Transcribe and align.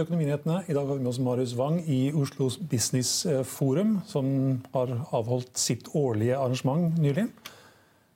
til 0.00 0.06
Økonominyhetene. 0.06 0.62
I 0.68 0.74
dag 0.74 0.86
har 0.86 0.96
vi 0.96 1.02
med 1.02 1.10
oss 1.10 1.18
Marius 1.20 1.52
Wang 1.58 1.80
i 1.84 2.12
Oslo 2.16 2.48
Business 2.70 3.26
Forum, 3.44 3.98
som 4.08 4.26
har 4.72 4.92
avholdt 5.12 5.58
sitt 5.60 5.90
årlige 5.94 6.36
arrangement 6.36 6.96
nylig. 6.98 7.26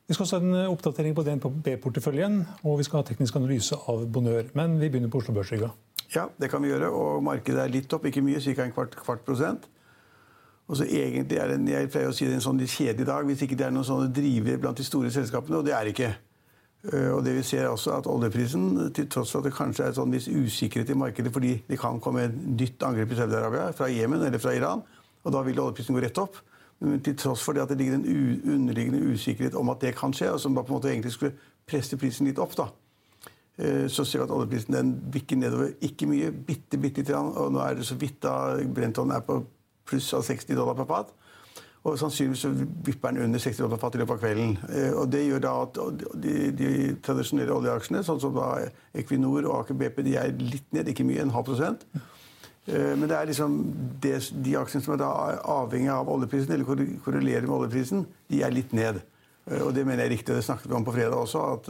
Vi 0.08 0.14
skal 0.14 0.24
også 0.24 0.38
ha 0.38 0.44
en 0.44 0.70
oppdatering 0.70 1.16
på 1.16 1.24
DNB-porteføljen, 1.26 2.38
og 2.62 2.78
vi 2.78 2.86
skal 2.88 3.02
ha 3.02 3.08
teknisk 3.08 3.36
analyse 3.36 3.76
av 3.76 4.06
Bonør. 4.08 4.48
Men 4.56 4.78
vi 4.80 4.88
begynner 4.88 5.12
på 5.12 5.20
Oslo 5.20 5.34
Børs. 5.36 5.52
Riga. 5.52 5.70
Ja, 6.14 6.26
det 6.40 6.50
kan 6.50 6.62
vi 6.64 6.72
gjøre. 6.72 6.88
Og 6.88 7.22
markedet 7.24 7.60
er 7.60 7.72
litt 7.72 7.92
opp, 7.92 8.06
ikke 8.08 8.24
mye, 8.24 8.40
ca. 8.40 8.64
en 8.64 8.72
kvart, 8.72 8.96
kvart 8.96 9.24
prosent. 9.26 9.68
Og 10.68 10.78
så 10.80 10.88
egentlig 10.88 11.36
er 11.36 11.52
det, 11.52 11.58
Jeg 11.68 11.90
pleier 11.92 12.08
å 12.08 12.16
si 12.16 12.24
det 12.24 12.32
er 12.32 12.40
en 12.40 12.46
sånn 12.48 12.60
kjedelig 12.64 13.06
dag 13.06 13.26
hvis 13.28 13.42
ikke 13.44 13.56
det 13.60 13.66
er 13.66 13.74
noen 13.74 13.84
sånne 13.84 14.08
drivere 14.08 14.60
blant 14.62 14.78
de 14.80 14.84
store 14.84 15.10
selskapene, 15.12 15.60
og 15.60 15.66
det 15.66 15.74
er 15.76 15.84
det 15.84 15.92
ikke. 15.98 16.14
Og 16.84 17.22
det 17.24 17.32
vi 17.38 17.42
ser 17.48 17.70
også 17.70 17.94
at 17.96 18.06
Oljeprisen, 18.12 18.92
til 18.92 19.06
tross 19.08 19.30
for 19.32 19.40
at 19.40 19.46
det 19.48 19.54
kanskje 19.56 19.86
er 19.86 19.94
sånn 19.96 20.12
viss 20.12 20.26
usikkerhet 20.28 20.90
i 20.92 20.96
markedet 21.00 21.32
fordi 21.32 21.54
det 21.64 21.78
kan 21.80 21.96
komme 22.04 22.26
et 22.26 22.34
nytt 22.34 22.84
angrep 22.84 23.14
i 23.14 23.16
Saudi-Arabia 23.16 23.70
fra 23.72 23.88
Jemen 23.88 24.20
eller 24.26 24.42
fra 24.42 24.52
Iran, 24.52 24.82
og 25.24 25.32
da 25.32 25.40
vil 25.46 25.62
oljeprisen 25.62 25.96
gå 25.96 26.02
rett 26.04 26.20
opp. 26.20 26.36
Men 26.84 27.00
til 27.00 27.16
tross 27.16 27.40
for 27.40 27.56
det 27.56 27.64
at 27.64 27.72
det 27.72 27.78
ligger 27.80 27.96
en 27.96 28.44
underliggende 28.58 29.00
usikkerhet 29.14 29.56
om 29.56 29.72
at 29.72 29.80
det 29.80 29.94
kan 29.96 30.12
skje, 30.12 30.34
og 30.34 30.42
som 30.42 30.52
da 30.52 30.60
på 30.60 30.74
en 30.74 30.76
måte 30.76 30.92
egentlig 30.92 31.14
skulle 31.14 31.32
presse 31.64 31.96
prisen 31.96 32.28
litt 32.28 32.42
opp, 32.42 32.52
da, 32.58 32.68
så 33.88 34.04
ser 34.04 34.20
vi 34.20 34.26
at 34.26 34.34
oljeprisen 34.34 34.74
den 34.74 34.94
bikker 35.14 35.38
nedover. 35.38 35.72
Ikke 35.86 36.08
mye, 36.10 36.32
bitte, 36.34 36.76
bitte 36.82 37.00
litt. 37.00 37.12
Og 37.14 37.52
nå 37.54 37.60
er 37.62 37.78
det 37.78 37.86
så 37.86 37.96
vidt 37.96 38.18
da 38.24 38.58
Brenton 38.66 39.14
er 39.14 39.22
på 39.24 39.38
pluss 39.86 40.10
av 40.16 40.24
60 40.26 40.58
dollar 40.58 40.76
per 40.76 40.88
fat. 40.90 41.14
Og 41.84 41.98
sannsynligvis 42.00 42.46
så 42.46 42.50
vipper 42.86 43.12
den 43.12 43.26
under 43.26 43.42
60 43.42 43.58
dollar 43.60 43.80
per 43.80 43.96
i 43.96 44.00
løpet 44.00 44.14
av 44.14 44.20
kvelden. 44.22 44.54
Og 44.96 45.08
det 45.12 45.20
gjør 45.26 45.42
da 45.44 45.52
at 45.66 45.80
de, 46.24 46.34
de 46.56 46.68
tradisjonelle 47.04 47.52
oljeaksjene, 47.52 48.00
sånn 48.06 48.22
som 48.22 48.32
da 48.36 48.46
Equinor 48.96 49.44
og 49.50 49.58
Aker 49.58 49.76
BP, 49.82 50.00
de 50.06 50.14
er 50.16 50.32
litt 50.40 50.70
ned, 50.72 50.88
ikke 50.88 51.04
mye, 51.04 51.20
en 51.26 51.34
halv 51.34 51.50
prosent. 51.50 51.84
Men 52.64 53.04
det 53.04 53.18
er 53.18 53.28
liksom 53.28 53.58
det, 54.00 54.14
de 54.46 54.56
aksjene 54.56 54.86
som 54.86 54.94
er 54.94 55.02
da 55.02 55.10
avhengig 55.58 55.92
av 55.92 56.08
oljeprisen, 56.08 56.54
eller 56.56 56.96
korrelerer 57.04 57.44
med 57.44 57.58
oljeprisen, 57.58 58.06
de 58.32 58.40
er 58.40 58.56
litt 58.56 58.72
ned. 58.72 59.02
Og 59.60 59.74
det 59.76 59.84
mener 59.84 60.06
jeg 60.06 60.08
er 60.08 60.14
riktig. 60.16 60.38
Det 60.38 60.46
snakket 60.46 60.70
vi 60.70 60.78
om 60.78 60.86
på 60.86 60.94
fredag 60.96 61.20
også, 61.20 61.42
at 61.58 61.68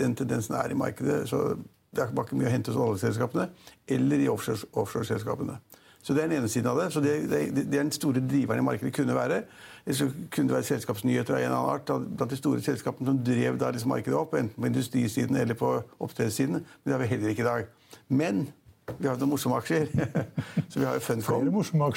den 0.00 0.16
tendensen 0.16 0.56
er 0.56 0.72
i 0.72 0.80
markedet. 0.80 1.26
Så 1.28 1.58
det 1.92 2.06
er 2.06 2.12
ikke 2.12 2.40
mye 2.40 2.48
å 2.48 2.52
hente 2.52 2.72
hos 2.72 2.80
oljeselskapene 2.80 3.50
eller 3.88 4.24
i 4.24 4.28
offshoreselskapene. 4.32 5.60
Så 6.02 6.14
Det 6.14 6.22
er 6.22 6.28
den 6.28 6.38
ene 6.38 6.48
siden 6.48 6.70
av 6.70 6.78
det. 6.78 6.92
Så 6.92 7.00
det, 7.00 7.16
det, 7.30 7.40
det 7.56 7.74
er 7.74 7.82
den 7.82 7.92
store 7.92 8.20
driveren 8.20 8.62
i 8.62 8.64
markedet 8.64 8.94
kunne 8.94 9.14
være. 9.14 9.42
Eller 9.86 10.12
kunne 10.30 10.48
det 10.48 10.54
være 10.54 10.68
selskapsnyheter 10.68 11.34
av 11.34 11.40
en 11.40 11.44
eller 11.44 11.56
annen 11.56 11.74
art 11.74 12.16
blant 12.18 12.30
de 12.30 12.36
store 12.36 12.62
selskapene 12.64 13.08
som 13.08 13.18
drev 13.24 13.58
da 13.60 13.70
liksom 13.72 13.92
markedet 13.92 14.18
opp, 14.18 14.34
enten 14.36 14.62
på 14.62 14.68
industrisiden 14.68 15.36
eller 15.36 15.56
på 15.58 15.74
oppdrettssiden. 15.98 16.60
Men 16.60 16.84
det 16.84 16.92
har 16.92 17.02
vi 17.02 17.10
heller 17.12 17.34
ikke 17.34 17.44
i 17.44 17.48
dag. 17.48 17.68
Men 18.08 18.46
vi 18.98 19.08
har 19.08 19.18
noen 19.20 19.32
morsomme 19.32 19.58
aksjer. 19.60 19.88
så 20.70 20.80
vi 20.80 20.86
har 20.86 20.96
jo 20.96 21.02
Funcom. 21.04 21.48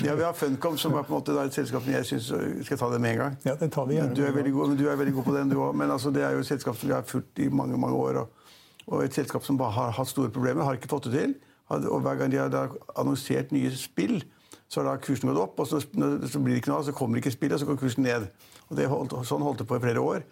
Ja, 0.03 0.15
vi 0.15 0.23
har 0.23 0.33
Funcom, 0.35 0.77
som 0.77 0.95
er 0.95 1.05
på 1.07 1.13
en 1.13 1.19
måte 1.19 1.35
et 1.43 1.55
selskap 1.55 1.85
som 1.85 1.93
jeg 1.93 2.07
syns 2.07 2.31
Skal 2.67 2.79
ta 2.79 2.89
det 2.91 2.99
med 3.03 3.15
en 3.15 3.21
gang? 3.23 3.37
Ja, 3.47 3.55
det 3.59 3.71
tar 3.75 3.87
vi 3.87 3.99
gjerne. 3.99 4.15
Du 4.15 4.23
er 4.27 4.35
veldig 4.35 4.53
god, 4.55 4.75
du 4.79 4.85
er 4.89 4.99
veldig 4.99 5.15
god 5.19 5.27
på 5.29 5.37
den, 5.37 5.53
du 5.53 5.59
òg. 5.59 5.75
Men 5.77 5.91
altså, 5.91 6.11
det 6.15 6.25
er 6.27 6.35
jo 6.35 6.43
et 6.43 6.49
selskap 6.49 6.79
som 6.79 6.91
vi 6.91 6.95
har 6.95 7.07
fulgt 7.07 7.39
i 7.39 7.47
mange 7.51 7.79
mange 7.79 7.95
år. 7.95 8.23
Og, 8.23 8.51
og 8.87 9.05
et 9.05 9.15
selskap 9.15 9.47
som 9.47 9.59
bare 9.59 9.75
har 9.77 9.95
hatt 9.99 10.11
store 10.11 10.31
problemer, 10.31 10.67
har 10.67 10.79
ikke 10.79 10.91
fått 10.91 11.07
det 11.09 11.15
til. 11.19 11.35
Og 11.71 12.03
hver 12.03 12.19
gang 12.19 12.31
de 12.31 12.39
har 12.41 12.75
annonsert 12.99 13.51
nye 13.55 13.71
spill, 13.77 14.21
så 14.71 14.81
har 14.81 14.89
da 14.89 14.99
kursen 15.03 15.29
gått 15.31 15.41
opp. 15.41 15.59
og 15.59 15.67
Så, 15.67 15.81
så 15.81 16.39
blir 16.39 16.55
det 16.55 16.61
ikke 16.61 16.71
noe 16.71 16.81
av, 16.81 16.85
så 16.87 16.95
kommer 16.95 17.19
ikke 17.19 17.33
spillet, 17.33 17.57
og 17.57 17.63
så 17.63 17.69
går 17.69 17.79
kursen 17.79 18.05
ned. 18.07 18.27
Og 18.69 18.77
det 18.79 18.87
holdt, 18.91 19.15
Sånn 19.27 19.43
holdt 19.43 19.63
det 19.63 19.67
på 19.67 19.79
i 19.79 19.83
flere 19.83 20.03
år. 20.03 20.23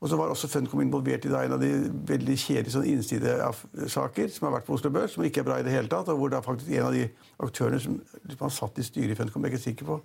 Og 0.00 0.10
så 0.12 0.16
var 0.20 0.28
også 0.28 0.48
Funcom 0.52 0.82
involvert 0.84 1.24
i 1.24 1.28
en 1.32 1.54
av 1.56 1.60
de 1.60 1.70
veldig 2.08 2.34
kjedelige 2.36 2.74
sånn 2.74 2.88
innsidesaker 2.90 4.28
som 4.32 4.46
har 4.46 4.58
vært 4.58 4.66
på 4.66 4.74
Oslo 4.76 4.90
Børs, 4.92 5.14
som 5.16 5.24
ikke 5.24 5.40
er 5.40 5.46
bra 5.48 5.56
i 5.60 5.64
det 5.64 5.72
hele 5.72 5.88
tatt. 5.88 6.08
og 6.12 6.18
hvor 6.18 6.28
det 6.28 6.36
er 6.36 6.44
faktisk 6.44 6.70
en 6.70 6.88
av 6.88 6.92
de 6.92 7.06
aktørene 7.40 7.80
som 7.80 8.00
Han 8.40 8.50
satt 8.50 8.78
i 8.78 8.84
styret 8.84 9.10
i 9.10 9.14
Funcom, 9.14 9.44
jeg 9.44 9.52
er 9.52 9.56
ikke 9.56 9.64
sikker 9.64 9.86
på. 9.86 10.00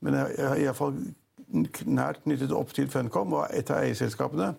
Men 0.00 0.14
jeg 0.14 0.34
er 0.38 0.62
iallfall 0.64 0.96
nært 1.84 2.22
knyttet 2.24 2.52
opp 2.56 2.72
til 2.72 2.88
Funcom 2.88 3.32
og 3.32 3.46
et 3.52 3.70
av 3.70 3.84
eierselskapene. 3.84 4.54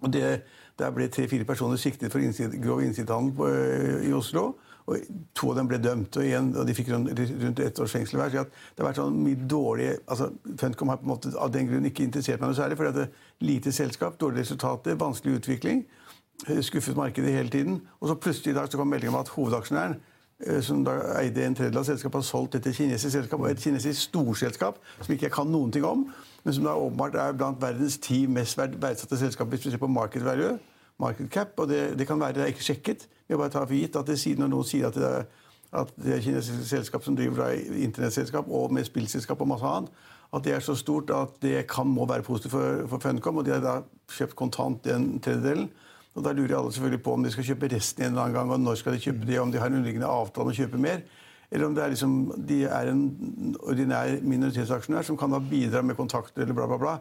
Og 0.00 0.12
det, 0.12 0.42
Der 0.78 0.90
ble 0.92 1.08
tre-fire 1.08 1.44
personer 1.44 1.76
siktet 1.76 2.12
for 2.12 2.20
innsid, 2.20 2.52
grov 2.62 2.82
innsidehandel 2.84 4.04
i 4.04 4.12
Oslo. 4.12 4.56
Og 4.86 5.02
To 5.34 5.50
av 5.50 5.58
dem 5.58 5.68
ble 5.70 5.78
dømt, 5.82 6.16
og, 6.16 6.24
igjen, 6.24 6.52
og 6.54 6.66
de 6.68 6.74
fikk 6.76 6.92
rundt, 6.92 7.60
ett 7.60 7.80
års 7.82 7.92
fengsel 7.92 8.20
hver. 8.20 8.30
Så 8.30 8.44
det 8.46 8.82
har 8.82 8.88
vært 8.88 9.00
sånn 9.00 9.16
mye 9.18 9.46
dårlige, 9.50 9.96
altså 10.06 10.30
Funcom 10.60 10.92
har 10.92 11.00
på 11.00 11.08
en 11.08 11.12
måte 11.12 11.32
av 11.34 11.50
den 11.54 11.66
grunn 11.70 11.88
ikke 11.88 12.04
interessert 12.06 12.40
meg 12.40 12.52
noe 12.52 12.58
særlig. 12.58 12.78
fordi 12.78 12.92
det 12.94 13.06
er 13.06 13.46
lite 13.46 13.72
selskap, 13.72 14.18
dårlige 14.20 14.46
resultater, 14.46 14.98
vanskelig 15.00 15.40
utvikling. 15.40 15.82
Skuffet 16.62 16.96
markedet 16.96 17.32
hele 17.34 17.50
tiden. 17.50 17.80
Og 18.00 18.08
så 18.08 18.14
plutselig 18.14 18.54
i 18.54 18.58
dag 18.60 18.70
så 18.70 18.78
kom 18.78 18.88
meldingen 18.92 19.14
om 19.14 19.20
at 19.20 19.32
hovedaksjonæren, 19.34 19.98
som 20.62 20.84
da 20.84 20.94
eide 21.16 21.46
en 21.46 21.54
tredjedel 21.56 21.80
av 21.80 21.88
selskapet, 21.88 22.20
har 22.20 22.28
solgt 22.28 22.58
dette 22.58 22.74
kinesiske 22.76 23.10
selskapet. 23.10 23.50
et 23.50 23.62
kinesisk 23.62 24.00
storselskap 24.10 24.78
som 25.00 25.12
ikke 25.14 25.26
jeg 25.26 25.32
kan 25.32 25.48
noen 25.48 25.72
ting 25.72 25.84
om, 25.84 26.06
men 26.44 26.54
som 26.54 26.64
da 26.64 26.76
åpenbart 26.76 27.14
er 27.14 27.32
blant 27.32 27.62
verdens 27.62 27.98
ti 27.98 28.26
mest 28.26 28.58
verdsatte 28.58 29.16
selskaper 29.16 29.56
hvis 29.56 29.66
vi 29.66 29.70
ser 29.70 29.80
på 29.80 29.88
market 29.88 30.24
value 30.24 30.58
market 30.98 31.30
cap, 31.30 31.52
og 31.60 31.68
det, 31.68 31.98
det 31.98 32.06
kan 32.08 32.20
være 32.20 32.38
det 32.38 32.42
er 32.44 32.54
ikke 32.54 32.66
sjekket. 32.70 33.06
Har 33.30 33.40
bare 33.42 33.50
tar 33.50 33.66
for 33.66 33.74
gitt 33.74 33.96
at 33.96 34.06
det, 34.06 34.18
når 34.38 34.52
noen 34.52 34.68
sier 34.68 34.88
at 34.88 34.94
det 34.94 35.06
er, 35.08 35.26
at 35.76 35.90
det 35.98 36.20
kinesiske 36.24 36.68
selskap 36.68 37.04
som 37.04 37.16
driver 37.18 37.50
internettselskap 37.74 38.46
og 38.48 38.72
med 38.72 38.86
spillselskap 38.86 39.40
og 39.42 39.48
masse 39.50 39.66
annet, 39.66 39.90
at 40.34 40.44
det 40.44 40.54
er 40.54 40.62
så 40.62 40.74
stort 40.78 41.10
at 41.10 41.36
det 41.42 41.66
kan 41.70 41.86
må 41.86 42.06
være 42.06 42.22
positivt 42.22 42.54
for, 42.54 42.86
for 42.90 43.02
Funcom. 43.02 43.36
Og 43.36 43.46
de 43.46 43.54
har 43.54 43.62
da 43.62 43.76
kjøpt 44.12 44.36
kontant 44.38 44.84
den 44.84 45.20
tredjedelen. 45.20 45.68
Og 46.16 46.24
Da 46.24 46.32
lurer 46.32 46.56
alle 46.56 46.72
selvfølgelig 46.72 47.02
på 47.02 47.12
om 47.12 47.24
de 47.24 47.30
skal 47.30 47.44
kjøpe 47.44 47.68
resten 47.74 48.02
en 48.02 48.10
eller 48.10 48.22
annen 48.22 48.34
gang, 48.34 48.50
og 48.50 48.60
når 48.60 48.74
skal 48.80 48.92
de 48.96 49.02
kjøpe 49.04 49.26
det, 49.28 49.40
om 49.40 49.52
de 49.52 49.58
har 49.58 49.66
en 49.68 49.74
underliggende 49.76 50.08
avtale 50.08 50.46
om 50.46 50.52
å 50.52 50.56
kjøpe 50.56 50.80
mer. 50.80 51.02
Eller 51.50 51.66
om 51.66 51.74
det 51.76 51.82
er 51.84 51.92
liksom, 51.92 52.14
de 52.48 52.62
er 52.64 52.88
en 52.90 53.02
ordinær 53.60 54.16
minoritetsaksjonær 54.22 55.04
som 55.06 55.18
kan 55.20 55.30
da 55.30 55.38
bidra 55.38 55.82
med 55.82 55.98
kontakter 55.98 56.42
eller 56.42 56.56
bla, 56.56 56.66
bla, 56.66 56.78
bla. 56.80 56.94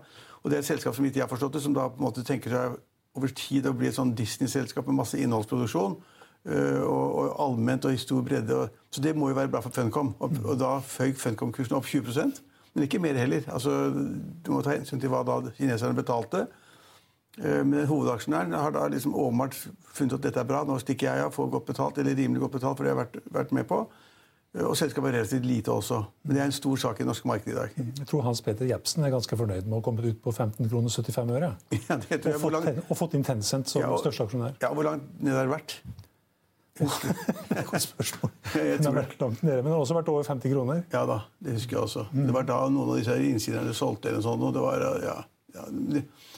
Og 0.43 0.51
det 0.51 0.57
er 0.57 0.65
et 0.65 0.67
selskap 0.67 0.95
som 0.95 1.07
ikke 1.07 1.21
jeg 1.21 1.25
har 1.25 1.31
forstått 1.31 1.57
det, 1.57 1.63
som 1.63 1.73
da 1.73 1.87
på 1.89 2.01
en 2.01 2.05
måte 2.05 2.25
tenker 2.27 2.53
seg 2.53 2.75
over 3.15 3.31
tid 3.31 3.65
å 3.65 3.73
bli 3.73 3.87
et 3.87 3.95
sånn 3.95 4.13
Disney-selskap 4.17 4.85
med 4.91 4.99
masse 4.99 5.17
innholdsproduksjon. 5.17 5.95
Og, 6.45 7.05
og, 7.05 7.29
allment 7.41 7.87
og 7.89 7.95
i 7.95 7.97
stor 7.97 8.21
bredde. 8.21 8.67
Så 8.93 9.01
det 9.01 9.15
må 9.17 9.31
jo 9.31 9.37
være 9.37 9.49
bra 9.49 9.63
for 9.65 9.73
Funcom. 9.73 10.11
Og, 10.19 10.35
og 10.43 10.59
da 10.61 10.75
føyk 10.85 11.17
Funcom-kursen 11.17 11.73
opp 11.79 11.87
20% 11.89 12.43
men 12.75 12.83
ikke 12.83 12.99
mer 12.99 13.15
heller. 13.15 13.45
Altså, 13.47 13.71
du 14.45 14.51
må 14.51 14.61
ta 14.61 14.75
hensyn 14.75 14.99
til 14.99 15.11
hva 15.11 15.21
da 15.23 15.39
kineserne 15.55 15.95
betalte. 15.95 16.43
Men 17.39 17.85
hovedaksjonæren 17.87 18.55
har 18.55 18.73
da 18.75 18.87
liksom 18.91 19.15
åpenbart 19.15 19.55
funnet 19.95 20.17
at 20.17 20.25
dette 20.27 20.41
er 20.41 20.49
bra. 20.49 20.63
Nå 20.67 20.75
stikker 20.83 21.07
jeg 21.07 21.23
av, 21.23 21.31
får 21.35 21.53
godt 21.53 21.69
betalt, 21.71 22.01
eller 22.03 22.15
rimelig 22.15 22.43
godt 22.43 22.57
betalt 22.57 22.77
for 22.77 22.83
det 22.83 22.91
jeg 22.91 22.97
har 22.97 23.05
vært, 23.05 23.31
vært 23.37 23.55
med 23.55 23.67
på. 23.69 23.79
Og 24.63 24.75
selskapet 24.79 25.11
er 25.11 25.17
relativt 25.19 25.47
lite 25.47 25.71
også. 25.71 26.01
Men 26.23 26.35
det 26.35 26.41
er 26.43 26.49
en 26.51 26.55
stor 26.55 26.81
sak 26.83 26.99
i 26.99 27.03
det 27.03 27.09
norske 27.09 27.27
markedet 27.27 27.53
i 27.53 27.57
dag. 27.57 27.79
Jeg 28.01 28.07
tror 28.11 28.23
Hans 28.27 28.43
Peter 28.43 28.67
Jepsen 28.67 29.03
er 29.03 29.11
ganske 29.11 29.39
fornøyd 29.39 29.67
med 29.67 29.79
å 29.79 29.83
komme 29.83 30.03
ut 30.03 30.19
på 30.23 30.31
15 30.31 30.69
kroner 30.71 30.91
75 30.91 31.33
øre. 31.35 31.53
Ja, 31.89 31.99
det 31.99 32.21
tror 32.23 32.31
jeg. 32.31 32.39
Og, 32.39 32.43
fått, 32.43 32.83
og 32.87 32.99
fått 33.03 33.15
inn 33.19 33.27
Tencent 33.27 33.71
som 33.71 33.83
ja, 33.83 33.91
og, 33.91 34.03
største 34.03 34.27
aksjonær. 34.27 34.55
Ja, 34.63 34.71
Hvor 34.75 34.87
langt 34.87 35.07
ned 35.23 35.35
har 35.35 35.47
det 35.47 35.55
vært? 35.55 35.79
Godt 37.69 37.85
spørsmål. 37.85 38.31
Jeg 38.55 38.77
Den 38.77 38.83
tror 38.83 38.91
har 38.91 38.97
vært 39.01 39.21
langt 39.21 39.43
nede, 39.43 39.61
men 39.61 39.69
det 39.69 39.75
har 39.77 39.83
også 39.85 39.95
vært 39.97 40.11
over 40.11 40.27
50 40.27 40.51
kroner. 40.51 40.81
Ja 40.93 41.05
da, 41.07 41.21
det 41.39 41.55
husker 41.55 41.77
jeg 41.77 41.83
også. 41.87 42.03
Det 42.11 42.33
var 42.35 42.47
da 42.49 42.57
noen 42.67 42.91
av 42.91 42.99
disse 42.99 43.15
her 43.15 43.23
innsiderne 43.29 43.75
solgte 43.77 44.11
eller 44.11 44.25
sånn, 44.25 44.43
og 44.43 44.51
det 44.55 44.63
var, 44.65 44.83
ja, 44.83 45.13
ja. 45.13 45.21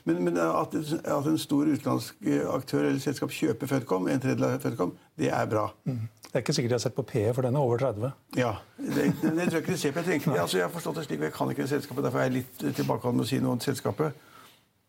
Men, 0.05 0.19
men 0.23 0.37
at, 0.37 0.75
at 0.77 1.25
en 1.31 1.39
stor 1.41 1.65
utenlandsk 1.65 2.27
aktør 2.53 2.85
eller 2.85 3.01
selskap 3.01 3.33
kjøper 3.33 3.71
Fedcom, 3.71 4.05
en 4.13 4.21
tredjedel 4.21 4.45
av 4.45 4.61
Fedcom, 4.61 4.91
det 5.17 5.31
er 5.33 5.49
bra. 5.49 5.63
Det 5.87 6.35
er 6.35 6.43
ikke 6.43 6.53
sikkert 6.53 6.75
de 6.75 6.77
har 6.77 6.83
sett 6.83 6.95
på 6.97 7.05
PE, 7.07 7.31
for 7.33 7.47
den 7.47 7.57
er 7.57 7.65
over 7.65 7.81
30. 7.81 8.11
Ja, 8.37 8.51
det, 8.77 9.07
det, 9.23 9.31
det 9.39 9.47
tror 9.47 9.57
jeg 9.57 9.63
ikke 9.63 9.73
de 9.73 9.79
ser 9.81 9.95
på. 9.95 10.03
Jeg, 10.05 10.21
tenker, 10.21 10.37
altså, 10.43 10.59
jeg 10.59 10.67
har 10.67 10.73
forstått 10.75 10.99
det 11.01 11.07
slik, 11.07 11.23
og 11.23 11.29
jeg 11.31 11.35
kan 11.39 11.53
ikke 11.53 11.65
det 11.65 11.71
selskapet, 11.73 12.05
derfor 12.05 12.21
er 12.21 12.29
jeg 12.29 12.35
litt 12.37 12.67
tilbakeholden 12.77 13.23
med 13.23 13.25
å 13.25 13.31
si 13.31 13.41
noe 13.41 13.57
om 13.57 13.63
selskapet. 13.65 14.21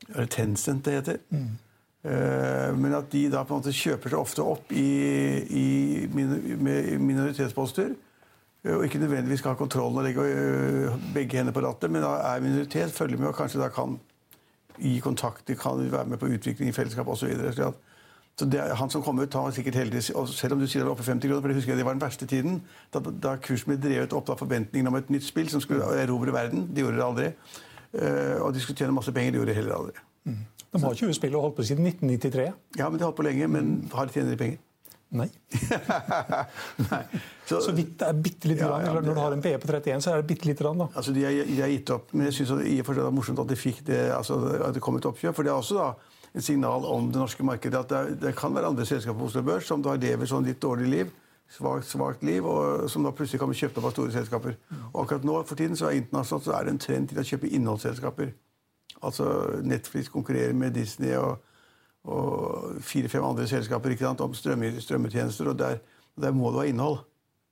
Det 0.09 0.29
Tencent 0.37 0.85
det 0.85 0.99
heter? 0.99 1.23
Eh, 1.33 1.49
men 2.05 2.95
at 2.95 3.09
de 3.13 3.25
da 3.31 3.43
på 3.45 3.57
en 3.57 3.61
måte 3.63 3.75
kjøper 3.75 4.13
seg 4.13 4.19
ofte 4.21 4.45
opp 4.47 4.71
i, 4.73 4.85
i 5.51 5.67
minoritetsposter. 6.15 7.91
eh, 8.65 8.75
Og 8.77 8.85
ikke 8.87 9.01
nødvendigvis 9.03 9.39
skal 9.43 9.55
ha 9.55 9.59
kontrollen 9.59 9.99
og 9.99 10.05
legge 10.07 10.21
øh, 10.23 10.95
begge 11.15 11.37
hender 11.39 11.53
på 11.53 11.61
rattet, 11.67 11.91
men 11.91 12.03
da 12.03 12.15
er 12.35 12.41
minoritet, 12.41 12.93
følger 12.95 13.19
med 13.19 13.29
og 13.29 13.37
kanskje 13.37 13.61
da 13.61 13.69
kan 13.69 13.99
gi 14.79 14.99
kontakt, 15.03 15.49
de 15.49 15.57
kan 15.59 15.91
være 15.91 16.07
med 16.07 16.19
på 16.19 16.27
utvikling 16.31 16.71
i 16.71 16.73
fellesskap 16.73 17.09
osv. 17.09 17.35
Så, 17.53 17.73
så 18.39 18.47
han 18.79 18.91
som 18.91 19.03
kom 19.03 19.19
ut, 19.19 19.35
han 19.35 19.49
var 19.49 19.51
sikkert 19.57 19.75
heldig. 19.75 20.15
Og 20.15 20.29
selv 20.29 20.55
om 20.55 20.61
du 20.61 20.67
sier 20.67 20.85
det 20.85 20.87
var 20.87 20.95
oppe 20.95 21.03
50 21.03 21.27
kroner, 21.27 21.41
for 21.43 21.49
det 21.51 21.57
husker 21.59 21.73
jeg 21.75 21.79
det 21.81 21.87
var 21.87 21.97
den 21.99 22.05
verste 22.05 22.27
tiden, 22.31 22.61
da, 22.95 23.03
da 23.03 23.37
kursen 23.43 23.73
ble 23.73 23.81
drevet 23.83 24.15
opp 24.15 24.31
av 24.31 24.39
forventningene 24.39 24.89
om 24.93 25.01
et 25.01 25.11
nytt 25.11 25.27
spill 25.27 25.51
som 25.51 25.61
skulle 25.61 25.83
erobre 25.99 26.33
verden. 26.33 26.69
De 26.71 26.85
gjorde 26.85 27.01
det 27.01 27.09
aldri. 27.09 27.33
Eh, 27.99 28.37
og 28.39 28.55
de 28.55 28.63
skulle 28.63 28.79
tjene 28.79 28.95
masse 28.95 29.13
penger. 29.13 29.35
De 29.35 29.43
gjorde 29.43 29.51
det 29.51 29.59
heller 29.59 29.75
aldri. 29.81 30.08
De 30.73 30.81
har 30.83 30.95
20 30.95 31.15
spill 31.17 31.35
og 31.39 31.43
holdt 31.47 31.57
på 31.57 31.65
siden 31.65 31.87
1993. 31.89 32.49
Ja, 32.79 32.89
men 32.91 32.99
de 32.99 33.05
har 33.05 33.11
holdt 33.13 33.17
på 33.23 33.25
lenge, 33.29 33.47
men 33.49 33.71
har 33.95 34.07
de 34.07 34.13
tjener 34.19 34.35
de 34.35 34.41
penger? 34.43 34.59
Nei. 35.11 35.31
Nei. 36.91 37.03
Så, 37.49 37.61
Så 37.65 37.73
vidt 37.73 37.95
det 38.01 38.09
er 38.11 38.19
bitte 38.21 38.51
lite 38.51 38.61
Ja, 38.61 38.69
grann. 38.69 38.83
ja, 38.85 38.91
eller 38.91 39.07
Når 39.07 39.15
du 39.15 39.21
har 39.21 39.33
en 39.37 39.43
PE 39.43 39.55
på 39.63 39.71
31, 39.73 40.03
så 40.05 40.11
er 40.13 40.21
det 40.21 40.27
bitte 40.29 40.45
lite 40.51 40.65
grann. 40.67 40.79
da. 40.83 40.89
Altså, 40.95 41.15
de 41.17 41.23
har, 41.25 41.33
de 41.49 41.61
har 41.63 41.71
gitt 41.73 41.91
opp, 41.95 42.13
men 42.13 42.27
jeg 42.29 42.35
syns 42.37 42.53
det 42.61 43.07
er 43.07 43.11
morsomt 43.17 43.41
at 43.41 43.49
de 43.49 43.57
fikk 43.57 43.81
det, 43.89 44.01
altså, 44.13 44.37
at 44.69 44.75
det 44.77 44.83
kom 44.85 44.97
et 45.01 45.09
oppkjøp. 45.09 45.35
For 45.39 45.43
det 45.49 45.53
er 45.55 45.57
også 45.63 45.79
da 45.79 45.89
et 46.37 46.45
signal 46.45 46.85
om 46.85 47.09
det 47.13 47.23
norske 47.23 47.43
markedet 47.49 47.79
at 47.81 47.89
det, 47.89 47.97
er, 48.03 48.19
det 48.27 48.35
kan 48.37 48.53
være 48.55 48.69
andre 48.69 48.85
selskaper 48.87 49.19
på 49.19 49.31
Oslo 49.31 49.43
Børs 49.43 49.65
som 49.71 49.81
da 49.83 49.95
lever 49.97 50.29
sånn 50.29 50.45
litt 50.45 50.61
dårlig 50.61 50.91
liv, 50.93 51.15
svakt, 51.49 51.89
svakt 51.89 52.23
liv, 52.29 52.45
og 52.45 52.85
som 52.93 53.07
da 53.09 53.15
plutselig 53.17 53.41
kan 53.41 53.49
bli 53.49 53.57
kjøpt 53.57 53.81
opp 53.81 53.89
av 53.89 53.95
store 53.97 54.13
selskaper. 54.13 54.59
Og 54.93 55.01
akkurat 55.07 55.25
nå 55.25 55.39
for 55.49 55.57
tiden 55.57 55.77
så 55.81 55.89
er 55.89 56.03
internasjonalt 56.03 56.45
så 56.45 56.53
er 56.59 56.69
det 56.69 56.75
en 56.77 56.83
trend 56.85 57.09
til 57.15 57.23
å 57.23 57.25
kjøpe 57.25 57.49
innholdsselskaper. 57.57 58.35
Altså 59.03 59.61
Netflix 59.63 60.09
konkurrerer 60.11 60.55
med 60.59 60.75
Disney 60.75 61.15
og, 61.17 61.39
og 62.09 62.81
fire-fem 62.83 63.25
andre 63.25 63.47
selskaper 63.51 63.95
sant, 63.99 64.21
om 64.21 64.35
strømmetjenester, 64.35 65.49
og 65.53 65.59
der, 65.59 65.79
der 66.21 66.35
må 66.35 66.51
du 66.53 66.59
ha 66.63 66.67
innhold. 66.67 66.99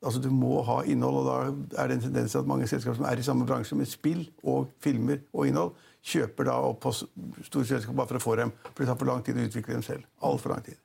Altså 0.04 0.20
Du 0.20 0.28
må 0.30 0.60
ha 0.62 0.82
innhold, 0.84 1.22
og 1.22 1.26
da 1.26 1.82
er 1.82 1.88
det 1.88 1.96
en 1.96 2.06
tendens 2.08 2.34
til 2.34 2.42
at 2.42 2.48
mange 2.50 2.66
selskaper 2.68 2.98
som 2.98 3.06
er 3.08 3.18
i 3.18 3.26
samme 3.26 3.46
bransje 3.48 3.78
med 3.78 3.88
spill 3.88 4.26
og 4.44 4.68
filmer 4.84 5.22
og 5.32 5.46
innhold, 5.48 5.72
kjøper 6.06 6.46
da 6.46 6.56
opp 6.68 6.82
på 6.84 6.92
store 6.94 7.66
selskaper 7.66 7.96
bare 7.96 8.10
for 8.12 8.20
å 8.20 8.24
få 8.26 8.36
dem. 8.42 8.52
For 8.72 8.82
det 8.84 8.90
tar 8.92 8.98
for 9.00 9.10
lang 9.10 9.24
tid 9.26 9.38
å 9.40 9.46
utvikle 9.48 9.78
dem 9.78 9.86
selv. 9.86 10.04
Altfor 10.22 10.54
lang 10.54 10.66
tid. 10.66 10.78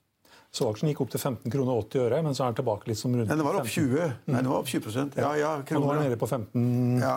Så 0.52 0.68
aksjen 0.68 0.90
gikk 0.92 1.04
opp 1.06 1.12
til 1.14 1.22
15 1.22 1.52
kroner 1.54 1.78
og 1.78 1.86
80 1.86 2.02
øre, 2.06 2.18
men 2.26 2.36
så 2.36 2.44
er 2.44 2.52
den 2.52 2.58
tilbake 2.60 2.90
litt 2.90 3.00
som 3.00 3.14
rundt 3.16 3.30
Nei, 3.30 3.38
den 3.40 3.46
var 3.48 3.60
opp 3.62 3.70
20 3.72 4.02
Nei, 4.28 4.42
den 4.42 4.50
var 4.52 4.58
opp 4.58 4.72
20 4.72 4.98
Ja, 5.16 5.22
Ja, 5.22 5.30
ja, 5.40 5.52
Og 5.62 5.86
nå 5.86 5.92
er 5.94 6.02
den 6.02 6.10
nede 6.10 6.18
på 6.20 6.28
15, 6.28 6.66
Ja, 7.00 7.14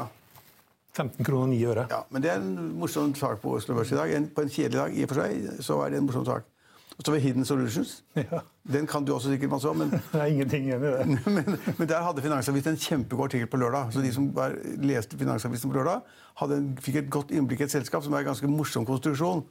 15 0.94 1.26
kroner 1.26 1.43
og 1.43 1.49
9 1.52 1.61
øre. 1.67 1.87
ja, 1.91 2.00
men 2.11 2.23
det 2.23 2.31
er 2.31 2.41
en 2.41 2.75
morsom 2.79 3.14
sak 3.19 3.41
på 3.43 3.56
Oslo 3.58 3.75
Børs 3.75 3.93
i 3.93 3.99
dag. 3.99 4.12
En, 4.17 4.29
på 4.31 4.44
en 4.44 4.50
kjedelig 4.50 4.79
dag 4.79 4.99
i 4.99 5.02
og 5.02 5.11
for 5.11 5.23
seg, 5.23 5.62
så 5.67 5.81
er 5.85 5.91
det 5.91 5.99
en 5.99 6.06
morsom 6.06 6.26
sak. 6.29 6.50
Og 6.94 7.02
så 7.02 7.11
var 7.11 7.19
Hidden 7.19 7.44
Solutions. 7.44 8.05
Ja. 8.17 8.41
Den 8.73 8.87
kan 8.87 9.05
du 9.05 9.12
også 9.12 9.29
sikkert 9.29 9.50
masse 9.50 9.69
om, 9.69 9.76
men 9.76 9.91
Det 10.12 10.20
er 10.20 10.31
ingenting 10.31 10.69
igjen 10.69 10.85
i 10.85 10.93
det. 10.93 11.19
men, 11.37 11.58
men 11.79 11.88
der 11.88 12.02
hadde 12.06 12.23
Finansavisen 12.23 12.73
en 12.73 12.81
kjempegod 12.81 13.25
artikkel 13.26 13.50
på 13.50 13.61
lørdag. 13.61 13.91
Så 13.93 14.00
de 14.00 14.12
som 14.14 14.31
var, 14.37 14.55
leste 14.79 15.19
Finansavisen 15.19 15.70
på 15.70 15.76
lørdag, 15.76 16.00
en, 16.46 16.70
fikk 16.81 17.02
et 17.02 17.11
godt 17.11 17.35
innblikk 17.35 17.61
i 17.61 17.67
et 17.67 17.75
selskap 17.75 18.06
som 18.06 18.14
er 18.14 18.23
en 18.23 18.31
ganske 18.31 18.49
morsom 18.49 18.87
konstruksjon. 18.87 19.44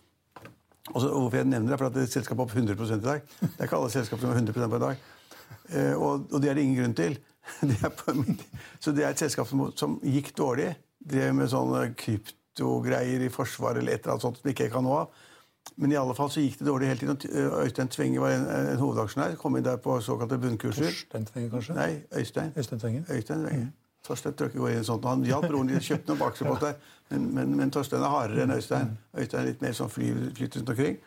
Og 0.93 1.01
så, 1.01 1.09
hvorfor 1.09 1.37
jeg 1.37 1.47
nevner 1.47 1.67
det, 1.67 1.75
er 1.75 1.83
for 1.83 1.91
at 1.91 1.95
det 1.95 2.01
er 2.01 2.09
et 2.09 2.15
selskap 2.15 2.39
opp 2.43 2.55
100% 2.55 3.03
i 3.03 3.05
dag. 3.05 3.27
Det 3.41 3.51
er 3.59 3.67
ikke 3.67 3.77
alle 3.77 3.91
selskap 3.93 4.19
som 4.19 4.31
er 4.31 4.39
100 4.39 4.55
på 4.55 4.79
en 4.79 4.87
dag. 4.87 5.05
Eh, 5.69 5.93
og, 5.93 6.25
og 6.31 6.41
det 6.41 6.49
er 6.49 6.57
det 6.57 6.65
ingen 6.65 6.81
grunn 6.81 6.97
til. 6.97 7.19
Det 7.61 7.91
på, 7.99 8.13
så 8.79 8.91
det 8.95 9.03
er 9.03 9.11
et 9.11 9.19
selskap 9.19 9.47
som, 9.47 9.65
som 9.75 9.97
gikk 10.03 10.31
dårlig. 10.37 10.69
Drev 11.09 11.35
med 11.35 11.51
sånne 11.51 11.85
kryptogreier 11.99 13.25
i 13.25 13.29
Forsvaret 13.33 13.81
eller 13.81 13.95
et 13.95 14.03
eller 14.03 14.15
annet 14.15 14.25
sånt 14.27 14.41
som 14.41 14.49
ikke 14.51 14.67
jeg 14.67 14.73
kan 14.73 14.85
noe 14.85 15.03
av. 15.03 15.21
Men 15.79 15.91
i 15.91 15.95
alle 15.97 16.15
fall 16.15 16.29
så 16.31 16.41
gikk 16.43 16.59
det 16.59 16.67
dårlig 16.67 16.89
hele 16.91 16.99
tiden. 16.99 17.37
Øystein 17.63 17.87
Tvenge 17.87 18.21
var 18.21 18.33
en, 18.35 18.43
en 18.73 18.81
hovedaksjonær. 18.81 19.37
Kom 19.39 19.55
inn 19.57 19.65
der 19.65 19.79
på 19.81 19.95
såkalte 20.03 20.37
bunnkurser. 20.37 20.89
Torstein 20.89 21.25
Tvenger, 21.25 21.53
kanskje? 21.55 21.77
Nei, 21.77 21.93
Øystein. 22.19 22.51
Øystein 22.57 22.79
Tvenger. 22.79 23.03
Øystein 23.09 23.45
Tvenge. 23.45 23.69
Torstein 24.03 24.33
tror 24.33 24.45
jeg 24.45 24.53
ikke 24.53 24.59
går 24.59 24.73
inn 24.73 24.81
i 24.81 24.83
sånt. 24.83 25.05
Han 25.07 25.23
hjalp 25.25 25.47
broren 25.47 25.71
din, 25.71 25.79
kjøpte 25.79 26.11
noen 26.11 26.25
aksjer 26.27 26.49
på 26.51 26.73
men, 27.13 27.29
men, 27.35 27.55
men 27.57 27.71
Torstein 27.71 28.03
er 28.03 28.11
hardere 28.11 28.43
enn 28.43 28.55
Øystein. 28.57 28.91
Øystein 29.17 29.41
er 29.41 29.47
litt 29.47 29.63
mer 29.63 29.75
sånn 29.77 29.91
fly, 29.91 30.11
flyter 30.35 30.59
rundt 30.59 30.73
omkring. 30.75 30.99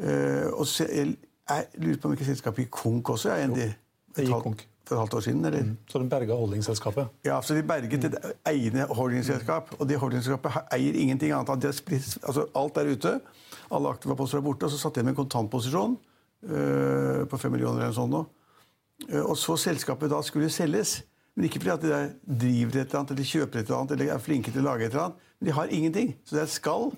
Uh, 0.00 0.48
og 0.52 0.66
så, 0.68 0.84
jeg, 0.88 1.16
jeg 1.48 1.66
lurer 1.80 2.00
på 2.00 2.08
om 2.08 2.16
ikke 2.16 2.28
selskapet 2.28 2.66
gikk 2.66 2.74
konk 2.82 3.14
også? 3.16 3.32
Er 3.32 3.46
en 3.46 3.56
de, 3.56 3.70
det 4.16 4.26
gikk 4.28 4.44
konk. 4.44 4.66
For 4.86 4.96
et 4.96 5.00
halvt 5.04 5.14
år 5.14 5.20
siden? 5.20 5.44
eller? 5.44 5.66
Så 5.88 5.98
de 6.02 6.08
berga 6.10 6.34
holdingselskapet. 6.34 7.08
Ja, 7.24 7.40
så 7.42 7.54
De 7.54 7.62
berget 7.62 8.04
et 8.04 8.14
egne 8.46 8.86
holdingselskap, 8.88 9.74
og 9.78 9.86
det 9.88 9.98
holdingselskapet 9.98 10.56
eier 10.74 10.94
ingenting 10.98 11.32
annet. 11.32 11.60
De 11.62 11.68
splitt- 11.72 12.18
altså 12.26 12.46
Alt 12.56 12.76
er 12.76 12.90
ute. 12.90 13.20
Alle 13.70 13.88
aktive 13.88 14.16
poster 14.16 14.38
er 14.38 14.42
borte. 14.42 14.64
og 14.64 14.70
Så 14.70 14.78
satt 14.78 14.94
de 14.94 15.02
med 15.04 15.12
en 15.12 15.24
kontantposisjon 15.24 15.96
øh, 16.48 17.26
på 17.28 17.38
fem 17.38 17.52
millioner 17.52 17.76
eller 17.84 17.92
noe 17.92 17.94
sånt. 17.94 18.10
nå. 18.10 18.26
Eh, 19.10 19.22
Og 19.22 19.36
så 19.36 19.56
selskapet 19.56 20.10
da 20.10 20.20
skulle 20.22 20.50
selges. 20.50 21.02
Men 21.36 21.44
ikke 21.46 21.60
fordi 21.62 21.70
at 21.70 21.82
de 21.82 21.88
der 21.88 22.08
driver 22.26 22.80
et 22.80 22.86
eller 22.90 22.98
annet, 22.98 23.10
eller 23.10 23.24
kjøper 23.24 23.58
et 23.60 23.66
eller 23.68 23.78
annet, 23.78 23.90
eller 23.94 24.12
er 24.14 24.18
flinke 24.18 24.50
til 24.52 24.60
å 24.62 24.64
lage 24.72 24.84
et 24.86 24.90
eller 24.92 25.04
annet. 25.04 25.16
Men 25.40 25.46
de 25.46 25.52
har 25.52 25.66
ingenting. 25.70 26.16
Så 26.24 26.34
det 26.34 26.40
er 26.40 26.48
et 26.48 26.50
skall 26.56 26.90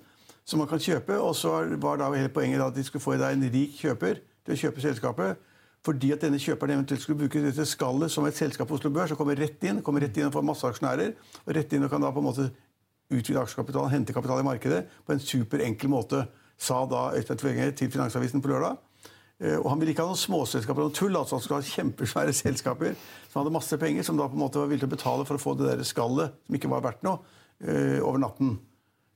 som 0.44 0.58
man 0.58 0.69
kan 0.69 0.79
kjøpe. 0.79 1.19
Og 1.20 1.34
så 1.37 1.76
var 1.79 1.96
da 2.00 2.08
hele 2.14 2.29
poenget 2.32 2.58
da 2.58 2.67
at 2.73 2.75
de 2.75 2.82
skulle 2.84 3.02
få 3.05 3.12
en 3.20 3.50
rik 3.52 3.76
kjøper 3.82 4.20
til 4.46 4.55
å 4.55 4.58
kjøpe 4.58 4.81
selskapet. 4.81 5.37
Fordi 5.82 6.12
at 6.14 6.23
denne 6.23 6.38
kjøperen 6.38 6.76
eventuelt 6.76 7.02
skulle 7.02 7.19
bruke 7.25 7.43
dette 7.43 7.64
skallet 7.67 8.12
som 8.12 8.26
et 8.29 8.37
selskap 8.38 8.69
på 8.70 8.76
Oslo 8.79 8.90
Børs 8.94 9.11
og 9.11 9.19
kommer 9.19 9.34
rett 9.38 9.64
inn 9.67 9.81
kommer 9.82 10.05
rett 10.05 10.17
inn 10.17 10.29
og 10.29 10.37
får 10.37 10.44
masse 10.46 10.69
aksjonærer. 10.69 11.14
og 11.46 11.55
rett 11.56 11.73
inn 11.73 11.82
og 11.82 11.90
kan 11.90 12.00
da 12.00 12.12
på 12.12 12.23
en 12.23 12.29
måte 12.29 12.50
utvide 13.11 13.40
aksjekapitalen, 13.43 13.90
hente 13.90 14.14
kapital 14.14 14.40
i 14.40 14.46
markedet 14.46 14.87
på 15.05 15.12
en 15.12 15.20
superenkel 15.20 15.90
måte, 15.90 16.26
sa 16.56 16.87
da 16.87 17.11
Øystein 17.19 17.38
Tvenge 17.38 17.73
til 17.76 17.90
Finansavisen 17.90 18.40
på 18.40 18.49
lørdag. 18.49 18.79
Eh, 19.40 19.58
Og 19.58 19.70
han 19.70 19.81
ville 19.81 19.90
ikke 19.93 20.02
ha 20.06 20.08
noen 20.12 20.17
småselskaper 20.17 20.87
og 20.87 20.94
tull. 20.94 21.17
altså 21.17 21.37
Han 21.37 21.43
skulle 21.43 21.61
ha 21.61 21.67
kjempesvære 21.67 22.32
selskaper 22.32 22.94
som 23.29 23.43
hadde 23.43 23.52
masse 23.52 23.76
penger, 23.76 24.02
som 24.02 24.17
da 24.17 24.29
på 24.29 24.34
en 24.38 24.44
måte 24.46 24.58
var 24.61 24.67
villige 24.70 24.87
til 24.87 24.93
å 24.93 24.96
betale 24.96 25.26
for 25.26 25.34
å 25.34 25.43
få 25.43 25.58
det 25.58 25.67
der 25.67 25.84
skallet 25.84 26.32
som 26.46 26.55
ikke 26.55 26.70
var 26.70 26.81
verdt 26.87 27.02
noe, 27.02 27.19
eh, 27.61 27.99
over 28.00 28.19
natten. 28.19 28.58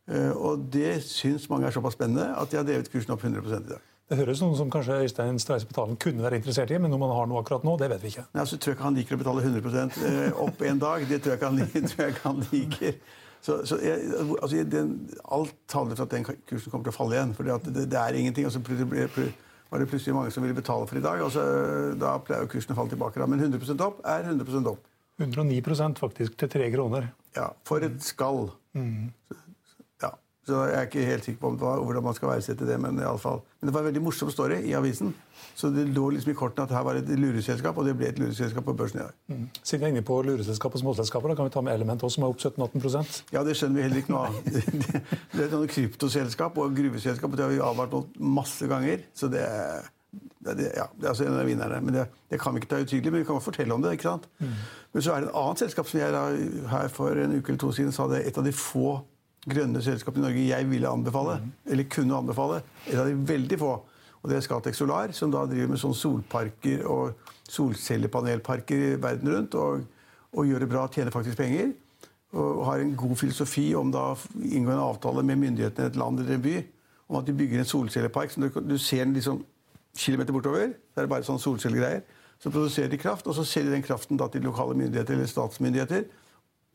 Eh, 0.09 0.31
Og 0.33 0.69
det 0.71 1.03
syns 1.05 1.49
mange 1.49 1.67
er 1.67 1.71
såpass 1.71 1.95
spennende 1.95 2.37
at 2.37 2.51
de 2.51 2.57
har 2.57 2.65
drevet 2.65 2.91
kursen 2.91 3.13
opp 3.13 3.23
100 3.23 3.67
i 3.67 3.69
dag. 3.71 3.81
Det 4.07 4.17
høres 4.21 4.39
noe 4.39 4.55
som 4.55 4.69
kanskje 4.71 5.01
Øystein 5.03 5.39
Streise 5.43 5.67
Betalen 5.67 5.97
kunne 5.99 6.23
være 6.23 6.39
interessert 6.39 6.71
i, 6.71 6.79
men 6.79 6.93
om 6.95 7.03
han 7.03 7.15
har 7.17 7.31
noe 7.31 7.41
akkurat 7.43 7.65
nå, 7.67 7.73
det 7.81 7.89
vet 7.91 8.05
vi 8.05 8.13
ikke. 8.13 8.27
Nei, 8.31 8.43
altså, 8.45 8.59
tror 8.63 8.71
jeg 8.71 8.77
ikke 8.79 8.87
han 8.87 8.99
liker 9.01 9.17
å 9.17 9.23
betale 9.23 9.43
100 9.43 9.81
eh, 10.11 10.43
opp 10.45 10.63
en 10.63 10.83
dag. 10.83 11.07
Det 11.11 11.19
tror 11.25 11.33
jeg 11.33 11.41
ikke 11.41 11.51
han, 11.51 11.87
tror 11.91 12.05
jeg 12.05 12.15
ikke 12.15 12.29
han 12.29 12.45
liker. 12.53 13.01
Så, 13.47 13.57
så 13.67 13.79
jeg, 13.83 14.05
altså, 14.39 14.63
den, 14.77 14.93
alt 15.35 15.57
taler 15.71 15.99
for 15.99 16.07
at 16.07 16.15
den 16.15 16.27
kursen 16.27 16.71
kommer 16.71 16.87
til 16.87 16.95
å 16.95 16.97
falle 17.01 17.19
igjen. 17.19 17.35
For 17.35 17.51
det, 17.51 17.89
det 17.91 17.99
er 17.99 18.21
ingenting. 18.21 18.47
Og 18.47 18.55
så 18.55 18.63
var 18.63 19.83
det 19.83 19.89
plutselig 19.91 20.15
mange 20.15 20.35
som 20.35 20.47
ville 20.47 20.55
betale 20.55 20.87
for 20.87 21.01
i 21.01 21.03
dag. 21.03 21.25
og 21.27 21.35
så, 21.35 21.43
Da 21.99 22.15
pleier 22.23 22.47
jo 22.47 22.53
kursen 22.55 22.77
å 22.77 22.79
falle 22.79 22.95
tilbake. 22.95 23.19
Da. 23.19 23.27
Men 23.31 23.43
100% 23.43 23.83
opp 23.89 24.07
er 24.07 24.31
100% 24.31 24.71
opp. 24.71 24.87
109% 25.19 25.99
faktisk, 25.99 26.39
til 26.39 26.53
tre 26.53 26.71
kroner. 26.71 27.11
Ja, 27.35 27.51
For 27.67 27.83
et 27.83 27.99
skall. 28.05 28.53
Ja, 28.77 29.46
så 30.47 30.61
jeg 30.71 30.77
er 30.79 30.85
ikke 30.87 31.05
helt 31.09 31.25
sikker 31.27 31.41
på 31.43 31.49
om 31.51 31.57
det 31.59 31.65
var, 31.67 31.81
hvordan 31.83 32.05
man 32.07 32.15
skal 32.15 32.29
verdsette 32.31 32.67
det. 32.69 32.77
Men, 32.81 32.99
i 33.01 33.07
alle 33.07 33.19
fall. 33.19 33.41
men 33.61 33.67
det 33.69 33.75
var 33.75 33.83
en 33.83 33.89
veldig 33.91 34.03
morsom 34.05 34.31
story 34.31 34.61
i 34.69 34.75
avisen. 34.79 35.13
Så 35.57 35.71
det 35.73 35.87
lå 35.97 36.11
liksom 36.13 36.31
i 36.31 36.37
kortene 36.37 36.67
at 36.69 36.75
her 36.77 36.85
var 36.85 36.99
et 37.01 37.09
lureselskap, 37.19 37.79
og 37.81 37.87
det 37.89 37.95
ble 37.97 38.11
et 38.13 38.19
lureselskap 38.21 38.65
på 38.69 38.75
børsen 38.77 39.01
i 39.01 39.05
dag. 39.07 39.41
Siden 39.65 39.81
vi 39.83 39.89
er 39.89 39.95
inne 39.95 40.05
på 40.07 40.19
lureselskap 40.23 40.77
og 40.77 40.83
småselskaper, 40.85 41.33
da 41.33 41.37
kan 41.39 41.49
vi 41.49 41.55
ta 41.57 41.63
med 41.65 41.75
Element 41.75 42.05
også, 42.05 42.19
som 42.21 42.27
er 42.29 42.35
opp 42.35 42.43
17-18% 42.45 43.33
Ja, 43.35 43.43
det 43.47 43.57
skjønner 43.57 43.81
vi 43.81 43.87
heller 43.89 44.03
ikke 44.05 44.13
noe 44.15 44.29
av. 44.29 44.39
Det, 44.47 45.03
det 45.33 45.47
er 45.49 45.53
noen 45.57 45.73
kryptoselskap 45.73 46.59
og 46.63 46.77
gruveselskap, 46.77 47.33
og 47.33 47.37
det 47.41 47.45
har 47.47 47.53
vi 47.55 47.61
advart 47.65 47.93
mot 47.97 48.21
masse 48.39 48.69
ganger. 48.71 49.03
Så 49.17 49.29
det, 49.33 49.43
er- 49.43 49.89
det, 50.47 50.69
ja, 50.77 50.85
det 50.95 51.05
er 51.05 51.11
altså 51.11 51.25
en 51.27 51.35
av 51.41 51.49
vinnerne. 51.49 51.81
Men 51.83 51.97
det, 51.99 52.05
det 52.31 52.39
kan 52.41 52.55
vi 52.55 52.61
ikke 52.63 52.71
ta 52.71 52.79
utydelig, 52.85 53.11
men 53.13 53.25
vi 53.25 53.27
kan 53.29 53.41
fortelle 53.43 53.75
om 53.75 53.83
det. 53.83 53.97
ikke 53.97 54.07
sant? 54.13 54.29
Men 54.39 55.03
så 55.05 55.17
er 55.17 55.25
det 55.25 55.33
et 55.33 55.37
annet 55.41 55.65
selskap 55.65 55.89
som 55.91 56.01
jeg 56.01 56.15
da, 56.15 56.23
her 56.71 56.89
for 56.95 57.19
en 57.19 57.35
uke 57.41 57.51
eller 57.53 57.61
to 57.65 57.73
siden 57.75 57.93
sa 57.97 58.07
det 58.13 58.21
er 58.23 58.31
et 58.31 58.39
av 58.41 58.47
de 58.47 58.53
få 58.55 59.01
grønne 59.47 59.83
selskapene 59.83 60.25
i 60.25 60.27
Norge 60.27 60.47
jeg 60.49 60.69
ville 60.71 60.91
anbefale, 60.91 61.39
eller 61.71 61.89
kunne 61.91 62.17
anbefale. 62.17 62.63
Et 62.87 62.99
av 62.99 63.07
de 63.07 63.15
veldig 63.29 63.59
få. 63.61 63.73
Og 64.23 64.31
det 64.31 64.39
er 64.39 64.45
Scatec 64.47 64.75
Solar, 64.75 65.13
som 65.15 65.31
da 65.31 65.45
driver 65.47 65.71
med 65.71 65.81
sånne 65.81 65.99
solparker 65.99 66.87
og 66.91 67.33
solcellepanelparker 67.47 68.97
verden 69.03 69.31
rundt. 69.31 69.55
Og, 69.55 69.85
og 70.35 70.49
gjør 70.49 70.65
det 70.65 70.71
bra, 70.73 70.87
tjener 70.91 71.15
faktisk 71.15 71.39
penger. 71.39 71.71
Og 72.37 72.65
har 72.67 72.83
en 72.83 72.97
god 72.99 73.15
filosofi 73.21 73.69
om 73.79 73.93
da 73.95 74.09
inngå 74.43 74.73
en 74.75 74.83
avtale 74.83 75.23
med 75.23 75.39
myndighetene 75.45 75.87
i 75.87 75.93
et 75.93 76.01
land 76.01 76.21
eller 76.21 76.41
en 76.41 76.43
by 76.43 76.57
om 77.07 77.21
at 77.21 77.29
de 77.29 77.37
bygger 77.39 77.63
en 77.63 77.69
solcellepark. 77.71 78.33
Så 78.35 78.43
du, 78.43 78.49
du 78.67 78.75
ser 78.83 79.05
den 79.05 79.15
liksom 79.15 79.45
kilometer 79.97 80.35
bortover. 80.35 80.75
det 80.75 80.99
er 80.99 81.07
det 81.07 81.13
bare 81.13 81.27
sånn 81.27 81.39
solcellegreier. 81.39 82.03
Så 82.43 82.51
produserer 82.51 82.91
de 82.93 82.99
kraft, 83.01 83.29
og 83.31 83.37
så 83.39 83.47
selger 83.47 83.73
den 83.73 83.85
kraften 83.87 84.19
da 84.19 84.27
til 84.29 84.43
lokale 84.45 84.75
myndigheter 84.77 85.15
eller 85.15 85.31
statsmyndigheter 85.31 86.05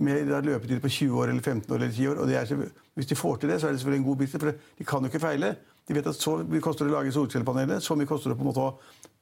med 0.01 0.29
da 0.29 0.41
løpetid 0.46 0.81
på 0.84 0.89
20 0.89 1.22
år 1.22 1.31
eller 1.34 1.41
15 1.41 1.72
år 1.72 1.79
eller 1.79 1.93
10 1.93 2.08
år. 2.12 2.22
og 2.24 2.27
det 2.27 2.38
er, 2.39 2.70
Hvis 2.96 3.10
de 3.10 3.15
får 3.15 3.36
til 3.41 3.50
det, 3.50 3.62
så 3.62 3.67
er 3.67 3.72
det 3.72 3.79
selvfølgelig 3.79 4.01
en 4.03 4.10
god 4.10 4.17
business, 4.17 4.43
for 4.43 4.51
de 4.77 4.84
kan 4.84 5.00
jo 5.00 5.12
ikke 5.12 5.24
feile. 5.24 5.55
De 5.88 5.96
vet 5.96 6.08
at 6.08 6.15
så 6.15 6.38
mye 6.43 6.62
koster 6.62 6.86
det 6.86 6.93
å 6.93 7.00
lage 7.00 7.13
solcellepaneler, 7.15 7.79
så 7.79 7.96
mye 7.96 8.10
koster 8.10 8.31
det 8.31 8.38
på 8.38 8.46
en 8.46 8.51
måte 8.51 8.65
å 8.65 8.75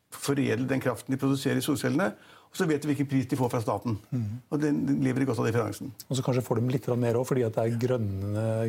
foredle 0.10 0.68
den 0.68 0.82
kraften 0.82 1.14
de 1.14 1.20
produserer 1.22 1.62
i 1.62 1.64
solcellene, 1.64 2.10
og 2.50 2.58
så 2.58 2.66
vet 2.66 2.82
de 2.82 2.90
hvilken 2.90 3.06
pris 3.06 3.28
de 3.30 3.38
får 3.38 3.52
fra 3.54 3.60
staten. 3.62 3.98
Og 4.50 4.62
den, 4.62 4.80
lever 5.06 5.22
de 5.22 5.28
godt 5.30 5.42
av 5.44 5.46
differensen. 5.46 5.92
Og 6.10 6.18
så 6.18 6.24
kanskje 6.26 6.42
får 6.48 6.58
de 6.58 6.72
litt 6.74 6.88
mer 6.98 7.20
òg, 7.20 7.28
fordi 7.30 7.44
det 7.46 7.62
er 7.62 7.76
grønn, 7.84 8.08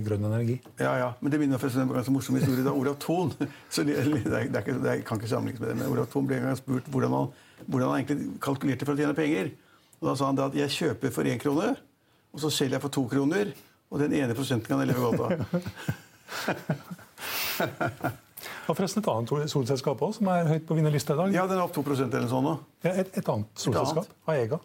grønn 0.04 0.26
energi. 0.28 0.58
Ja, 0.82 0.92
ja. 1.00 1.06
Men 1.20 1.32
det 1.32 1.40
minner 1.40 1.56
meg 1.56 1.78
om 1.80 1.86
en 1.86 1.96
ganske 1.96 2.12
morsom 2.12 2.36
historie. 2.36 2.66
Da 2.66 2.74
Olav 2.76 2.98
Thon 3.00 3.32
så 3.72 3.86
det, 3.88 3.96
er, 4.02 4.12
det, 4.20 4.34
er 4.36 4.60
ikke, 4.60 4.76
det 4.84 4.98
kan 5.08 5.20
ikke 5.20 5.32
sammenlignes 5.32 5.64
med 5.64 5.72
det, 5.72 5.78
men 5.80 5.94
Olav 5.94 6.10
Thon 6.12 6.28
ble 6.28 6.42
en 6.42 6.50
gang 6.50 6.60
spurt 6.60 6.92
hvordan 6.92 7.16
han, 7.16 7.32
hvordan 7.66 7.88
han 7.88 8.02
egentlig 8.02 8.40
kalkulerte 8.44 8.88
for 8.88 8.98
å 8.98 9.00
tjene 9.00 9.16
penger. 9.16 9.54
Og 10.02 10.10
Da 10.10 10.16
sa 10.16 10.28
han 10.28 10.36
da 10.36 10.50
at 10.52 10.60
jeg 10.60 10.76
kjøper 10.76 11.16
for 11.16 11.32
én 11.32 11.40
krone, 11.40 11.72
og 12.32 12.40
så 12.44 12.50
selger 12.54 12.76
jeg 12.78 12.84
for 12.84 12.94
to 12.94 13.04
kroner. 13.10 13.52
Og 13.90 13.98
den 13.98 14.12
ene 14.14 14.34
prosenten 14.38 14.66
kan 14.70 14.78
jeg 14.84 14.92
leve 14.92 15.02
godt 15.02 15.20
av. 15.20 15.30
Og 18.70 18.76
forresten 18.78 19.02
et 19.02 19.08
annet 19.10 19.50
solselskap 19.50 20.00
også, 20.06 20.20
som 20.20 20.30
er 20.32 20.46
høyt 20.48 20.66
på 20.68 20.76
vinnerlista 20.78 21.16
i 21.16 21.18
dag. 21.18 21.34
Ja, 21.34 21.42
den 21.50 21.58
er 21.58 21.64
opp 21.66 21.74
2 21.74 21.82
eller 22.06 22.28
sånn 22.30 22.46
nå. 22.46 22.54
Ja, 22.86 22.92
et, 23.02 23.10
et 23.18 23.28
annet 23.32 23.50
solselskap, 23.60 24.06
Aega. 24.30 24.60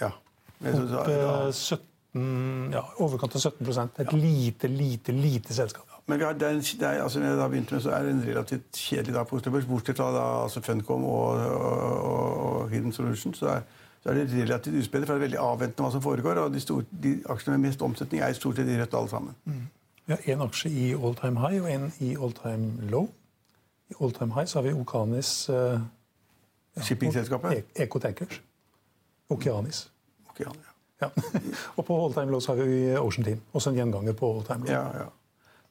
Ja. 0.00 0.10
Opp 0.60 1.10
ja, 1.12 1.34
eh, 1.46 1.52
17, 1.52 2.72
ja, 2.74 2.82
overkant 3.04 3.36
av 3.36 3.44
17 3.44 4.00
Et 4.04 4.12
lite, 4.16 4.68
lite, 4.72 5.12
lite 5.14 5.54
selskap. 5.56 5.86
Men 6.08 6.18
vi 6.18 6.24
har, 6.26 6.34
det 6.34 6.46
er, 6.48 6.56
en- 6.56 6.64
det 6.80 6.86
er, 6.88 7.02
altså, 7.04 7.20
når 7.20 7.28
jeg 7.28 7.38
da 7.38 7.48
begynte 7.52 7.74
med, 7.76 7.82
så 7.84 7.90
er 7.94 8.02
det 8.02 8.10
en 8.16 8.24
relativt 8.26 8.80
kjedelig 8.80 9.14
dag 9.14 9.28
på 9.28 9.36
Oslo 9.36 9.52
Børs, 9.54 9.68
bortsett 9.68 10.00
fra 10.00 10.08
da, 10.16 10.24
altså 10.48 10.62
Funcom 10.64 11.04
og, 11.06 11.38
og, 11.38 11.84
og, 12.08 12.40
og 12.64 12.70
Hidden 12.72 12.92
Solutions. 12.96 13.38
Så 13.38 13.46
er, 13.52 13.62
så 14.02 14.10
er 14.10 14.14
det 14.14 14.26
relativt 14.32 14.78
uspennende, 14.80 15.06
for 15.06 15.14
det 15.14 15.20
er 15.20 15.26
veldig 15.28 15.40
avventende 15.44 15.84
hva 15.86 15.92
som 15.92 16.02
foregår. 16.02 16.38
Og 16.44 16.52
de, 16.54 16.60
store, 16.60 16.84
de 17.02 17.14
aksjene 17.28 17.58
med 17.58 17.68
mest 17.68 17.82
omsetning 17.84 18.22
er 18.24 18.32
stort 18.32 18.56
sett 18.56 18.68
i 18.72 18.78
rødt 18.80 18.94
alle 18.96 19.08
sammen. 19.12 19.34
Vi 20.06 20.14
har 20.16 20.22
én 20.34 20.42
aksje 20.46 20.70
i 20.72 20.86
all 20.96 21.14
time 21.18 21.40
high 21.42 21.60
og 21.62 21.68
en 21.70 21.92
i 22.00 22.14
all 22.16 22.32
time 22.32 22.88
low. 22.90 23.08
I 23.90 23.94
all 24.00 24.12
time 24.16 24.32
high 24.34 24.46
så 24.48 24.58
har 24.58 24.68
vi 24.68 24.72
Okanis 24.80 25.48
eh, 25.52 25.80
Shippingselskapet. 26.82 27.52
E- 27.74 27.82
Ecotankers. 27.84 28.40
Okeanis. 29.30 29.90
Ok, 30.30 30.40
ja, 30.46 30.52
Ja. 31.00 31.08
og 31.76 31.84
på 31.88 31.96
all 32.04 32.12
time 32.12 32.30
low 32.32 32.40
så 32.40 32.54
har 32.56 32.64
vi 32.64 32.96
Ocean 32.98 33.24
Team. 33.24 33.40
Også 33.52 33.70
en 33.70 33.76
gjenganger 33.76 34.12
på 34.12 34.28
all 34.36 34.44
time 34.44 34.64
low. 34.66 34.72
ja, 34.74 34.82
ja. 35.04 35.08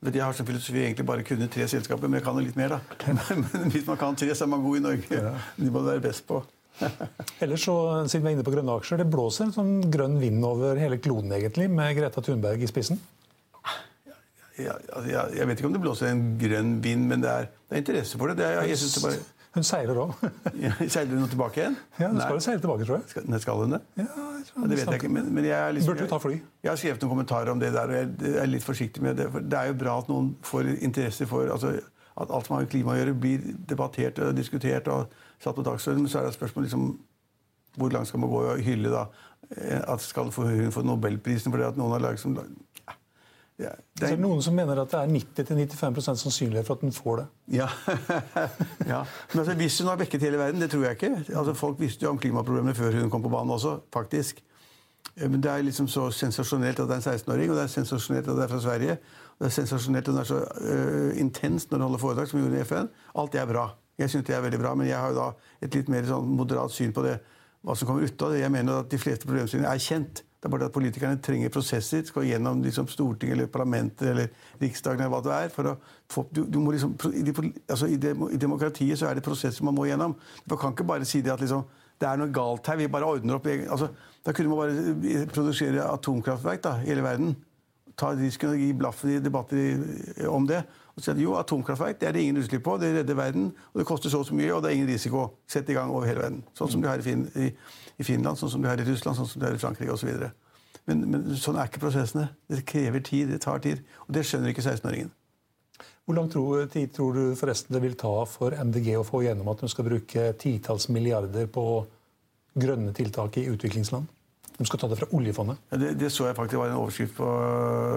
Men 0.01 0.13
Jeg 0.15 0.23
har 0.23 0.31
som 0.33 0.45
filosofi 0.47 0.79
egentlig 0.79 1.05
bare 1.05 1.23
kunne 1.27 1.47
tre 1.51 1.65
selskaper, 1.67 2.07
men 2.07 2.13
jeg 2.21 2.23
kan 2.23 2.33
jo 2.39 2.39
litt 2.45 2.55
mer. 2.55 2.69
da. 2.69 2.79
Men 3.35 3.71
hvis 3.71 3.85
man 3.87 3.97
kan 3.99 4.15
tre, 4.15 4.29
så 4.35 4.45
er 4.45 4.47
man 4.47 4.61
god 4.63 4.77
i 4.77 4.79
Norge. 4.79 5.19
De 5.59 5.71
må 5.71 5.79
du 5.81 5.85
være 5.89 5.99
best 6.05 6.23
på. 6.27 6.39
Ellers 7.43 7.63
så, 7.67 7.75
siden 8.09 8.25
vi 8.25 8.31
er 8.31 8.37
inne 8.37 8.45
på 8.47 8.53
grønne 8.53 8.75
aksjer, 8.79 9.01
det 9.01 9.09
blåser 9.11 9.47
en 9.47 9.55
sånn 9.55 9.73
grønn 9.91 10.19
vind 10.21 10.43
over 10.47 10.79
hele 10.79 10.99
kloden, 11.01 11.33
egentlig, 11.35 11.69
med 11.71 11.95
Greta 11.97 12.23
Thunberg 12.25 12.63
i 12.63 12.69
spissen. 12.69 13.01
Altså, 14.59 15.07
jeg, 15.07 15.35
jeg 15.37 15.47
vet 15.47 15.61
ikke 15.61 15.69
om 15.69 15.75
det 15.75 15.83
blåser 15.83 16.09
en 16.11 16.23
grønn 16.39 16.79
vind, 16.83 17.05
men 17.07 17.21
det 17.23 17.31
er, 17.31 17.51
det 17.69 17.77
er 17.77 17.83
interesse 17.83 18.19
for 18.19 18.31
det. 18.31 18.41
det 18.41 18.47
er, 18.49 18.63
jeg 18.67 18.79
det 18.81 19.03
bare... 19.05 19.19
Hun 19.49 19.65
seiler 19.65 19.97
òg. 19.97 20.11
Seiler 20.93 21.15
hun 21.17 21.29
tilbake 21.31 21.57
igjen? 21.63 21.75
Ja, 21.97 22.11
hun 22.11 22.19
skal 22.21 22.41
seile 22.45 22.61
tilbake, 22.61 22.85
tror 22.85 22.99
jeg. 22.99 23.07
Skal, 23.09 23.39
skal 23.41 23.61
hun 23.63 23.71
det? 23.73 23.79
Ja, 23.97 24.03
jeg 24.05 24.43
tror 24.45 24.61
Ja, 24.61 24.67
det 24.69 24.77
vet 24.77 24.91
jeg 24.91 24.99
ikke, 24.99 25.09
men, 25.15 25.31
men 25.33 25.47
jeg, 25.47 25.73
liksom, 25.73 25.93
Burde 25.95 26.05
du 26.05 26.11
ta 26.11 26.19
fly? 26.21 26.35
Jeg 26.61 26.69
har 26.69 26.77
skrevet 26.77 27.05
noen 27.05 27.13
kommentarer 27.15 27.51
om 27.55 27.63
det 27.63 27.71
der, 27.73 27.89
og 27.89 27.97
jeg 28.27 28.35
er 28.43 28.51
litt 28.51 28.65
forsiktig 28.65 29.01
med 29.01 29.17
det. 29.17 29.25
For 29.33 29.47
det 29.53 29.57
er 29.57 29.71
jo 29.71 29.79
bra 29.81 29.95
at 30.03 30.11
noen 30.11 30.29
får 30.45 30.69
interesse 30.75 31.25
for 31.31 31.49
altså, 31.55 31.73
at 32.19 32.35
alt 32.35 32.45
som 32.45 32.55
har 32.59 32.67
med 32.67 32.71
klima 32.75 32.93
å 32.93 32.99
gjøre, 32.99 33.15
blir 33.25 33.49
debattert 33.71 34.21
og 34.21 34.37
diskutert 34.37 34.91
og 34.93 35.17
satt 35.39 35.55
på 35.55 35.63
dagsordenen. 35.65 36.05
Men 36.05 36.11
så 36.11 36.19
er 36.19 36.27
det 36.27 36.33
et 36.33 36.39
spørsmål 36.39 36.65
liksom, 36.67 36.87
hvor 37.77 37.89
langt 37.93 38.07
skal 38.07 38.19
man 38.19 38.29
gå 38.29 38.41
i 38.43 38.49
å 38.53 38.57
hylle 38.65 38.89
da, 38.93 39.05
eh, 39.55 39.81
at 39.87 40.01
skal 40.01 40.31
få- 40.31 40.47
hun 40.49 40.71
få 40.71 40.81
Nobelprisen 40.83 41.51
fordi 41.53 41.67
at 41.67 41.77
noen 41.77 41.91
har 41.91 41.99
laget 41.99 42.19
som 42.19 42.35
ja, 43.59 43.73
Så 43.99 44.05
er 44.05 44.09
det 44.15 44.21
noen 44.23 44.41
som 44.41 44.55
mener 44.55 44.79
at 44.79 44.91
det 44.93 44.99
er 45.01 45.09
90-95% 45.11 46.15
sannsynlighet 46.21 46.65
for 46.67 46.75
at 46.79 46.81
den 46.85 46.93
får 46.95 47.17
det. 47.17 47.25
ja. 47.57 47.67
ja. 48.87 49.01
Men 49.33 49.41
altså, 49.41 49.55
hvis 49.59 49.79
hun 49.81 49.87
har 49.91 49.97
vekket 49.99 50.21
hele 50.21 50.37
verden, 50.39 50.61
det 50.61 50.69
tror 50.71 50.85
jeg 50.85 50.95
ikke. 50.95 51.25
Altså, 51.35 51.53
folk 51.53 51.79
visste 51.79 52.05
jo 52.05 52.13
om 52.13 52.17
klimaproblemene 52.21 52.75
før 52.75 52.95
hun 53.01 53.09
kom 53.11 53.21
på 53.25 53.29
banen 53.33 53.51
også, 53.51 53.81
faktisk. 53.93 54.39
Eh, 55.17 55.27
Men 55.29 55.41
det 55.43 55.51
er 55.51 55.61
liksom 55.67 55.87
så 55.91 56.07
sensasjonelt 56.11 56.79
at 56.79 56.87
det 56.87 56.95
er 56.95 57.11
en 57.11 57.17
16-åring, 57.19 57.49
og 57.51 57.55
det 57.59 57.63
er 57.63 57.73
sensasjonelt 57.75 58.27
at 58.31 58.35
det 58.39 58.43
er 58.43 58.53
fra 58.53 58.61
Sverige. 58.63 58.97
Og 59.39 59.43
det 59.43 59.51
er 59.51 59.57
sensasjonelt 59.57 60.07
at 60.07 60.13
hun 60.13 60.21
er 60.21 60.27
så 60.27 60.39
uh, 60.39 61.19
intens 61.19 61.67
når 61.69 61.77
hun 61.77 61.87
holder 61.89 61.99
foredrag, 61.99 62.27
som 62.27 62.39
hun 62.39 62.47
gjorde 62.47 62.61
i 62.61 62.67
FN. 62.67 62.89
Alt 63.15 63.31
det 63.35 63.41
er 63.41 63.45
bra. 63.51 63.67
Jeg 63.99 64.13
synes 64.13 64.25
det 64.27 64.35
er 64.35 64.45
veldig 64.45 64.61
bra, 64.61 64.71
men 64.79 64.87
jeg 64.87 64.97
har 64.97 65.11
jo 65.11 65.19
da 65.19 65.27
et 65.65 65.75
litt 65.75 65.91
mer 65.91 66.07
sånn 66.07 66.31
moderat 66.39 66.71
syn 66.71 66.95
på 66.95 67.03
det, 67.03 67.17
hva 67.65 67.75
som 67.75 67.89
kommer 67.89 68.07
ut 68.07 68.23
av 68.23 68.31
det. 68.33 68.41
Jeg 68.43 68.53
mener 68.53 68.81
at 68.83 68.91
de 68.91 68.99
fleste 69.01 69.27
problemstillinger 69.27 69.69
er 69.69 69.83
kjent. 69.83 70.21
Det 70.39 70.47
er 70.47 70.53
bare 70.53 70.69
at 70.69 70.75
politikerne 70.75 71.19
trenger 71.19 71.51
prosesser, 71.51 72.05
skal 72.07 72.23
gjennom 72.23 72.61
liksom 72.63 72.87
Stortinget 72.87 73.35
eller 73.35 73.49
parlamentet 73.51 74.07
eller 74.07 74.29
Riksdagen 74.61 75.03
eller 75.03 75.11
hva 75.11 75.19
det 75.25 75.33
er. 75.35 75.51
for 75.51 75.67
å 75.67 75.73
få, 76.07 76.23
du, 76.31 76.45
du 76.47 76.61
må 76.63 76.71
liksom, 76.71 76.93
i, 77.11 77.25
de, 77.27 77.33
altså 77.67 77.89
i, 77.91 77.97
de, 77.99 78.13
I 78.31 78.39
demokratiet 78.39 79.01
så 79.01 79.09
er 79.09 79.19
det 79.19 79.25
prosesser 79.25 79.67
man 79.67 79.75
må 79.75 79.89
gjennom. 79.89 80.15
Man 80.47 80.61
kan 80.61 80.71
ikke 80.71 80.87
bare 80.87 81.07
si 81.09 81.19
det 81.25 81.33
at 81.33 81.43
liksom, 81.43 81.67
det 81.99 82.07
er 82.07 82.21
noe 82.21 82.31
galt 82.31 82.71
her, 82.71 82.79
vi 82.79 82.87
bare 82.87 83.11
ordner 83.11 83.35
opp. 83.35 83.51
Altså, 83.51 83.91
da 84.23 84.31
kunne 84.31 84.53
man 84.53 84.61
bare 84.63 85.25
produsere 85.35 85.83
atomkraftverk 85.91 86.63
da, 86.63 86.77
i 86.85 86.93
hele 86.93 87.03
verden. 87.03 87.35
Ta 87.99 88.13
risken 88.15 88.53
og 88.53 88.61
gi 88.61 88.69
blaffen 88.77 89.15
i 89.17 89.21
debatter 89.23 90.29
om 90.31 90.47
det. 90.47 90.63
Og 90.95 91.03
si 91.03 91.11
at 91.11 91.19
jo, 91.21 91.35
atomkraftverk 91.39 91.99
det 91.99 92.09
er 92.09 92.15
det 92.15 92.25
ingen 92.25 92.41
utslipp 92.41 92.63
på, 92.65 92.75
det 92.79 92.91
redder 92.95 93.15
verden, 93.15 93.51
og 93.71 93.79
det 93.81 93.85
koster 93.87 94.11
så 94.11 94.19
og 94.19 94.27
så 94.27 94.35
mye, 94.35 94.51
og 94.55 94.63
det 94.63 94.71
er 94.71 94.79
ingen 94.79 94.89
risiko. 94.91 95.29
Sett 95.47 95.69
i 95.71 95.75
gang 95.77 95.91
over 95.91 96.07
hele 96.07 96.23
verden. 96.23 96.41
Sånn 96.57 96.71
som 96.73 96.83
de 96.83 96.89
har 96.91 96.99
i, 96.99 97.05
fin, 97.05 97.23
i, 97.39 97.51
i 97.99 98.07
Finland, 98.07 98.39
sånn 98.39 98.51
som 98.51 98.63
de 98.63 98.71
har 98.71 98.79
i 98.79 98.87
Russland, 98.87 99.19
sånn 99.19 99.29
som 99.29 99.39
de 99.39 99.47
har 99.47 99.55
i 99.55 99.61
Frankrike 99.61 99.95
osv. 99.95 100.11
Men, 100.89 101.05
men 101.05 101.23
sånn 101.39 101.59
er 101.59 101.69
ikke 101.69 101.83
prosessene. 101.85 102.27
Det 102.51 102.65
krever 102.67 103.03
tid, 103.05 103.31
det 103.31 103.39
tar 103.45 103.63
tid. 103.63 103.83
Og 104.07 104.15
det 104.17 104.25
skjønner 104.27 104.51
ikke 104.51 104.65
16-åringen. 104.65 105.13
Hvor 106.09 106.17
lang 106.17 106.29
tid 106.73 106.91
tror 106.95 107.13
du 107.13 107.23
forresten 107.37 107.75
det 107.75 107.83
vil 107.83 107.95
ta 107.99 108.11
for 108.25 108.55
MDG 108.57 108.95
å 108.97 109.05
få 109.05 109.21
gjennom 109.27 109.51
at 109.51 109.61
de 109.61 109.69
skal 109.69 109.85
bruke 109.85 110.31
titalls 110.41 110.89
milliarder 110.89 111.45
på 111.53 111.65
grønne 112.59 112.95
tiltak 112.97 113.37
i 113.37 113.45
utviklingsland? 113.51 114.09
De 114.59 114.65
skal 114.67 114.79
ta 114.81 114.87
det 114.91 114.97
fra 114.99 115.07
oljefondet. 115.15 115.55
Ja, 115.71 115.77
det, 115.79 115.93
det 116.01 116.09
så 116.11 116.25
jeg 116.27 116.35
faktisk 116.35 116.59
var 116.59 116.67
en 116.67 116.75
overskrift 116.81 117.13
på 117.15 117.27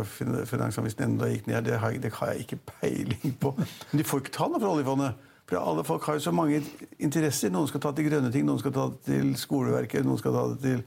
fin- 0.06 0.44
Finansavisen 0.46 1.02
enda 1.08 1.26
jeg 1.26 1.40
gikk 1.40 1.46
ned. 1.50 1.64
Det 1.66 1.78
har, 1.82 1.90
det 1.98 2.12
har 2.14 2.26
jeg 2.32 2.40
ikke 2.46 2.58
peiling 2.70 3.34
på. 3.42 3.50
Men 3.58 3.98
de 3.98 4.04
får 4.06 4.18
ikke 4.22 4.34
ta 4.36 4.46
noe 4.48 4.60
fra 4.62 4.70
oljefondet. 4.76 5.12
For 5.50 5.58
alle 5.58 5.82
folk 5.84 6.04
har 6.06 6.14
jo 6.20 6.24
så 6.28 6.32
mange 6.32 6.60
interesser. 7.02 7.50
Noen 7.50 7.66
skal 7.68 7.80
ta 7.82 7.90
til 7.98 8.06
grønne 8.06 8.30
ting, 8.32 8.46
noen 8.46 8.60
skal 8.62 8.72
ta 8.76 8.86
det 8.92 9.00
til 9.08 9.34
skoleverket, 9.36 10.06
noen 10.06 10.18
skal 10.22 10.32
ta 10.38 10.44
det 10.52 10.60
til 10.62 10.84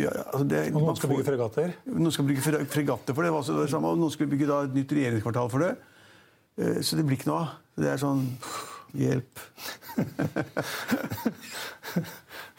ja, 0.00 0.10
altså 0.32 0.46
det, 0.50 0.64
Og 0.74 0.80
noen 0.82 0.96
skal 0.98 1.08
får- 1.10 1.16
bygge 1.20 1.28
fregatter. 1.30 1.68
Noen 1.94 2.10
skal 2.12 2.26
bygge 2.26 2.42
fregatter 2.74 3.14
for 3.14 3.22
det, 3.22 3.30
var 3.30 3.38
også 3.44 3.54
det 3.62 3.70
samme, 3.70 3.86
og 3.94 3.98
noen 4.02 4.10
skal 4.10 4.26
bygge 4.32 4.50
da 4.50 4.62
et 4.66 4.74
nytt 4.74 4.90
regjeringskvartal 4.98 5.48
for 5.52 5.62
det. 5.62 5.76
Eh, 6.58 6.82
Så 6.82 6.96
det 6.98 7.06
blir 7.06 7.14
ikke 7.20 7.30
noe 7.30 7.44
av. 7.46 7.54
Det 7.78 7.86
er 7.94 8.02
sånn 8.02 8.26
Hjelp. 8.94 9.38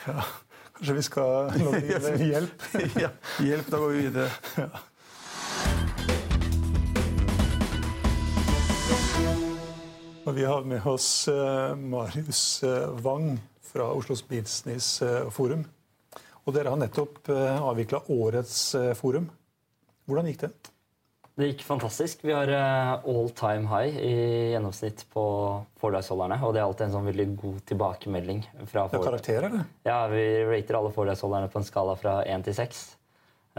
Ja. 0.05 0.21
Kanskje 0.75 0.93
vi 0.93 1.03
skal 1.03 1.51
dem 2.03 2.27
hjelp? 2.27 2.63
ja, 3.03 3.09
hjelp, 3.39 3.71
da 3.71 3.77
går 3.79 3.89
vi 3.89 4.01
videre. 4.07 4.29
Og 10.25 10.33
vi 10.35 10.43
har 10.43 10.67
med 10.67 10.83
oss 10.89 11.27
eh, 11.27 11.75
Marius 11.75 12.63
eh, 12.63 12.89
Wang 13.05 13.37
fra 13.61 13.91
Oslos 13.93 14.27
Business 14.27 15.01
eh, 15.01 15.29
Forum. 15.31 15.63
Og 16.45 16.53
dere 16.53 16.73
har 16.73 16.77
nettopp 16.81 17.29
avvikla 17.31 18.03
årets 18.13 18.75
forum. 18.99 19.25
Hvordan 20.05 20.27
gikk 20.29 20.43
det? 20.43 20.51
Det 21.35 21.49
gikk 21.49 21.65
fantastisk. 21.67 22.21
Vi 22.23 22.31
har 22.31 22.47
eh, 22.47 22.91
all 23.11 23.29
time 23.35 23.67
high 23.67 23.97
i 23.99 24.11
gjennomsnitt 24.53 25.01
på 25.11 25.23
foredragsholderne. 25.81 26.37
Og 26.47 26.53
det 26.55 26.61
er 26.61 26.67
alltid 26.69 26.85
en 26.87 26.93
sånn 26.93 27.09
veldig 27.09 27.25
god 27.41 27.57
tilbakemelding. 27.71 28.39
fra 28.71 28.85
Det 28.87 29.01
er 29.01 29.03
karakterer, 29.03 29.49
det. 29.51 29.65
Ja, 29.83 29.97
Vi 30.07 30.23
rater 30.47 30.79
alle 30.79 30.93
foredragsholderne 30.95 31.51
på 31.51 31.59
en 31.59 31.67
skala 31.67 31.97
fra 31.99 32.21
1 32.23 32.47
til 32.47 32.55
6. 32.55 32.79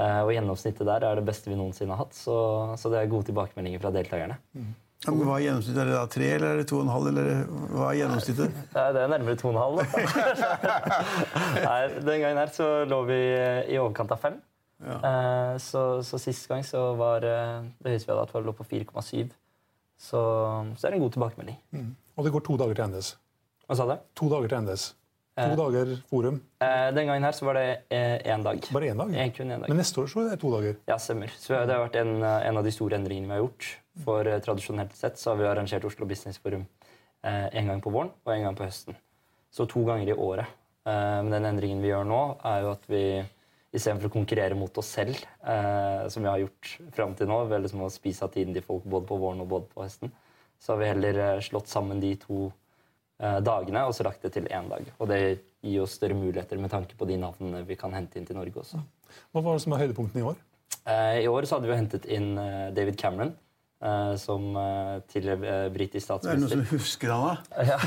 Eh, 0.00 0.22
og 0.24 0.32
gjennomsnittet 0.32 0.88
der 0.88 1.04
er 1.04 1.20
det 1.20 1.26
beste 1.28 1.52
vi 1.52 1.60
noensinne 1.60 1.92
har 1.92 2.06
hatt. 2.06 2.16
Så, 2.16 2.38
så 2.80 2.92
det 2.92 3.02
er 3.02 3.12
gode 3.12 3.28
tilbakemeldinger 3.28 3.84
fra 3.84 3.92
deltakerne. 3.92 4.40
Ja, 5.04 5.12
men 5.12 5.28
hva 5.28 5.36
er 5.36 5.44
gjennomsnittet? 5.50 5.82
Er 5.84 5.92
det 5.92 5.98
da 5.98 6.08
tre, 6.16 6.32
eller 6.38 6.48
er 6.54 6.62
det 6.62 6.68
to 6.72 6.80
og 6.80 6.86
en 6.88 6.94
halv? 6.96 7.12
Eller 7.12 7.32
hva 7.76 7.90
er 7.90 8.00
gjennomsnittet? 8.00 8.60
Det 8.72 8.88
er, 9.04 9.12
nærmere 9.12 9.36
to 9.36 9.52
nærmere 9.52 9.84
2,5. 9.84 10.00
halv. 10.24 11.64
Nei, 11.68 11.80
Den 12.08 12.24
gangen 12.24 12.40
her 12.40 12.56
så 12.56 12.72
lå 12.88 13.04
vi 13.12 13.20
i 13.68 13.76
overkant 13.84 14.16
av 14.16 14.24
5. 14.30 14.40
Eh, 14.84 15.56
så, 15.62 16.02
så 16.04 16.18
sist 16.20 16.48
gang 16.50 16.64
så 16.66 16.82
var 16.98 17.24
eh, 17.24 17.64
det 17.80 17.94
høyeste 17.94 18.08
vi 18.08 18.12
hadde 18.12 18.26
hatt, 18.26 18.34
var 18.34 18.44
lå 18.44 18.54
på 18.56 18.66
4,7. 18.68 19.30
Så, 19.96 20.20
så 20.76 20.86
er 20.86 20.92
det 20.92 20.98
en 20.98 21.06
god 21.06 21.14
tilbakemelding. 21.16 21.56
Og 22.16 22.26
det 22.26 22.32
går 22.34 22.44
to 22.44 22.58
dager 22.60 22.76
til 22.76 22.92
NDS. 22.92 23.10
Hva 23.66 23.78
sa 23.78 23.86
du? 23.88 23.96
To 24.20 24.28
dager 24.32 24.52
til 24.52 24.66
NDS. 24.66 24.84
To 25.36 25.56
dager 25.56 25.94
forum. 26.08 26.36
Eh, 26.64 26.90
den 26.96 27.08
gangen 27.08 27.24
her 27.24 27.36
så 27.36 27.48
var 27.48 27.58
det 27.60 27.64
én 28.28 28.44
dag. 28.44 28.68
Bare 28.72 28.92
én 28.92 29.00
dag? 29.00 29.16
En, 29.16 29.32
kun 29.36 29.52
én 29.52 29.64
dag. 29.64 29.72
Men 29.72 29.80
neste 29.80 30.00
år 30.00 30.12
så 30.12 30.22
er 30.24 30.30
det 30.34 30.40
to 30.44 30.52
dager. 30.52 30.76
Ja, 30.88 30.98
stemmer. 31.00 31.32
Så 31.40 31.56
det 31.56 31.72
har 31.72 31.82
vært 31.86 31.98
en, 32.00 32.14
eh, 32.22 32.46
en 32.50 32.60
av 32.60 32.64
de 32.64 32.72
store 32.72 32.96
endringene 33.00 33.32
vi 33.32 33.36
har 33.36 33.44
gjort. 33.44 33.70
For 34.04 34.28
eh, 34.28 34.40
tradisjonelt 34.44 34.96
sett 34.96 35.20
så 35.20 35.32
har 35.32 35.40
vi 35.40 35.48
arrangert 35.48 35.88
Oslo 35.88 36.08
Business 36.08 36.40
Forum 36.40 36.64
eh, 37.24 37.48
en 37.52 37.72
gang 37.72 37.84
på 37.84 37.92
våren 37.92 38.12
og 38.24 38.32
en 38.32 38.48
gang 38.48 38.56
på 38.56 38.68
høsten. 38.68 38.96
Så 39.52 39.68
to 39.68 39.84
ganger 39.88 40.12
i 40.12 40.16
året 40.16 40.52
Eh, 40.86 41.22
men 41.22 41.32
den 41.34 41.48
endringen 41.48 41.82
vi 41.82 41.90
gjør 41.90 42.06
nå, 42.06 42.20
er 42.46 42.62
jo 42.62 42.74
at 42.76 42.84
vi 42.90 43.02
istedenfor 43.76 44.10
å 44.10 44.14
konkurrere 44.16 44.56
mot 44.58 44.78
oss 44.80 44.92
selv, 44.98 45.18
eh, 45.46 46.06
som 46.12 46.24
vi 46.24 46.30
har 46.30 46.42
gjort 46.42 46.70
fram 46.96 47.14
til 47.16 47.30
nå, 47.30 47.42
ved 47.50 47.66
liksom 47.66 47.84
å 47.86 47.92
spise 47.92 48.26
av 48.26 48.32
tiden 48.34 48.56
til 48.56 48.64
folk 48.64 48.84
både 48.84 49.08
på 49.08 49.18
våren 49.20 49.44
og 49.44 49.50
både 49.52 49.70
på 49.72 49.84
høsten, 49.84 50.12
så 50.58 50.72
har 50.72 50.82
vi 50.82 50.90
heller 50.90 51.20
eh, 51.24 51.44
slått 51.44 51.70
sammen 51.72 52.00
de 52.02 52.14
to 52.20 52.46
eh, 53.20 53.38
dagene 53.44 53.84
og 53.86 53.94
så 53.96 54.06
lagt 54.08 54.24
det 54.24 54.32
til 54.36 54.48
én 54.48 54.70
dag. 54.72 54.88
Og 54.98 55.10
det 55.12 55.20
gir 55.66 55.84
oss 55.84 55.96
større 55.98 56.16
muligheter 56.16 56.60
med 56.62 56.72
tanke 56.72 56.98
på 56.98 57.08
de 57.08 57.18
navnene 57.20 57.64
vi 57.68 57.78
kan 57.78 57.94
hente 57.96 58.18
inn 58.18 58.28
til 58.28 58.38
Norge 58.38 58.62
også. 58.62 58.82
Hva 59.32 59.42
var 59.42 59.56
det 59.56 59.64
som 59.64 59.74
var 59.74 59.82
høydepunktene 59.84 60.22
i 60.22 60.28
år? 60.32 60.38
Eh, 60.86 61.18
I 61.24 61.28
år 61.30 61.46
så 61.46 61.58
hadde 61.58 61.70
vi 61.70 61.78
hentet 61.78 62.08
inn 62.12 62.36
eh, 62.38 62.70
David 62.76 62.98
Cameron. 63.00 63.34
Eh, 63.82 64.14
Som 64.20 64.56
eh, 64.56 65.00
tidligere 65.12 65.70
britisk 65.74 66.04
statsminister. 66.06 66.56
Det 66.56 66.56
er 66.56 66.62
noen 66.62 66.68
som 66.68 66.78
husker 66.78 67.12
han, 67.12 67.26
da. 67.26 67.64
Ja, 67.70 67.78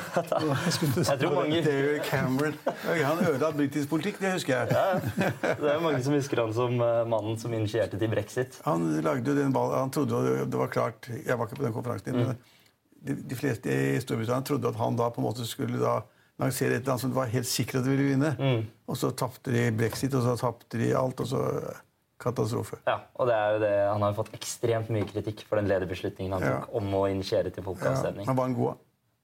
jeg 1.10 1.19
tror 1.24 1.36
mange, 1.36 1.62
David 1.65 2.03
Cameron. 2.10 2.55
Han 3.03 3.24
ødela 3.25 3.51
britisk 3.55 3.89
politikk, 3.89 4.19
det 4.22 4.34
husker 4.38 4.58
jeg. 4.60 4.75
ja, 4.75 5.55
det 5.60 5.74
er 5.74 5.81
mange 5.84 6.03
som 6.05 6.13
husker 6.17 6.43
han 6.43 6.53
som 6.53 6.77
eh, 6.81 7.01
mannen 7.10 7.39
som 7.41 7.53
initierte 7.53 8.00
til 8.01 8.12
brexit. 8.13 8.62
Han 8.67 8.88
lagde 9.05 9.34
jo 9.34 9.38
den 9.39 9.55
han 9.55 9.91
trodde 9.91 10.24
jo 10.29 10.46
det 10.46 10.60
var 10.60 10.72
klart 10.74 11.10
Jeg 11.25 11.38
var 11.38 11.48
ikke 11.48 11.62
på 11.62 11.67
den 11.67 11.75
konferansen, 11.75 12.15
Mm. 12.19 12.25
men 12.27 12.38
de, 13.05 13.13
de 13.31 13.36
fleste 13.38 13.69
i 13.72 14.00
Storbritannia 14.03 14.43
trodde 14.43 14.67
at 14.67 14.75
han 14.75 14.98
da 15.00 15.10
på 15.13 15.22
en 15.22 15.27
måte 15.29 15.46
skulle 15.48 15.79
da 15.79 16.01
lansere 16.39 16.79
et 16.79 16.88
land 16.88 17.00
som 17.01 17.12
det 17.12 17.17
var 17.19 17.29
helt 17.31 17.48
sikkert 17.48 17.81
at 17.81 17.86
de 17.88 17.93
ville 17.93 18.10
vinne. 18.13 18.31
Mm. 18.39 18.65
Og 18.88 18.98
så 19.00 19.12
tapte 19.15 19.51
de 19.53 19.65
brexit, 19.75 20.13
og 20.15 20.24
så 20.25 20.36
tapte 20.39 20.79
de 20.79 20.89
alt, 20.96 21.19
og 21.19 21.27
så 21.27 21.41
katastrofe. 22.20 22.78
Ja, 22.88 22.98
og 23.16 23.28
det 23.28 23.36
er 23.36 23.52
jo 23.54 23.60
det, 23.64 23.72
Han 23.94 24.02
har 24.02 24.12
jo 24.14 24.18
fått 24.24 24.34
ekstremt 24.36 24.90
mye 24.90 25.06
kritikk 25.08 25.46
for 25.48 25.56
den 25.62 25.68
lederbeslutningen 25.72 26.34
han 26.34 26.42
Ja. 26.44 26.60
tok 26.60 26.76
om 26.76 26.94
å 26.94 27.06
initiere 27.10 27.50
til 27.50 27.64
Ja, 27.64 28.24
han 28.26 28.36
var 28.36 28.46
en 28.46 28.54
god, 28.56 28.76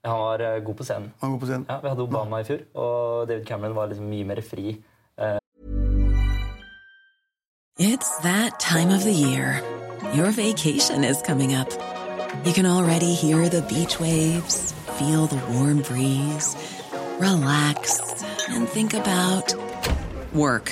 Han 0.06 0.20
var 0.20 0.40
eh, 0.42 0.60
god 0.64 0.75
på 0.78 0.84
scenen. 0.84 1.12
han 1.22 1.32
var 1.32 1.38
god 1.38 1.42
på 1.42 1.46
scenen. 1.52 1.66
Ja, 1.70 1.80
Vi 1.82 1.90
hadde 1.90 2.02
Obama 2.04 2.40
i 2.40 2.44
fjor, 2.44 2.60
og 2.75 3.28
David 3.28 3.46
Cameron 3.46 3.75
var 3.75 3.88
liksom 3.88 4.10
mye 4.10 4.24
mer 4.25 4.42
fri. 4.42 4.84
It's 7.78 8.10
that 8.24 8.58
time 8.60 8.90
of 8.90 9.04
the 9.04 9.12
year. 9.12 9.62
Your 10.14 10.32
vacation 10.32 11.04
is 11.04 11.22
coming 11.22 11.54
up. 11.54 11.68
You 12.46 12.54
can 12.54 12.66
already 12.66 13.14
hear 13.14 13.50
the 13.50 13.62
beach 13.64 14.00
waves, 14.00 14.74
feel 14.98 15.28
the 15.28 15.40
warm 15.52 15.82
breeze, 15.82 16.56
relax, 17.20 18.00
and 18.50 18.68
think 18.70 18.94
about 18.94 19.54
work. 20.34 20.72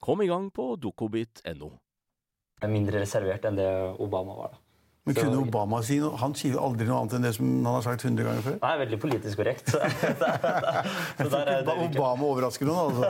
Kom 0.00 0.22
i 0.24 0.26
gang 0.30 0.48
på 0.54 0.72
dokobit.no. 0.80 1.70
Jeg 2.60 2.68
er 2.68 2.72
Mindre 2.72 3.00
reservert 3.02 3.44
enn 3.48 3.56
det 3.56 3.68
Obama 4.00 4.34
var. 4.36 4.50
da. 4.56 4.58
Men 5.06 5.14
Så- 5.14 5.22
kunne 5.24 5.40
Obama 5.48 5.82
si 5.82 5.98
noe? 5.98 6.16
Han 6.20 6.34
sier 6.34 6.58
aldri 6.60 6.86
noe 6.86 7.00
annet 7.00 7.14
enn 7.16 7.22
det 7.24 7.34
som 7.34 7.46
han 7.64 7.74
har 7.74 7.82
sagt 7.82 8.02
100 8.04 8.22
ganger 8.22 8.42
før. 8.44 8.58
Nei, 8.60 8.72
er 8.74 8.80
veldig 8.86 8.98
politisk 9.00 9.36
korrekt. 9.40 9.66
Så 11.20 11.28
der 11.32 11.48
er 11.48 11.62
David 11.64 11.96
Obama 11.96 12.24
overrasker 12.28 12.68
noen, 12.68 12.92
altså. 12.92 13.08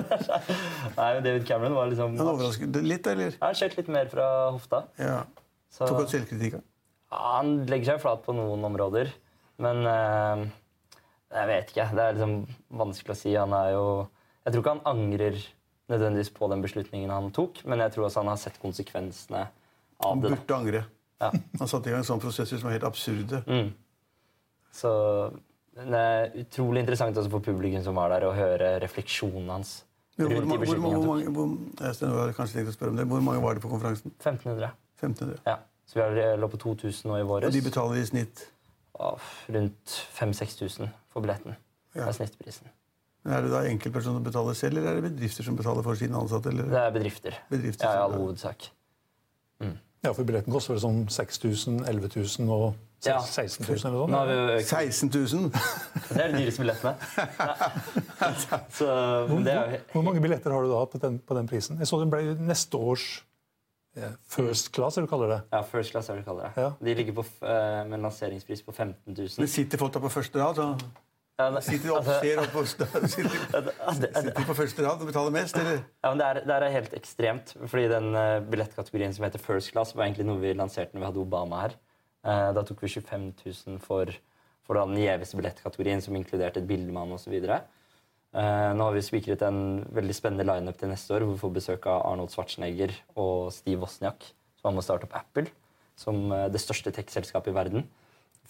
Nei, 1.00 1.09
men 1.14 1.22
David 1.26 1.46
Cameron 1.48 1.74
var 1.74 1.90
liksom 1.90 2.16
Han 2.16 2.31
overrasker 2.35 2.83
litt, 2.87 3.07
eller? 3.11 3.35
Han 3.42 3.55
skjøt 3.59 3.76
litt 3.76 3.88
mer 3.88 4.07
fra 4.12 4.29
hofta. 4.55 4.85
Ja. 5.03 5.24
Så, 5.70 5.87
Tok 5.87 5.98
han 6.05 6.11
selvkritikk? 6.14 6.61
Ja, 7.11 7.20
han 7.40 7.66
legger 7.66 7.92
seg 7.94 8.03
flat 8.03 8.22
på 8.26 8.35
noen 8.38 8.62
områder, 8.70 9.11
men 9.59 9.83
eh, 9.87 10.44
jeg 11.35 11.50
vet 11.50 11.72
ikke. 11.74 11.88
Det 11.98 12.07
er 12.07 12.18
liksom 12.18 12.37
vanskelig 12.70 13.16
å 13.16 13.18
si. 13.18 13.35
Han 13.35 13.53
er 13.55 13.72
jo 13.74 13.87
Jeg 14.46 14.55
tror 14.55 14.62
ikke 14.62 14.76
han 14.79 14.87
angrer 14.94 15.42
nødvendigvis 15.90 16.31
på 16.37 16.48
den 16.53 16.62
beslutningen 16.64 17.11
han 17.11 17.31
tok, 17.35 17.61
men 17.66 17.83
jeg 17.85 17.92
tror 17.94 18.07
også 18.09 18.22
han 18.22 18.31
har 18.33 18.38
sett 18.40 18.57
konsekvensene 18.62 19.42
av 20.00 20.16
det. 20.22 20.31
Han 20.31 20.38
burde 20.38 20.57
angre. 20.57 20.85
Ja. 21.20 21.31
Han 21.61 21.68
satte 21.68 21.90
i 21.90 21.92
gang 21.92 22.05
sånne 22.07 22.22
prosesser 22.24 22.57
som 22.61 22.70
var 22.70 22.76
helt 22.79 22.87
absurde. 22.88 23.42
Mm. 23.46 23.72
Så 24.72 24.90
det 25.76 26.00
er 26.00 26.31
utrolig 26.44 26.81
interessant 26.85 27.16
også 27.20 27.31
for 27.33 27.40
publikum 27.44 27.83
som 27.85 27.94
var 27.98 28.09
der, 28.14 28.26
å 28.29 28.33
høre 28.37 28.79
refleksjonen 28.83 29.50
hans 29.50 29.81
Men 30.20 30.26
hvor, 30.35 30.44
mange- 30.44 30.66
hvor, 30.66 30.79
mange- 30.79 30.98
hvor. 31.00 31.46
Hvor 33.07 33.40
var 33.42 33.55
det 33.55 33.62
på 33.62 33.68
konferansen? 33.72 34.12
1500. 34.20 34.70
1500. 35.00 35.38
Ja. 35.46 35.57
Så 35.87 35.94
vi 35.94 36.00
har- 36.03 36.37
lå 36.37 36.48
på 36.48 36.59
2000 36.59 37.09
nå 37.11 37.16
i 37.18 37.22
Og 37.22 37.53
de 37.53 37.61
betaler 37.62 37.96
i 37.96 38.05
snitt 38.05 38.46
rundt 39.48 39.87
5000-6000 40.14 40.88
for 41.11 41.20
billetten. 41.20 41.57
Ja. 41.94 42.07
Er 42.09 42.12
snittprisen. 42.12 42.66
Men 43.24 43.33
Er 43.37 43.42
det 43.44 43.50
da 43.52 43.62
enkeltpersoner 43.68 44.20
som 44.20 44.24
betaler 44.24 44.54
selv, 44.56 44.78
eller 44.80 44.90
er 44.90 45.00
det 45.00 45.11
bedrifter 45.12 45.44
som 45.44 45.56
betaler 45.59 45.85
for 45.85 45.94
sine 46.00 46.16
ansatte? 46.16 46.48
Eller? 46.54 46.68
Det 46.72 46.78
er 46.80 46.92
bedrifter. 46.94 47.40
Bedrifter 47.50 47.87
ja, 47.88 47.96
i 47.98 48.04
all 48.06 48.14
hovedsak. 48.16 48.70
Ja, 50.00 50.14
for 50.16 50.24
Billetten 50.24 50.54
koster 50.54 50.72
vel 50.72 50.80
sånn 50.80 51.02
6000, 51.12 51.83
11 51.90 52.09
000 52.16 52.52
og 52.54 52.70
16 53.04 53.66
000 53.66 53.83
eller 53.85 54.06
noe 54.09 54.61
sånt. 54.64 55.11
16 55.11 55.11
000! 55.12 55.50
Det 56.14 56.22
er 56.22 56.33
de 56.33 56.40
dyreste 56.40 56.62
billettene. 56.62 56.94
Så 58.78 58.88
men 59.28 59.44
det 59.44 59.54
er 59.56 59.74
Hvor 59.92 60.04
mange 60.04 60.22
billetter 60.24 60.52
har 60.56 60.64
du 60.64 60.72
da 60.72 60.80
på 60.88 61.00
den, 61.04 61.18
på 61.20 61.37
den 61.37 61.48
prisen? 61.48 61.76
Jeg 61.80 61.88
så 61.88 62.00
den 62.00 62.12
ble 62.12 62.35
neste 62.40 62.80
års 62.80 63.06
eh, 63.96 64.16
first 64.24 64.72
class, 64.76 64.96
eller 64.96 65.09
du 65.09 65.12
kaller 65.12 65.35
det. 65.35 65.40
ja, 65.52 65.62
First 65.68 65.92
class, 65.92 66.09
er 66.09 66.16
det 66.16 66.24
du 66.24 66.30
kaller 66.30 66.48
det. 66.48 66.64
Ja. 66.64 66.72
De 66.80 66.96
ligger 67.02 67.20
på, 67.20 67.26
eh, 67.44 67.85
med 67.85 67.98
en 68.00 68.09
lanseringspris 68.09 68.64
på 68.64 68.72
15 68.72 68.96
000. 69.12 69.28
Men 69.44 69.52
sitter 69.52 69.80
folk 69.85 69.96
da 69.96 70.04
på 70.04 70.12
første 70.16 70.40
rad? 70.40 70.61
Sitter 71.64 71.92
opp, 71.96 72.09
ser 72.22 72.40
opp 72.42 72.53
på, 72.55 72.64
sitter, 72.68 73.07
sitter 73.11 74.46
på 74.46 74.57
første 74.59 74.87
rad 74.87 75.03
og 75.03 75.11
betaler 75.11 75.35
mest, 75.35 75.59
eller? 75.61 75.83
Ja, 76.03 76.11
men 76.11 76.20
det 76.20 76.26
er, 76.29 76.40
det 76.48 76.57
er 76.57 76.74
helt 76.76 76.96
ekstremt. 76.98 77.55
Fordi 77.64 77.87
den 77.92 78.11
uh, 78.16 78.40
billettkategorien 78.46 79.14
som 79.16 79.26
heter 79.26 79.42
First 79.42 79.72
Class, 79.74 79.94
var 79.96 80.09
egentlig 80.09 80.29
noe 80.29 80.42
vi 80.42 80.55
lanserte 80.57 80.96
når 80.96 81.05
vi 81.05 81.09
hadde 81.11 81.24
Obama 81.24 81.64
her. 81.64 81.79
Eh, 82.20 82.48
da 82.53 82.64
tok 82.66 82.83
vi 82.85 82.90
25 82.92 83.31
000 83.40 83.79
for, 83.81 84.11
for 84.66 84.76
den 84.81 84.98
gjeveste 85.00 85.38
billettkategorien, 85.38 86.03
som 86.05 86.16
inkluderte 86.18 86.61
et 86.61 86.68
bildemann 86.68 87.14
osv. 87.16 87.37
Uh, 87.40 88.70
nå 88.76 88.87
har 88.87 88.94
vi 88.94 89.03
spikret 89.03 89.40
en 89.42 89.81
veldig 89.90 90.14
spennende 90.14 90.46
lineup 90.46 90.76
til 90.79 90.92
neste 90.92 91.16
år, 91.16 91.24
hvor 91.24 91.35
vi 91.35 91.42
får 91.42 91.55
besøk 91.57 91.88
av 91.90 92.05
Arnold 92.12 92.31
Schwarzenegger 92.35 92.92
og 93.18 93.48
Steve 93.55 93.81
Wozniak, 93.83 94.29
som 94.61 94.68
var 94.68 94.76
med 94.76 94.85
å 94.85 94.87
starte 94.87 95.09
opp 95.09 95.16
Apple, 95.18 95.48
som 95.98 96.29
eh, 96.37 96.46
det 96.53 96.62
største 96.62 96.92
tech-selskapet 96.94 97.50
i 97.50 97.57
verden. 97.57 97.88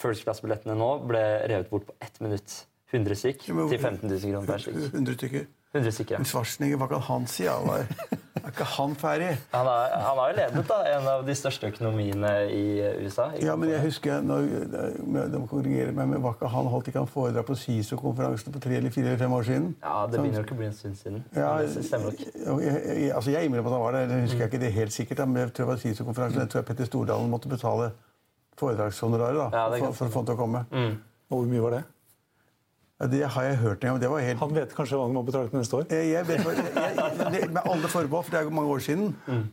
First 0.01 0.27
Class-billettene 0.27 0.77
nå 0.77 0.91
ble 1.09 1.23
revet 1.49 1.71
bort 1.73 1.87
på 1.89 1.97
ett 2.05 2.21
minutt. 2.25 2.59
100 2.93 3.15
stykk 3.15 3.49
Ja, 3.49 3.69
til 3.71 3.79
15 3.79 4.09
000 4.11 4.21
kroner 4.33 4.47
per 4.51 4.63
stykk. 4.65 4.77
100 4.95 5.15
stykker. 5.15 5.45
100 5.71 5.93
stykker, 5.95 6.15
ja. 6.17 6.19
Men. 6.19 6.27
Schwarzenegger, 6.27 6.79
hva 6.81 6.89
kan 6.91 7.03
han 7.07 7.27
si? 7.31 7.45
Han 7.47 7.69
Er 7.71 7.85
er 8.43 8.49
ikke 8.51 8.65
han 8.73 8.95
ferdig? 8.99 9.29
Han, 9.53 9.69
er, 9.71 9.93
han 10.03 10.19
har 10.19 10.31
jo 10.33 10.37
ledet 10.41 10.63
da, 10.67 10.79
en 10.97 11.07
av 11.13 11.23
de 11.29 11.35
største 11.39 11.69
økonomiene 11.71 12.33
i 12.51 12.65
USA. 13.05 13.29
i 13.39 13.45
Ja, 13.47 13.55
men 13.55 13.71
jeg 13.71 13.85
husker 13.85 14.25
når, 14.27 14.49
De 15.31 15.43
korrigerer 15.53 15.93
meg, 15.95 16.09
men 16.11 16.23
var 16.25 16.35
ikke 16.35 16.51
han 16.51 16.67
holdt 16.73 16.91
ikke 16.91 17.05
han 17.05 17.07
foredrag 17.13 17.47
på 17.47 17.55
SISO-konferansen 17.61 18.51
for 18.57 18.65
tre 18.65 18.81
eller 18.81 18.91
fire 18.91 19.13
eller 19.13 19.23
fem 19.23 19.37
år 19.39 19.47
siden? 19.47 19.69
Ja, 19.85 20.07
Det 20.11 20.19
begynner 20.25 20.43
ikke 20.43 20.57
å 20.59 20.61
bli 20.65 20.67
en 20.73 20.75
stund 20.81 20.99
siden. 20.99 21.23
Ja, 21.37 21.53
det 21.63 21.85
stemmer 21.87 22.11
nok. 22.11 22.27
jeg, 22.65 22.75
jeg, 22.75 23.13
altså 23.21 23.31
jeg 23.37 23.47
innrømmer 23.47 23.71
at 23.71 23.79
han 23.79 23.85
var 23.87 23.99
der. 24.01 24.17
Jeg 24.17 24.27
husker 24.27 24.51
ikke 24.51 24.63
det 24.67 24.73
helt 24.81 24.93
sikkert, 24.99 25.23
men 25.29 25.45
jeg 25.45 25.53
tror 25.55 25.67
det 25.69 25.73
var 25.75 25.83
SISO-konferansen. 25.87 26.43
Jeg 26.43 26.51
tror 26.57 26.67
Petter 26.73 26.91
Stordalen 26.91 27.31
måtte 27.31 27.53
betale 27.53 27.93
foredragshonoraret 28.59 29.39
da, 29.39 29.49
Ja, 29.55 29.71
for, 29.79 29.95
for 30.03 30.11
å 30.11 30.15
få 30.17 30.23
han 30.25 30.31
til 30.33 30.35
å 30.35 30.41
komme. 30.41 30.67
Og 31.31 31.37
hvor 31.45 31.47
mye 31.55 31.63
var 31.69 31.79
det? 31.79 31.83
Ja, 33.01 33.07
det 33.09 33.21
har 33.33 33.43
jeg 33.49 33.57
hørt 33.63 33.85
en 33.85 33.89
gang. 33.95 34.01
Det 34.03 34.11
var 34.13 34.21
helt 34.21 34.39
Han 34.45 34.53
vet 34.55 34.75
kanskje 34.77 34.99
hva 34.99 35.07
han 35.07 35.15
må 35.17 35.23
betale 35.25 35.49
til 35.49 35.59
neste 35.63 35.79
år? 35.79 35.87
Eh, 35.91 36.11
Jeg 36.11 36.27
vet, 36.29 36.45
jeg, 36.45 36.75
jeg, 36.77 37.33
det- 37.33 37.51
med 37.55 37.63
alle 37.65 37.89
forbehold, 37.89 38.25
for 38.27 38.31
det 38.35 38.41
er 38.41 38.45
jo 38.45 38.51
mange 38.59 38.71
år 38.77 38.79
siden. 38.85 39.17
Mm. 39.27 39.49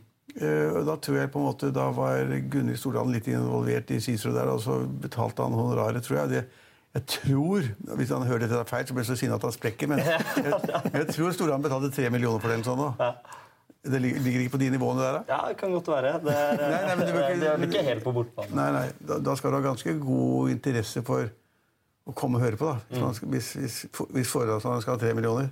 og 0.76 0.82
da 0.86 0.94
tror 1.02 1.16
jeg 1.16 1.30
på 1.32 1.38
en 1.40 1.46
måte, 1.48 1.70
da 1.74 1.86
var 1.90 2.20
Gunhild 2.52 2.76
Stordalen 2.78 3.12
litt 3.16 3.26
involvert 3.32 3.88
i 3.90 4.00
CICERO 4.04 4.34
der, 4.36 4.50
og 4.52 4.60
så 4.60 4.76
betalte 5.02 5.42
han 5.42 5.56
honoraret, 5.56 6.02
tror 6.04 6.18
jeg. 6.20 6.28
Det, 6.34 6.44
jeg 6.94 7.06
tror, 7.06 7.62
Hvis 7.96 8.10
han 8.12 8.22
hører 8.28 8.44
dette 8.44 8.60
feil, 8.68 8.86
så 8.86 8.94
blir 8.94 9.04
jeg 9.04 9.10
så 9.16 9.16
sinna 9.22 9.34
at 9.40 9.42
han 9.48 9.52
sprekker. 9.56 9.88
Men 9.88 9.98
jeg, 10.04 10.20
jeg 10.92 11.08
tror 11.14 11.32
Stordalen 11.32 11.62
betalte 11.64 11.90
tre 11.96 12.10
millioner 12.12 12.40
for 12.44 12.52
den. 12.52 12.62
sånn 12.68 12.78
nå. 12.84 12.92
Det 13.88 14.00
ligger, 14.02 14.20
ligger 14.20 14.40
ikke 14.44 14.52
på 14.58 14.60
de 14.60 14.68
nivåene 14.74 15.00
der, 15.00 15.12
da? 15.18 15.20
Ja, 15.32 15.40
det 15.48 15.56
kan 15.60 15.72
godt 15.72 15.88
være. 15.88 16.12
Det 16.20 16.32
er, 16.36 16.56
Nei, 16.60 16.70
nei, 16.84 16.94
men 16.98 17.06
du 17.06 17.12
det 17.40 17.48
er 17.48 17.66
ikke 17.70 17.84
helt 17.88 18.04
på 18.04 18.12
bortbane. 18.12 18.52
Nei, 18.58 18.70
nei, 18.74 18.86
da, 19.08 19.18
da 19.24 19.34
skal 19.38 19.54
du 19.54 19.56
ha 19.56 19.64
ganske 19.70 19.94
god 20.02 20.50
interesse 20.52 21.02
for 21.06 21.30
å 22.08 22.14
komme 22.16 22.40
og 22.40 22.44
høre 22.46 22.58
på. 22.60 22.72
da. 22.72 22.80
Hvis, 22.88 22.98
mm. 23.00 23.14
skal, 23.18 23.30
hvis, 23.34 23.48
hvis, 23.60 23.78
hvis 24.16 24.32
foredragsholderen 24.32 24.84
skal 24.84 24.96
ha 24.96 25.02
tre 25.02 25.14
millioner. 25.16 25.50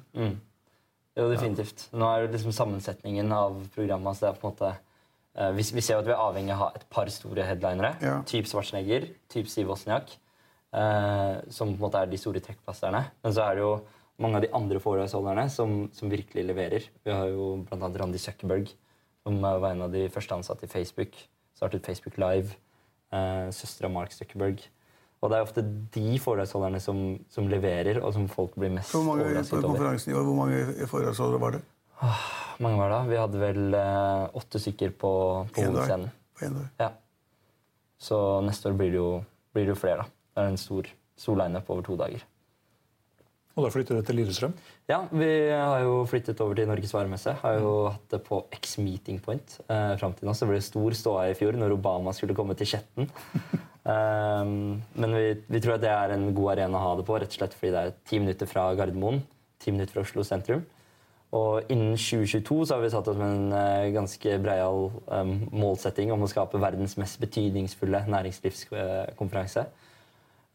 Jo, 1.17 1.31
definitivt. 1.33 1.87
Nå 1.97 2.09
er 2.09 2.25
jo 2.25 2.33
liksom 2.35 2.55
sammensetningen 2.57 3.33
av 3.33 3.59
programmet 3.77 4.19
så 4.19 4.27
det 4.27 4.33
er 4.33 4.41
på 4.41 4.49
en 4.49 4.53
måte 4.53 4.73
uh, 4.75 5.51
vi, 5.57 5.65
vi 5.79 5.85
ser 5.85 5.97
jo 5.97 6.03
at 6.03 6.09
vi 6.11 6.15
er 6.17 6.23
avhengig 6.27 6.53
av 6.53 6.59
å 6.59 6.67
ha 6.67 6.71
et 6.77 6.87
par 6.93 7.11
store 7.13 7.47
headlinere. 7.49 7.95
Ja. 8.05 8.19
Typ 8.29 8.49
Schwarzenegger, 8.51 9.09
typ 9.33 9.49
Siv 9.53 9.71
Wozniak. 9.73 10.13
Uh, 10.77 11.41
som 11.49 11.71
på 11.71 11.79
en 11.79 11.85
måte 11.87 12.03
er 12.03 12.11
de 12.11 12.21
store 12.21 12.43
trekkplasterne. 12.45 13.07
Men 13.25 13.37
så 13.37 13.47
er 13.47 13.57
det 13.57 13.65
jo 13.65 13.77
mange 14.23 14.39
av 14.39 14.45
de 14.45 14.53
andre 14.57 14.81
foredragsholderne 14.83 15.47
som, 15.53 15.77
som 15.97 16.13
virkelig 16.13 16.45
leverer. 16.49 16.89
Vi 17.05 17.13
har 17.13 17.31
jo 17.33 17.55
bl.a. 17.65 17.89
Randi 18.01 18.21
Zuckerberg, 18.21 18.71
som 19.25 19.39
eh, 19.41 19.59
var 19.63 19.75
en 19.75 19.87
av 19.87 19.93
de 19.93 20.07
første 20.13 20.37
ansatte 20.37 20.69
i 20.69 20.73
Facebook. 20.73 21.17
Startet 21.57 21.89
Facebook 21.89 22.17
Live. 22.21 22.57
Uh, 23.13 23.49
Søstera 23.55 23.89
Mark 23.93 24.13
Zuckerberg. 24.13 24.65
Og 25.25 25.31
det 25.33 25.39
er 25.39 25.47
ofte 25.47 25.63
de 25.95 26.19
foredragsholderne 26.23 26.81
som, 26.83 26.99
som 27.33 27.49
leverer, 27.49 28.03
og 28.05 28.13
som 28.15 28.27
folk 28.29 28.55
blir 28.61 28.75
mest 28.75 28.93
Hvor 28.95 29.07
mange 29.07 29.25
på 29.25 29.31
overrasket 29.31 29.57
over. 29.59 29.69
konferansen 29.71 30.13
i 30.13 30.17
år, 30.19 30.27
hvor 30.29 30.37
mange 30.43 30.87
foredragsholdere 30.91 31.41
var 31.41 31.57
det? 31.57 31.63
Åh, 32.05 32.27
mange 32.61 32.79
var 32.83 32.93
det? 32.93 33.01
Vi 33.09 33.17
hadde 33.23 33.41
vel 33.41 33.79
eh, 33.81 34.37
åtte 34.37 34.61
stykker 34.61 34.93
på, 35.01 35.13
på 35.57 35.65
hovedscenen. 35.65 36.13
På 36.37 36.45
en 36.45 36.59
dag. 36.61 36.69
Ja. 36.85 36.91
Så 37.99 38.19
neste 38.45 38.69
år 38.69 38.77
blir 38.77 38.93
det 38.93 39.01
jo, 39.01 39.11
blir 39.57 39.65
det 39.65 39.73
jo 39.73 39.81
flere. 39.81 40.05
da. 40.05 40.13
Det 40.37 40.45
er 40.45 40.53
en 40.53 40.61
stor, 40.61 40.91
stor 41.17 41.39
lineup 41.41 41.71
over 41.73 41.87
to 41.87 41.97
dager. 41.97 42.27
Og 43.57 43.65
da 43.65 43.71
flytter 43.73 43.97
du 43.97 44.05
til 44.05 44.19
Lillestrøm? 44.21 44.53
Ja, 44.85 44.99
vi 45.09 45.27
har 45.49 45.81
jo 45.81 46.03
flyttet 46.09 46.41
over 46.45 46.59
til 46.59 46.69
Norges 46.69 46.93
varemesse. 46.93 47.33
Har 47.41 47.55
jo 47.57 47.71
hatt 47.89 48.11
det 48.13 48.21
på 48.27 48.43
X 48.53 48.77
Meeting 48.85 49.17
Point 49.25 49.57
eh, 49.65 49.95
fram 49.97 50.13
til 50.13 50.29
nå. 50.29 50.35
Så 50.37 50.45
det 50.45 50.53
ble 50.53 50.61
stor 50.65 50.97
ståa 50.99 51.23
i 51.31 51.37
fjor 51.39 51.57
når 51.57 51.73
Obama 51.79 52.13
skulle 52.13 52.37
komme 52.37 52.53
til 52.59 52.69
Skjetten. 52.69 53.09
um, 53.89 54.77
men 55.01 55.17
vi, 55.17 55.25
vi 55.49 55.63
tror 55.65 55.79
at 55.79 55.87
det 55.87 55.95
er 55.95 56.13
en 56.13 56.29
god 56.37 56.53
arena 56.59 56.77
å 56.77 56.85
ha 56.85 56.93
det 57.01 57.07
på, 57.09 57.17
rett 57.17 57.33
og 57.33 57.39
slett 57.41 57.57
fordi 57.57 57.73
det 57.73 57.85
er 57.87 57.97
ti 58.13 58.21
minutter 58.21 58.51
fra 58.51 58.69
Gardermoen, 58.77 59.23
ti 59.65 59.73
minutter 59.73 59.97
fra 59.97 60.05
Oslo 60.05 60.27
sentrum. 60.29 60.67
Og 61.37 61.73
innen 61.73 61.97
2022 61.97 62.61
så 62.69 62.77
har 62.77 62.85
vi 62.85 62.93
satt 62.93 63.09
oss 63.09 63.17
med 63.19 63.33
en 63.39 63.57
uh, 63.57 63.89
ganske 63.97 64.37
breial 64.45 64.91
um, 65.09 65.35
målsetting 65.57 66.13
om 66.13 66.29
å 66.29 66.31
skape 66.31 66.61
verdens 66.61 66.99
mest 67.01 67.25
betydningsfulle 67.25 68.05
næringslivskonferanse. 68.13 69.65
Eh, 69.65 69.86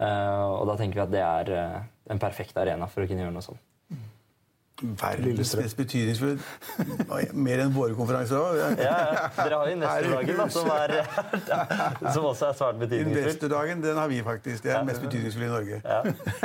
og 0.06 0.66
da 0.70 0.78
tenker 0.80 1.00
vi 1.00 1.04
at 1.04 1.14
det 1.14 1.22
er 1.26 1.52
eh, 1.58 1.82
en 2.14 2.22
perfekt 2.22 2.58
arena 2.58 2.88
for 2.90 3.04
å 3.04 3.10
kunne 3.10 3.26
gjøre 3.26 3.36
noe 3.36 3.46
sånt. 3.46 3.62
Verdens 4.82 5.56
mest 5.60 5.78
betydningsfulle 5.78 6.38
Mer 7.34 7.64
enn 7.66 7.74
våre 7.76 7.96
konferanser 7.98 8.40
òg. 8.40 8.60
Ja, 8.60 8.70
ja. 8.82 9.26
Dere 9.38 9.60
har 9.60 9.70
jo 9.70 9.76
Investordagen, 9.76 10.38
da, 10.38 10.48
som, 10.52 10.70
er, 10.74 10.96
som 12.16 12.28
også 12.32 12.50
er 12.50 12.58
svært 12.58 12.80
betydningsfull. 12.82 13.22
Investordagen 13.22 13.84
den 13.86 14.00
har 14.02 14.12
vi 14.12 14.22
faktisk. 14.26 14.64
Det 14.66 14.74
er 14.74 14.82
den 14.82 14.90
mest 14.92 15.04
betydningsfulle 15.06 15.48
i 15.48 15.52
Norge. 15.52 15.82
Ja, 15.86 16.00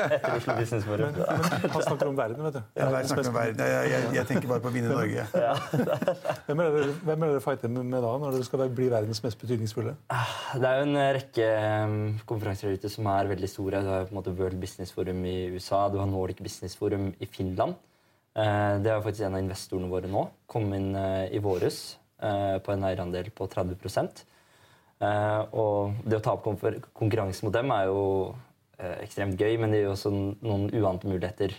etter 0.07 0.37
Oslo 0.37 0.59
Business 0.61 0.87
Forum. 0.89 1.21
Ja. 1.21 1.39
Han 1.77 1.87
snakker 1.89 2.13
om 2.13 2.19
verden, 2.19 2.45
vet 2.49 2.59
du. 2.59 2.63
Ja, 2.79 2.91
jeg, 2.97 3.11
snakker 3.13 3.33
om 3.33 3.39
verden. 3.39 3.65
Jeg, 3.67 3.91
jeg, 3.93 4.11
jeg 4.19 4.31
tenker 4.33 4.53
bare 4.53 4.65
på 4.65 4.73
å 4.73 4.77
vinne 4.77 4.93
Norge. 4.93 5.27
Hvem 6.47 6.63
er 6.63 6.71
det 6.77 6.87
hvem 7.07 7.23
er 7.23 7.33
dere 7.33 7.43
fighter 7.45 7.73
med, 7.73 7.99
da, 8.03 8.13
når 8.21 8.37
dere 8.37 8.47
skal 8.47 8.65
bli 8.77 8.89
verdens 8.93 9.23
mest 9.25 9.41
betydningsfulle? 9.41 9.97
Det 10.07 10.69
er 10.69 10.81
jo 10.81 10.87
en 10.87 11.01
rekke 11.17 11.49
um, 11.87 11.99
konferanser 12.29 12.77
ute 12.77 12.91
som 12.93 13.09
er 13.13 13.31
veldig 13.33 13.51
store. 13.51 13.83
Du 13.85 13.91
har 13.93 14.07
på 14.09 14.15
en 14.15 14.21
måte 14.21 14.35
World 14.37 14.61
Business 14.63 14.95
Forum 14.95 15.25
i 15.29 15.37
USA, 15.55 15.87
du 15.93 16.01
har 16.01 16.11
Nordic 16.11 16.43
Business 16.45 16.77
Forum 16.79 17.13
i 17.21 17.29
Finland. 17.31 17.77
Eh, 18.37 18.73
det 18.85 18.93
er 18.93 19.05
faktisk 19.05 19.27
en 19.27 19.39
av 19.39 19.43
investorene 19.45 19.89
våre 19.91 20.11
nå. 20.13 20.27
Kom 20.51 20.69
inn 20.77 20.91
eh, 20.99 21.29
i 21.37 21.41
våres 21.43 21.97
eh, 22.21 22.57
på 22.61 22.75
en 22.75 22.89
eierandel 22.89 23.33
på 23.35 23.49
30 23.53 23.77
Eh, 24.97 25.41
Og 25.53 25.97
det 26.09 26.17
å 26.17 26.25
ta 26.25 26.33
opp 26.33 26.47
konkurranse 26.97 27.45
mot 27.45 27.53
dem 27.53 27.73
er 27.75 27.91
jo 27.91 28.35
ekstremt 28.77 29.41
gøy, 29.41 29.59
men 29.61 29.73
det 29.73 29.83
gir 29.83 29.91
også 29.91 30.11
noen 30.13 30.67
uante 30.73 31.09
muligheter 31.09 31.53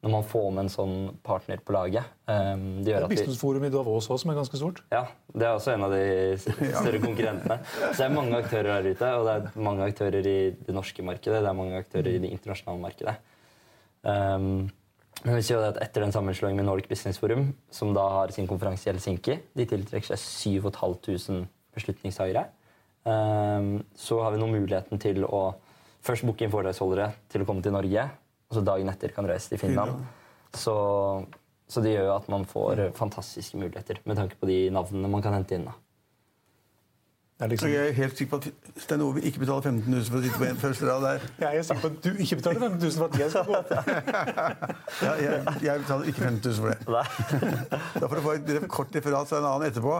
når 0.00 0.12
man 0.14 0.24
får 0.24 0.46
med 0.48 0.62
en 0.62 0.72
sånn 0.72 0.94
partner 1.24 1.60
på 1.64 1.72
laget. 1.76 2.08
Det 2.24 2.88
gjør 2.92 3.04
at 3.04 3.12
vi, 3.12 3.18
Businessforum 3.20 3.64
i 3.64 3.70
Davos 3.72 4.08
også, 4.08 4.18
som 4.22 4.32
er 4.32 4.38
ganske 4.38 4.60
stort. 4.60 4.80
ja, 4.92 5.02
det 5.32 5.44
er 5.44 5.56
også 5.56 5.74
en 5.74 5.84
av 5.84 5.92
de 5.92 6.36
større 6.40 7.00
konkurrentene. 7.04 7.58
Så 7.68 7.94
det 7.98 8.06
er 8.06 8.16
mange 8.16 8.40
aktører 8.40 8.70
her 8.74 8.88
ute, 8.90 9.12
og 9.16 9.28
det 9.28 9.36
er 9.36 9.64
mange 9.68 9.88
aktører 9.88 10.28
i 10.32 10.36
det 10.56 10.76
norske 10.76 11.04
markedet. 11.04 11.40
Det 11.44 11.52
er 11.52 11.60
mange 11.60 11.80
aktører 11.80 12.12
i 12.12 12.20
det 12.24 12.32
internasjonale 12.36 12.84
markedet. 12.84 13.16
Um, 14.04 14.68
ser 15.44 15.56
jo 15.56 15.64
at 15.66 15.80
Etter 15.84 16.04
den 16.04 16.14
sammenslåingen 16.14 16.62
med 16.62 16.68
Nordic 16.68 16.88
Business 16.88 17.20
Forum, 17.20 17.50
som 17.70 17.92
da 17.96 18.06
har 18.16 18.32
sin 18.32 18.48
konferanse 18.48 18.88
i 18.88 18.92
Helsinki, 18.92 19.36
de 19.56 19.66
tiltrekker 19.68 20.14
seg 20.14 20.22
7500 20.22 21.44
beslutningstagere, 21.76 22.46
um, 23.04 23.74
så 23.94 24.22
har 24.24 24.32
vi 24.34 24.40
nå 24.40 24.48
muligheten 24.50 25.02
til 25.02 25.26
å 25.28 25.42
først 26.06 26.24
booke 26.26 26.46
inn 26.46 26.52
foredragsholdere 26.52 27.10
til 27.30 27.44
å 27.44 27.48
komme 27.48 27.62
til 27.64 27.76
Norge, 27.76 28.06
og 28.50 28.56
så 28.56 28.64
dagen 28.66 28.88
etter 28.90 29.12
kan 29.14 29.28
reise 29.28 29.52
til 29.52 29.60
Finland. 29.60 30.00
Så, 30.56 30.74
så 31.70 31.84
det 31.84 31.92
gjør 31.94 32.08
jo 32.08 32.16
at 32.16 32.32
man 32.32 32.48
får 32.48 32.88
fantastiske 32.98 33.60
muligheter 33.60 34.00
med 34.08 34.18
tanke 34.18 34.40
på 34.40 34.48
de 34.50 34.64
navnene 34.74 35.12
man 35.12 35.22
kan 35.22 35.36
hente 35.36 35.54
inn. 35.54 35.68
da. 35.68 35.76
Er 37.40 37.46
Så 37.46 37.48
liksom, 37.48 37.68
jeg 37.72 37.88
er 37.88 37.92
helt 37.96 38.18
sikker 38.18 38.30
på 38.30 38.38
at 38.42 38.82
Stein 38.84 39.00
Ove 39.00 39.20
ikke 39.24 39.40
betaler 39.40 39.62
15 39.64 39.92
000 39.92 40.04
for 40.10 40.18
å 40.18 40.22
sitte 40.24 40.38
på 40.38 40.44
en 40.44 40.58
første 40.60 40.88
rad 40.90 41.04
der. 41.06 41.22
jeg 41.40 41.56
er 41.56 41.62
sikker 41.62 41.80
på 41.80 41.88
at 41.88 42.02
du 42.04 42.10
ikke 42.24 42.36
betaler 42.36 42.60
15 42.66 42.82
000 42.82 42.90
for 42.98 43.06
at 43.06 43.18
jeg 43.22 43.30
skal 43.30 43.44
gå. 43.48 43.60
Ja, 45.06 45.12
jeg, 45.24 45.54
jeg 45.64 45.80
betaler 45.86 46.10
ikke 46.12 46.20
15 46.26 46.42
000 46.44 46.54
for 46.60 46.68
det. 46.68 47.80
Da 47.96 48.04
får 48.10 48.20
du 48.20 48.22
få 48.26 48.34
et 48.36 48.68
kort 48.68 48.92
referat 48.98 49.32
fra 49.32 49.40
en 49.40 49.48
annen 49.54 49.70
etterpå. 49.70 49.94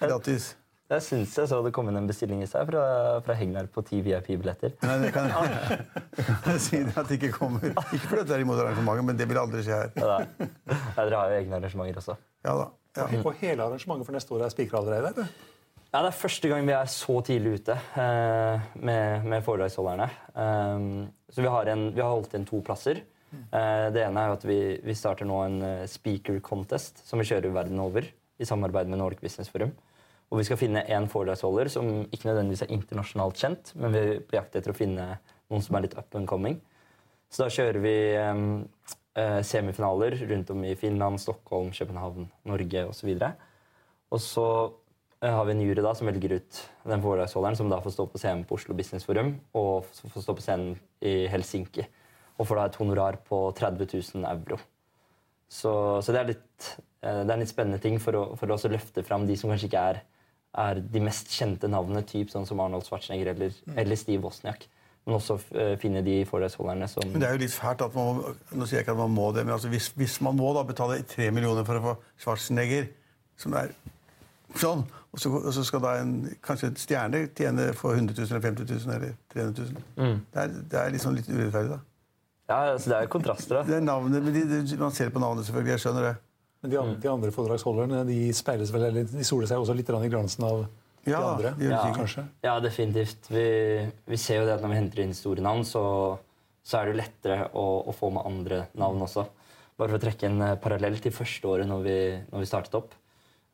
Gratis. 0.00 0.48
Jeg 0.88 1.04
syns 1.04 1.34
jeg 1.36 1.48
så 1.50 1.58
det 1.66 1.74
kom 1.76 1.90
inn 1.90 1.98
en 2.00 2.06
bestilling 2.08 2.40
i 2.40 2.46
seg 2.48 2.64
fra, 2.70 2.82
fra 3.26 3.34
Hegnar 3.36 3.66
på 3.68 3.82
ti 3.84 3.98
VIP-billetter. 4.06 4.72
Nei, 4.88 4.94
det 5.02 5.10
kan 5.12 5.28
jeg 5.28 6.62
si 6.64 6.80
at 6.80 7.02
det 7.10 7.18
ikke 7.18 7.34
kommer. 7.34 7.74
Ikke 7.92 8.06
fordi 8.06 8.24
det 8.30 8.38
er 8.38 8.46
imot 8.46 8.62
arrangementet, 8.62 9.04
men 9.10 9.20
det 9.20 9.26
vil 9.28 9.42
aldri 9.42 9.60
skje 9.66 9.82
her. 9.82 9.92
Ja, 10.00 10.14
da. 10.14 10.48
Ja, 10.72 11.04
dere 11.04 11.20
har 11.20 11.34
jo 11.34 11.42
egne 11.42 11.60
arrangementer 11.60 12.00
også. 12.00 12.16
Ja 12.48 12.56
da. 12.62 12.66
Ja. 12.96 13.04
Og 13.20 13.36
hele 13.42 13.68
arrangementet 13.68 14.08
for 14.08 14.16
neste 14.16 14.32
år 14.32 14.46
er 14.48 14.54
spikra 14.56 14.80
allerede? 14.80 15.12
eller? 15.12 15.57
Ja, 15.88 16.02
Det 16.04 16.10
er 16.10 16.20
første 16.20 16.48
gang 16.50 16.66
vi 16.68 16.74
er 16.76 16.88
så 16.92 17.14
tidlig 17.24 17.62
ute 17.62 17.74
eh, 17.96 18.64
med, 18.76 19.24
med 19.24 19.44
foredragsholderne. 19.44 20.08
Um, 20.36 21.06
så 21.32 21.40
vi 21.40 21.48
har, 21.48 21.68
en, 21.72 21.84
vi 21.96 22.02
har 22.02 22.10
holdt 22.12 22.34
inn 22.36 22.44
to 22.48 22.58
plasser. 22.64 23.00
Uh, 23.32 23.88
det 23.94 24.02
ene 24.04 24.20
er 24.20 24.34
at 24.34 24.42
vi, 24.44 24.58
vi 24.84 24.96
starter 24.96 25.24
nå 25.28 25.38
en 25.46 25.56
eh, 25.64 25.86
speaker 25.88 26.42
contest 26.44 27.00
som 27.08 27.20
vi 27.20 27.24
kjører 27.28 27.54
verden 27.54 27.80
over 27.80 28.04
i 28.04 28.48
samarbeid 28.48 28.90
med 28.92 29.00
Nordic 29.00 29.22
Business 29.24 29.48
Forum. 29.52 29.72
Og 30.28 30.42
vi 30.42 30.44
skal 30.44 30.60
finne 30.60 30.82
én 30.92 31.08
foredragsholder 31.08 31.70
som 31.72 31.88
ikke 32.04 32.28
nødvendigvis 32.28 32.66
er 32.66 32.74
internasjonalt 32.74 33.40
kjent, 33.40 33.70
men 33.80 33.94
vi 33.94 34.02
er 34.02 34.20
på 34.28 34.36
jakt 34.36 34.58
etter 34.60 34.74
å 34.74 34.76
finne 34.76 35.06
noen 35.48 35.64
som 35.64 35.78
er 35.78 35.86
litt 35.86 35.96
up 35.96 36.18
and 36.20 36.28
coming. 36.28 36.58
Så 37.32 37.46
da 37.46 37.54
kjører 37.54 37.80
vi 37.80 37.94
um, 38.20 38.44
uh, 39.16 39.40
semifinaler 39.40 40.18
rundt 40.34 40.52
om 40.52 40.68
i 40.68 40.74
Finland, 40.76 41.24
Stockholm, 41.24 41.72
København, 41.72 42.28
Norge 42.52 42.84
osv. 42.90 43.16
Og 44.12 44.20
så 44.20 44.46
har 45.20 45.44
vi 45.48 45.54
en 45.54 45.60
jury 45.64 45.82
da 45.82 45.92
som 45.98 46.06
velger 46.06 46.36
ut 46.38 46.58
den 46.86 47.02
foredragsholderen 47.02 47.56
som 47.58 47.70
da 47.70 47.80
får 47.82 47.94
stå 47.96 48.06
på 48.12 48.20
scenen 48.22 48.44
på 48.46 48.54
Oslo 48.54 48.76
Business 48.78 49.06
Forum 49.06 49.32
og 49.58 49.88
får 49.98 50.22
stå 50.22 50.34
på 50.38 50.44
scenen 50.44 50.76
i 51.02 51.26
Helsinki. 51.30 51.86
Og 52.38 52.46
får 52.46 52.60
da 52.60 52.66
et 52.68 52.78
honorar 52.78 53.18
på 53.26 53.40
30 53.58 53.88
000 54.14 54.28
euro. 54.30 54.60
Så, 55.48 55.72
så 56.04 56.14
det, 56.14 56.20
er 56.20 56.30
litt, 56.34 56.68
eh, 57.02 57.22
det 57.24 57.32
er 57.32 57.34
en 57.34 57.42
litt 57.42 57.50
spennende 57.50 57.80
ting 57.82 57.96
for 58.02 58.14
å, 58.14 58.24
for 58.38 58.52
å 58.52 58.58
løfte 58.70 59.02
fram 59.02 59.26
de 59.26 59.34
som 59.40 59.50
kanskje 59.50 59.70
ikke 59.70 59.84
er, 59.90 60.00
er 60.62 60.82
de 60.84 61.02
mest 61.02 61.32
kjente 61.34 61.70
navnene, 61.72 62.04
typ 62.06 62.30
sånn 62.30 62.46
som 62.46 62.60
Arnold 62.62 62.86
Schwarzenegger 62.86 63.32
eller, 63.32 63.56
eller 63.74 63.98
Steve 63.98 64.22
Wozniak. 64.22 64.68
Men 65.08 65.16
også 65.16 65.38
eh, 65.56 65.74
finne 65.80 66.04
de 66.04 66.20
foredragsholderne 66.28 66.86
som 66.92 67.10
Men 67.10 67.24
det 67.24 67.30
er 67.30 67.34
jo 67.38 67.42
litt 67.42 67.56
fælt 67.56 67.82
at 67.86 67.94
man 67.96 68.20
må, 68.20 68.32
Nå 68.52 68.68
sier 68.68 68.82
jeg 68.82 68.86
ikke 68.86 68.94
at 68.94 69.00
man 69.00 69.14
må 69.16 69.30
det, 69.34 69.46
men 69.48 69.56
altså 69.56 69.70
hvis, 69.72 69.88
hvis 69.96 70.18
man 70.26 70.36
må 70.36 70.52
da 70.54 70.66
betale 70.68 71.00
tre 71.08 71.30
millioner 71.34 71.66
for 71.66 71.80
å 71.80 71.84
få 71.88 71.94
Schwarzenegger 72.20 72.90
som 73.40 73.56
er 73.56 73.72
sånn. 74.58 74.84
Og 75.12 75.20
så, 75.22 75.30
og 75.32 75.52
så 75.56 75.62
skal 75.64 75.80
da 75.80 75.94
en, 76.02 76.14
kanskje 76.44 76.68
en 76.68 76.78
stjerne 76.78 77.20
tjene 77.36 77.70
for 77.76 77.96
100 77.96 78.12
000 78.18 78.28
eller 78.28 78.44
50 78.44 78.66
000 78.86 78.96
eller 78.96 79.14
300 79.32 79.68
000. 79.72 80.18
Det, 80.34 80.42
er, 80.42 80.56
det 80.72 80.80
er 80.82 80.90
liksom 80.94 81.14
litt 81.16 81.30
urettferdig, 81.32 81.70
da. 81.78 81.78
Ja, 82.48 82.58
altså, 82.74 82.90
det 82.90 82.96
er 82.98 83.06
jo 83.06 83.12
kontraster, 83.12 83.58
da. 83.58 83.62
Det 83.68 83.76
er 83.78 83.84
navnet, 83.84 84.24
men 84.24 84.34
de, 84.36 84.42
de, 84.64 84.76
Man 84.80 84.92
ser 84.96 85.10
på 85.12 85.20
navnet, 85.20 85.46
selvfølgelig. 85.48 85.74
Jeg 85.76 85.84
skjønner 85.84 86.06
det. 86.10 86.12
Men 86.62 86.72
de, 86.72 86.78
andre, 86.80 86.98
de 87.04 87.10
andre 87.12 87.32
foredragsholderne 87.34 88.02
de 88.08 88.18
speiles 88.34 88.72
vel, 88.74 88.84
eller 88.88 89.08
de 89.08 89.24
soler 89.26 89.48
seg 89.50 89.60
også 89.62 89.76
litt 89.78 89.90
i 89.94 90.12
glansen 90.12 90.44
av 90.48 90.62
de 90.64 91.12
Ja, 91.12 91.20
andre? 91.22 91.52
de 91.56 91.68
det 91.68 91.72
Ja. 91.72 91.82
Kanskje? 91.94 92.24
Ja, 92.44 92.54
definitivt. 92.60 93.28
Vi, 93.30 93.44
vi 94.12 94.16
ser 94.20 94.40
jo 94.42 94.46
det 94.48 94.56
at 94.58 94.64
når 94.64 94.72
vi 94.74 94.80
henter 94.80 95.02
inn 95.04 95.14
store 95.16 95.44
navn, 95.44 95.64
så, 95.64 95.82
så 96.66 96.80
er 96.80 96.88
det 96.88 96.94
jo 96.96 97.00
lettere 97.02 97.38
å, 97.54 97.66
å 97.88 97.94
få 97.96 98.10
med 98.16 98.26
andre 98.26 98.62
navn 98.80 99.04
også. 99.06 99.24
Bare 99.78 99.92
for 99.92 100.00
å 100.00 100.02
trekke 100.02 100.26
en 100.26 100.42
eh, 100.42 100.56
parallell 100.58 100.98
til 101.00 101.14
første 101.14 101.46
året 101.46 101.68
når 101.70 101.84
vi, 101.84 101.98
når 102.32 102.42
vi 102.42 102.50
startet 102.50 102.74
opp. 102.80 102.96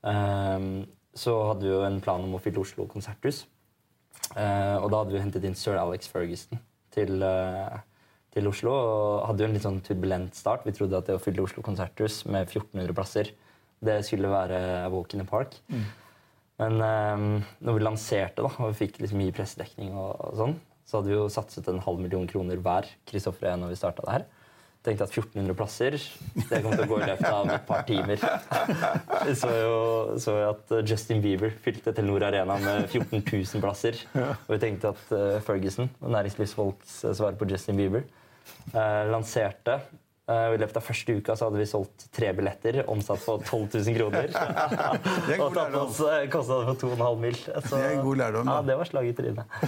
ehm, 0.09 0.71
så 1.15 1.35
hadde 1.51 1.67
vi 1.67 1.73
jo 1.73 1.83
en 1.87 2.01
plan 2.05 2.23
om 2.23 2.37
å 2.37 2.43
fylle 2.43 2.63
Oslo 2.63 2.87
konserthus. 2.91 3.45
Eh, 4.35 4.77
og 4.81 4.89
da 4.91 5.03
hadde 5.03 5.15
vi 5.15 5.23
hentet 5.23 5.45
inn 5.47 5.57
sir 5.59 5.79
Alex 5.79 6.09
Ferguson 6.11 6.61
til, 6.95 7.23
eh, 7.23 7.79
til 8.35 8.49
Oslo. 8.51 8.75
Og 8.75 9.27
hadde 9.29 9.45
jo 9.45 9.49
en 9.49 9.57
litt 9.57 9.67
sånn 9.67 9.83
turbulent 9.85 10.35
start. 10.35 10.65
Vi 10.67 10.75
trodde 10.77 10.99
at 10.99 11.11
det 11.11 11.19
å 11.19 11.23
fylle 11.23 11.45
Oslo 11.45 11.63
konserthus 11.63 12.25
med 12.27 12.49
1400 12.49 12.95
plasser, 12.97 13.31
det 13.85 13.99
skulle 14.07 14.33
være 14.33 14.87
a 14.87 14.89
walk 14.89 15.15
in 15.15 15.21
the 15.21 15.29
park. 15.29 15.59
Men 16.63 16.81
eh, 16.81 17.27
når 17.67 17.79
vi 17.79 17.85
lanserte 17.85 18.43
da, 18.43 18.51
og 18.59 18.73
vi 18.73 18.87
fikk 18.87 19.01
liksom 19.03 19.21
mye 19.23 19.35
pressedekning, 19.35 19.95
og, 19.99 20.15
og 20.31 20.39
sånn, 20.39 20.57
så 20.85 20.99
hadde 20.99 21.11
vi 21.11 21.17
jo 21.17 21.29
satset 21.33 21.69
en 21.71 21.83
halv 21.83 22.01
million 22.03 22.27
kroner 22.29 22.61
hver 22.61 22.89
Kristoffer 23.09 23.47
og 23.47 23.51
jeg, 23.51 23.61
når 23.63 23.73
vi 23.73 23.79
starta 23.81 24.05
det 24.05 24.17
her. 24.19 24.27
Tenkte 24.85 25.07
at 25.07 25.15
1400 25.15 25.57
plasser 25.57 25.95
det 25.97 26.59
kom 26.61 26.75
til 26.75 26.83
å 26.85 26.89
gå 26.91 26.99
i 27.01 27.07
løpet 27.09 27.29
av 27.31 27.51
et 27.55 27.63
par 27.65 27.87
timer. 27.89 28.21
Så 29.41 29.49
jo, 29.49 29.79
så 30.21 30.35
jo 30.37 30.51
at 30.51 30.75
Justin 30.85 31.23
Bieber 31.25 31.55
fylte 31.65 31.95
Telenor 31.97 32.27
Arena 32.29 32.59
med 32.61 32.91
14 32.91 33.23
000 33.23 33.63
plasser. 33.65 33.97
Og 34.13 34.51
vi 34.53 34.59
tenkte 34.61 34.93
at 34.93 35.15
eh, 35.17 35.39
Ferguson, 35.47 35.89
næringslivsfolks 36.05 36.99
eh, 37.09 37.15
svar 37.17 37.39
på 37.41 37.49
Justin 37.49 37.81
Bieber, 37.81 38.05
eh, 38.75 39.05
lanserte 39.09 39.79
I 40.29 40.57
løpet 40.61 40.79
av 40.81 40.85
første 40.85 41.17
uka 41.17 41.35
så 41.37 41.49
hadde 41.49 41.61
vi 41.61 41.67
solgt 41.69 42.07
tre 42.17 42.31
billetter, 42.37 42.83
omsatt 42.89 43.25
på 43.25 43.39
12 43.41 43.81
000 43.81 43.99
kroner. 43.99 44.31
Det 45.27 45.39
er 45.39 45.43
Og 45.45 45.57
tatt 45.57 45.81
oss 45.81 46.01
kostnader 46.33 46.71
på 46.75 46.93
for 46.93 47.01
2,5 47.01 47.25
mil. 47.25 47.41
Så, 47.41 47.75
Det 47.75 47.83
er 47.83 47.97
en 47.97 48.07
god 48.07 48.23
lærdom, 48.23 48.49
da. 48.53 48.61
Ja, 48.61 48.69
det 48.69 48.79
var 48.81 48.93
slag 48.93 49.11
i 49.11 49.17
trynet. 49.17 49.59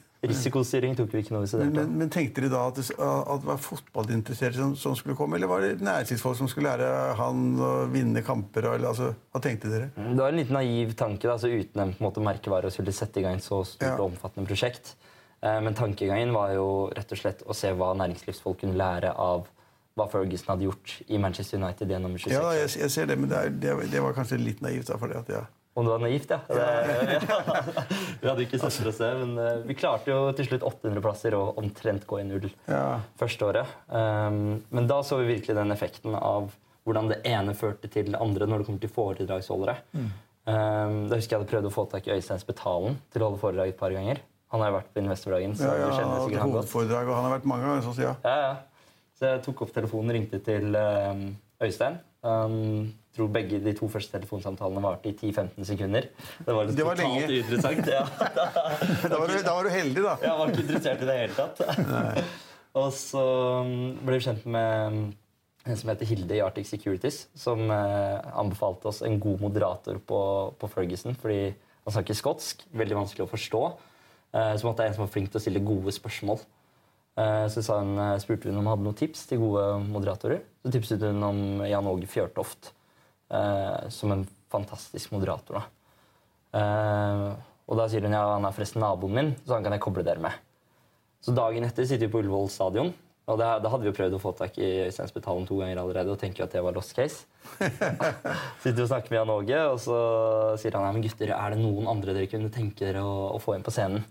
Risikostyring 0.30 0.96
tok 0.98 1.12
vi 1.14 1.22
ikke 1.24 1.34
noe 1.36 1.46
Men, 1.60 1.72
men, 1.72 1.94
men 2.02 2.10
tenkte 2.12 2.40
dere 2.42 2.50
da 2.52 2.62
at 2.68 2.78
det, 2.80 2.84
at 2.98 3.40
det 3.42 3.48
var 3.50 3.60
fotballinteresserte 3.62 4.58
som, 4.60 4.76
som 4.76 4.96
skulle 4.98 5.16
komme, 5.18 5.36
eller 5.38 5.50
var 5.50 5.64
det 5.64 5.80
næringslivsfolk 5.80 6.36
som 6.38 6.48
skulle 6.50 6.72
lære 6.72 7.14
han 7.18 7.42
å 7.58 7.72
vinne 7.92 8.22
kamper? 8.26 8.70
Eller, 8.74 8.88
altså, 8.92 9.12
hva 9.32 9.42
tenkte 9.44 9.72
dere? 9.72 9.90
Det 9.96 10.20
var 10.20 10.32
en 10.32 10.40
litt 10.40 10.54
naiv 10.54 10.94
tanke, 10.98 11.28
da, 11.28 11.36
så 11.40 11.50
uten 11.52 11.82
en 11.86 11.94
på 11.98 12.12
en 12.16 12.28
merkevare 12.30 12.70
å 12.70 12.74
skulle 12.74 12.94
sette 12.96 13.20
i 13.22 13.26
gang 13.26 13.40
så 13.42 13.62
stort 13.64 13.86
Ja. 13.86 13.96
og 13.98 14.10
omfattende 14.12 14.48
prosjekt. 14.48 14.94
Eh, 15.42 15.60
Men 15.60 15.74
tankegangen 15.74 16.32
var 16.32 16.54
jo 16.56 16.88
rett 16.96 17.12
og 17.12 17.18
slett 17.20 17.42
å 17.46 17.54
se 17.54 17.72
hva 17.76 17.92
næringslivsfolk 17.98 18.60
kunne 18.64 18.76
lære 18.78 19.12
av 19.16 19.46
hva 19.96 20.04
Ferguson 20.12 20.50
hadde 20.52 20.66
gjort 20.68 20.98
i 21.08 21.16
Manchester 21.18 21.56
United 21.56 21.88
gjennom 21.88 22.16
26 22.18 22.32
Ja, 22.34 22.50
jeg, 22.52 22.68
jeg 22.82 22.90
ser 22.92 23.06
det, 23.08 23.16
men 23.18 23.30
det, 23.30 23.36
er, 23.38 23.48
det, 23.50 23.90
det 23.94 24.02
var 24.04 24.12
kanskje 24.16 24.36
litt 24.42 24.60
naivt. 24.60 24.90
da, 24.90 24.98
det 25.08 25.16
at, 25.22 25.30
ja. 25.32 25.44
Om 25.76 25.84
det 25.84 25.92
var 25.92 26.00
naivt, 26.00 26.30
ja. 26.32 26.38
Det, 26.48 26.66
ja. 27.12 27.40
Vi 28.22 28.28
hadde 28.30 28.44
ikke 28.46 28.58
for 28.62 28.88
oss 28.88 29.00
det, 29.02 29.10
men 29.20 29.34
eh, 29.42 29.58
vi 29.68 29.74
klarte 29.76 30.08
jo 30.08 30.20
til 30.38 30.46
slutt 30.48 30.62
800 30.64 31.02
plasser 31.04 31.34
og 31.36 31.58
omtrent 31.60 32.06
gå 32.08 32.20
i 32.22 32.24
null 32.24 32.46
Ja. 32.64 33.00
første 33.20 33.44
året. 33.44 33.74
Um, 33.92 34.62
men 34.72 34.88
da 34.88 35.02
så 35.04 35.18
vi 35.20 35.26
virkelig 35.34 35.56
den 35.58 35.74
effekten 35.74 36.16
av 36.16 36.48
hvordan 36.86 37.10
det 37.12 37.18
ene 37.28 37.52
førte 37.58 37.90
til 37.92 38.08
det 38.14 38.20
andre 38.22 38.48
når 38.48 38.62
det 38.62 38.68
kommer 38.70 38.80
til 38.86 38.94
foredragsholdere. 38.94 39.76
Mm. 39.92 40.08
Um, 40.46 40.96
da 41.10 41.18
husker 41.18 41.34
jeg 41.36 41.40
hadde 41.42 41.50
prøvd 41.52 41.68
å 41.68 41.74
få 41.74 41.84
tak 41.92 42.08
i 42.08 42.14
Øystein 42.16 42.40
Spetalen 42.40 42.96
til 43.12 43.20
å 43.24 43.28
holde 43.28 43.42
foredrag 43.42 43.72
et 43.74 43.80
par 43.80 43.92
ganger. 43.92 44.22
Han 44.54 44.62
har 44.62 44.70
jo 44.70 44.76
vært 44.78 44.92
på 44.94 45.02
Investordagen, 45.02 45.56
så 45.58 45.66
Ja, 45.66 45.74
ja, 45.76 45.86
du 45.90 45.96
kjenner 45.98 46.20
sikkert 46.24 46.40
han 46.40 46.52
godt. 46.54 46.60
hovedforedrag, 46.70 47.08
og 47.10 47.18
han 47.18 47.24
har 47.28 47.32
vært 47.36 47.48
mange 47.52 47.66
ganger 47.68 47.82
sånn, 47.88 48.00
ja. 48.04 48.12
Ja, 48.24 48.36
ja. 48.46 48.92
Så 49.18 49.28
jeg 49.32 49.42
tok 49.44 49.62
opp 49.66 49.72
telefonen 49.74 50.12
og 50.12 50.16
ringte 50.20 50.40
til 50.46 50.76
um, 50.78 51.24
Øystein. 51.66 51.98
Um, 52.26 52.94
tror 53.16 53.28
begge 53.32 53.60
de 53.64 53.72
to 53.78 53.86
første 53.88 54.12
telefonsamtalene 54.12 54.82
varte 54.84 55.08
i 55.08 55.14
10-15 55.14 55.68
sekunder. 55.68 56.08
Det 56.42 56.56
var, 56.56 56.72
Det 56.72 56.86
var 56.86 56.98
lenge. 57.00 57.22
Ja. 57.96 58.02
Da 59.08 59.20
var, 59.20 59.30
du, 59.30 59.38
da 59.46 59.54
var 59.54 59.62
du 59.64 59.72
heldig, 59.72 60.02
da. 60.02 60.16
Jeg 60.20 60.40
var 60.40 60.50
ikke 60.50 60.64
interessert 60.66 61.04
i 61.04 61.08
det 61.08 61.20
hele 61.20 61.36
tatt. 61.38 61.62
og 62.82 62.90
så 62.92 63.22
um, 63.62 63.94
ble 64.02 64.18
vi 64.18 64.26
kjent 64.26 64.44
med 64.52 64.96
um, 64.96 65.00
en 65.66 65.78
som 65.78 65.90
heter 65.90 66.08
Hilde 66.08 66.36
i 66.36 66.42
Arctic 66.44 66.68
Securities, 66.70 67.24
som 67.34 67.64
eh, 67.74 68.26
anbefalte 68.38 68.86
oss 68.90 69.00
en 69.06 69.18
god 69.22 69.42
moderator 69.42 69.98
på, 69.98 70.20
på 70.60 70.68
Ferguson, 70.70 71.16
fordi 71.18 71.40
han 71.86 71.94
snakker 71.94 72.18
skotsk, 72.18 72.62
veldig 72.76 73.00
vanskelig 73.00 73.24
å 73.26 73.30
forstå. 73.30 73.62
Eh, 74.36 74.52
så 74.60 74.68
måtte 74.68 74.84
jeg 74.84 74.92
en 74.92 74.98
som 74.98 75.06
var 75.06 75.12
flink 75.14 75.32
til 75.32 75.40
å 75.40 75.42
stille 75.42 75.64
gode 75.66 75.94
spørsmål. 75.94 76.38
Eh, 77.18 77.46
så 77.52 77.64
sa 77.64 77.80
hun, 77.80 77.96
eh, 77.98 78.18
spurte 78.22 78.50
hun 78.50 78.60
om 78.60 78.64
hun 78.66 78.72
hadde 78.74 78.86
noen 78.86 78.98
tips 78.98 79.26
til 79.26 79.42
gode 79.42 79.64
moderatorer. 79.88 80.44
Så 80.66 80.72
tipset 80.74 81.02
hun 81.06 81.22
om 81.22 81.40
Jan 81.62 81.86
Åge 81.86 82.08
Fjørtoft 82.10 82.72
eh, 83.30 83.88
som 83.94 84.10
en 84.10 84.24
fantastisk 84.50 85.12
moderator. 85.14 85.60
Da. 85.60 85.92
Eh, 86.58 87.28
og 87.70 87.78
da 87.78 87.84
sier 87.86 88.02
hun 88.02 88.16
ja, 88.16 88.24
han 88.32 88.48
er 88.48 88.56
forresten 88.56 88.82
naboen 88.82 89.14
min, 89.14 89.30
så 89.46 89.54
han 89.54 89.62
kan 89.62 89.76
jeg 89.76 89.84
koble 89.84 90.02
dere 90.02 90.24
med. 90.24 90.34
Så 91.22 91.30
dagen 91.38 91.62
etter 91.68 91.86
sitter 91.86 92.08
vi 92.08 92.16
på 92.16 92.24
Ullevål 92.24 92.50
stadion. 92.50 92.90
Og 93.30 93.38
det, 93.38 93.46
da 93.62 93.70
hadde 93.70 93.86
vi 93.86 93.92
jo 93.92 93.94
prøvd 93.94 94.18
å 94.18 94.22
få 94.24 94.32
tak 94.40 94.58
i 94.58 94.72
Øystein 94.88 95.46
to 95.46 95.60
ganger 95.60 95.78
allerede. 95.84 96.10
og 96.10 96.18
tenker 96.18 96.42
at 96.42 96.58
det 96.58 96.64
var 96.66 96.74
lost 96.74 96.98
case. 96.98 97.30
sitter 98.62 98.82
og 98.82 98.90
snakker 98.90 99.14
med 99.14 99.20
Jan 99.20 99.34
Åge, 99.38 99.62
og 99.70 99.80
så 99.86 99.96
sier 100.58 100.74
han 100.74 100.90
ja, 100.90 100.92
men 100.98 101.06
gutter, 101.06 101.30
er 101.30 101.54
det 101.54 101.62
noen 101.62 101.86
andre 101.94 102.10
dere 102.10 102.30
kunne 102.34 102.50
tenke 102.50 102.82
dere 102.86 103.06
å, 103.06 103.38
å 103.38 103.42
få 103.42 103.54
inn 103.54 103.66
på 103.66 103.74
scenen. 103.74 104.02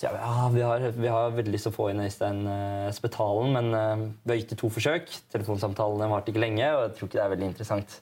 Så 0.00 0.06
jeg, 0.08 0.16
ja, 0.16 0.44
vi 0.48 0.60
har, 0.64 0.84
vi 0.96 1.08
har 1.12 1.32
veldig 1.36 1.52
lyst 1.52 1.66
til 1.68 1.74
å 1.74 1.76
få 1.76 1.90
inn 1.92 1.98
Øystein 2.00 2.38
uh, 2.48 2.86
Spetalen, 2.96 3.50
men 3.52 3.66
uh, 3.76 4.04
vi 4.24 4.32
har 4.32 4.38
gitt 4.40 4.54
det 4.54 4.56
to 4.62 4.70
forsøk. 4.72 5.10
Telefonsamtalene 5.34 6.06
varte 6.08 6.32
ikke 6.32 6.40
lenge, 6.40 6.70
og 6.72 6.86
jeg 6.86 6.94
tror 6.96 7.10
ikke 7.10 7.18
det 7.18 7.24
er 7.26 7.32
veldig 7.34 7.48
interessant. 7.50 7.96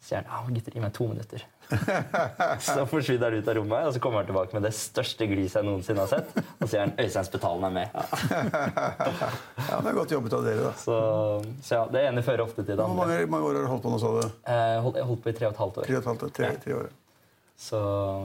Så 0.00 0.06
sier 0.14 0.22
han 0.24 0.30
ja, 0.32 0.54
gutter, 0.56 0.72
gi 0.72 0.80
meg 0.80 0.94
to 0.96 1.08
minutter. 1.10 1.42
så 2.64 2.86
forsvinner 2.88 3.28
han 3.28 3.42
ut 3.44 3.50
av 3.52 3.58
rommet, 3.60 3.90
og 3.90 3.92
så 3.92 4.00
kommer 4.02 4.22
han 4.22 4.30
tilbake 4.30 4.56
med 4.56 4.64
det 4.64 4.72
største 4.78 5.28
gliset 5.28 5.60
jeg 5.60 5.68
noensinne 5.68 6.06
har 6.06 6.10
sett. 6.14 6.32
Og 6.56 6.64
så 6.64 6.70
sier 6.72 6.86
han 6.86 6.94
Øystein 7.04 7.28
Spetalen 7.28 7.68
er 7.68 7.76
med. 7.76 7.94
Ja, 9.70 9.76
det 9.84 9.90
er 9.92 9.94
Godt 10.00 10.16
jobbet 10.16 10.32
av 10.34 10.46
dere, 10.48 10.64
da. 10.64 10.72
Så, 10.80 10.96
så 11.62 11.76
ja, 11.76 11.82
det 11.92 12.06
ene 12.08 12.24
fører 12.26 12.46
ofte 12.48 12.64
til 12.64 12.72
det 12.72 12.80
Hvor 12.80 12.88
andre. 12.96 13.04
mange, 13.04 13.26
mange 13.36 13.50
år 13.52 13.58
har 13.60 13.66
du 13.68 13.72
holdt 13.74 13.84
på 13.84 13.92
nå, 13.92 14.00
sa 14.02 14.16
du? 14.16 14.22
Jeg 14.48 14.80
hold- 14.86 14.96
Jeg 14.98 15.06
holdt 15.12 15.22
på 15.26 15.30
i 15.30 15.36
tre 15.36 15.46
og 15.46 15.52
et 15.52 15.60
halvt 15.60 15.82
år. 15.82 15.90
Tre 15.90 15.98
og 15.98 16.00
et 16.00 16.08
halvt? 16.10 16.24
Tre, 16.40 16.50
tre 16.64 16.78
år. 16.80 16.88
Så, 17.60 17.80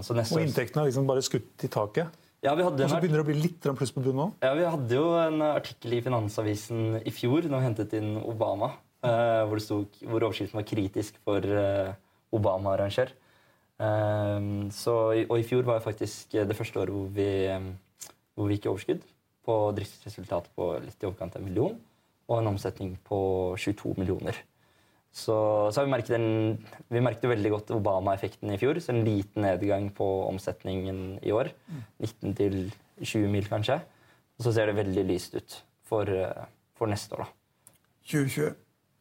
så 0.08 0.16
neste 0.16 0.40
Og 0.40 0.46
inntektene 0.48 0.82
har 0.86 0.88
liksom 0.90 1.12
bare 1.12 1.26
skutt 1.28 1.68
i 1.68 1.70
taket. 1.76 2.22
Ja, 2.46 2.54
vi 2.56 2.66
hadde 2.66 2.86
Og 2.86 2.92
så 2.92 3.02
begynner 3.02 3.22
det 3.22 3.26
å 3.26 3.28
bli 3.28 3.38
litt 3.42 3.68
pluss 3.80 3.94
på 3.96 4.04
bunnen 4.06 4.28
òg? 4.28 4.34
ja, 4.46 4.54
vi 4.58 4.66
hadde 4.76 4.98
jo 5.00 5.06
en 5.20 5.42
artikkel 5.48 5.98
i 5.98 6.02
Finansavisen 6.06 7.00
i 7.02 7.14
fjor 7.14 7.48
når 7.50 7.62
vi 7.62 7.68
hentet 7.70 7.96
inn 7.98 8.16
Obama, 8.22 8.76
eh, 9.06 9.42
hvor, 9.48 9.58
det 9.58 9.66
stod, 9.66 10.00
hvor 10.06 10.28
overskriften 10.28 10.62
var 10.62 10.68
'kritisk 10.70 11.18
for 11.26 11.42
eh, 11.42 11.96
Obama-arrangør'. 12.36 13.16
Eh, 13.76 15.26
og 15.26 15.36
i 15.40 15.48
fjor 15.48 15.68
var 15.68 15.84
faktisk 15.84 16.38
det 16.38 16.56
første 16.56 16.80
året 16.80 16.96
hvor 16.96 17.10
vi, 17.12 17.30
eh, 17.50 17.70
hvor 18.36 18.48
vi 18.48 18.58
gikk 18.58 18.70
i 18.70 18.74
overskudd. 18.74 19.04
På 19.46 19.56
driftsresultatet 19.78 20.50
på 20.58 20.72
litt 20.82 21.04
i 21.04 21.06
overkant 21.06 21.36
av 21.36 21.42
en 21.42 21.48
million, 21.50 21.76
og 22.26 22.40
en 22.40 22.54
omsetning 22.56 22.96
på 23.06 23.20
22 23.62 23.94
millioner. 24.00 24.38
Så, 25.16 25.36
så 25.72 25.80
har 25.80 25.86
vi 25.88 25.94
merket 25.94 26.18
en, 26.18 26.58
vi 26.92 27.04
merket 27.04 27.30
veldig 27.32 27.52
godt 27.54 27.72
Obama-effekten 27.78 28.52
i 28.52 28.60
fjor. 28.60 28.82
Så 28.84 28.92
en 28.92 29.06
liten 29.08 29.46
nedgang 29.46 29.88
på 29.96 30.08
omsetningen 30.28 31.22
i 31.24 31.32
år. 31.32 31.54
19 32.04 32.36
til 32.36 32.58
20 33.00 33.32
mil, 33.32 33.48
kanskje. 33.48 33.80
Og 34.36 34.44
så 34.44 34.52
ser 34.58 34.68
det 34.68 34.76
veldig 34.82 35.06
lyst 35.08 35.38
ut 35.40 35.60
for, 35.88 36.12
for 36.76 36.92
neste 36.92 37.16
år, 37.16 37.24
da. 37.24 37.72
2020. 38.12 38.58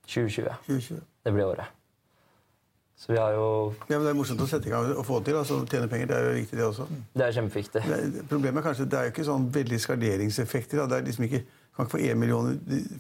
2020. 0.07 0.55
2020. 0.68 1.00
Det 1.24 1.33
blir 1.35 1.50
året. 1.50 1.81
Så 2.96 3.11
vi 3.12 3.18
har 3.18 3.35
jo 3.35 3.74
Ja, 3.88 3.98
men 3.98 4.07
Det 4.07 4.12
er 4.12 4.16
morsomt 4.16 4.40
å 4.40 4.46
sette 4.48 4.70
i 4.70 4.72
gang 4.72 4.87
og 4.94 5.03
få 5.05 5.18
til. 5.27 5.37
altså 5.37 5.59
Tjene 5.66 5.88
penger, 5.90 6.07
det 6.07 6.16
er 6.16 6.29
jo 6.29 6.37
viktig, 6.38 6.59
det 6.59 6.64
også. 6.64 6.87
Det 7.12 7.27
er 7.27 7.37
kjempeviktig. 7.40 7.83
Det 8.14 8.24
problemet 8.31 8.62
er 8.62 8.68
kanskje 8.68 8.87
det 8.87 8.98
er 8.98 9.09
jo 9.09 9.14
ikke 9.16 9.27
sånn 9.27 9.48
veldig 9.53 9.81
skaleringseffekter. 9.83 10.79
Da. 10.79 10.87
Det 10.92 11.00
er 11.00 11.09
liksom 11.11 11.27
ikke 11.27 11.42
kan 11.76 11.87
ikke 11.88 11.94
få 11.96 12.00
én 12.06 12.18
million 12.20 12.48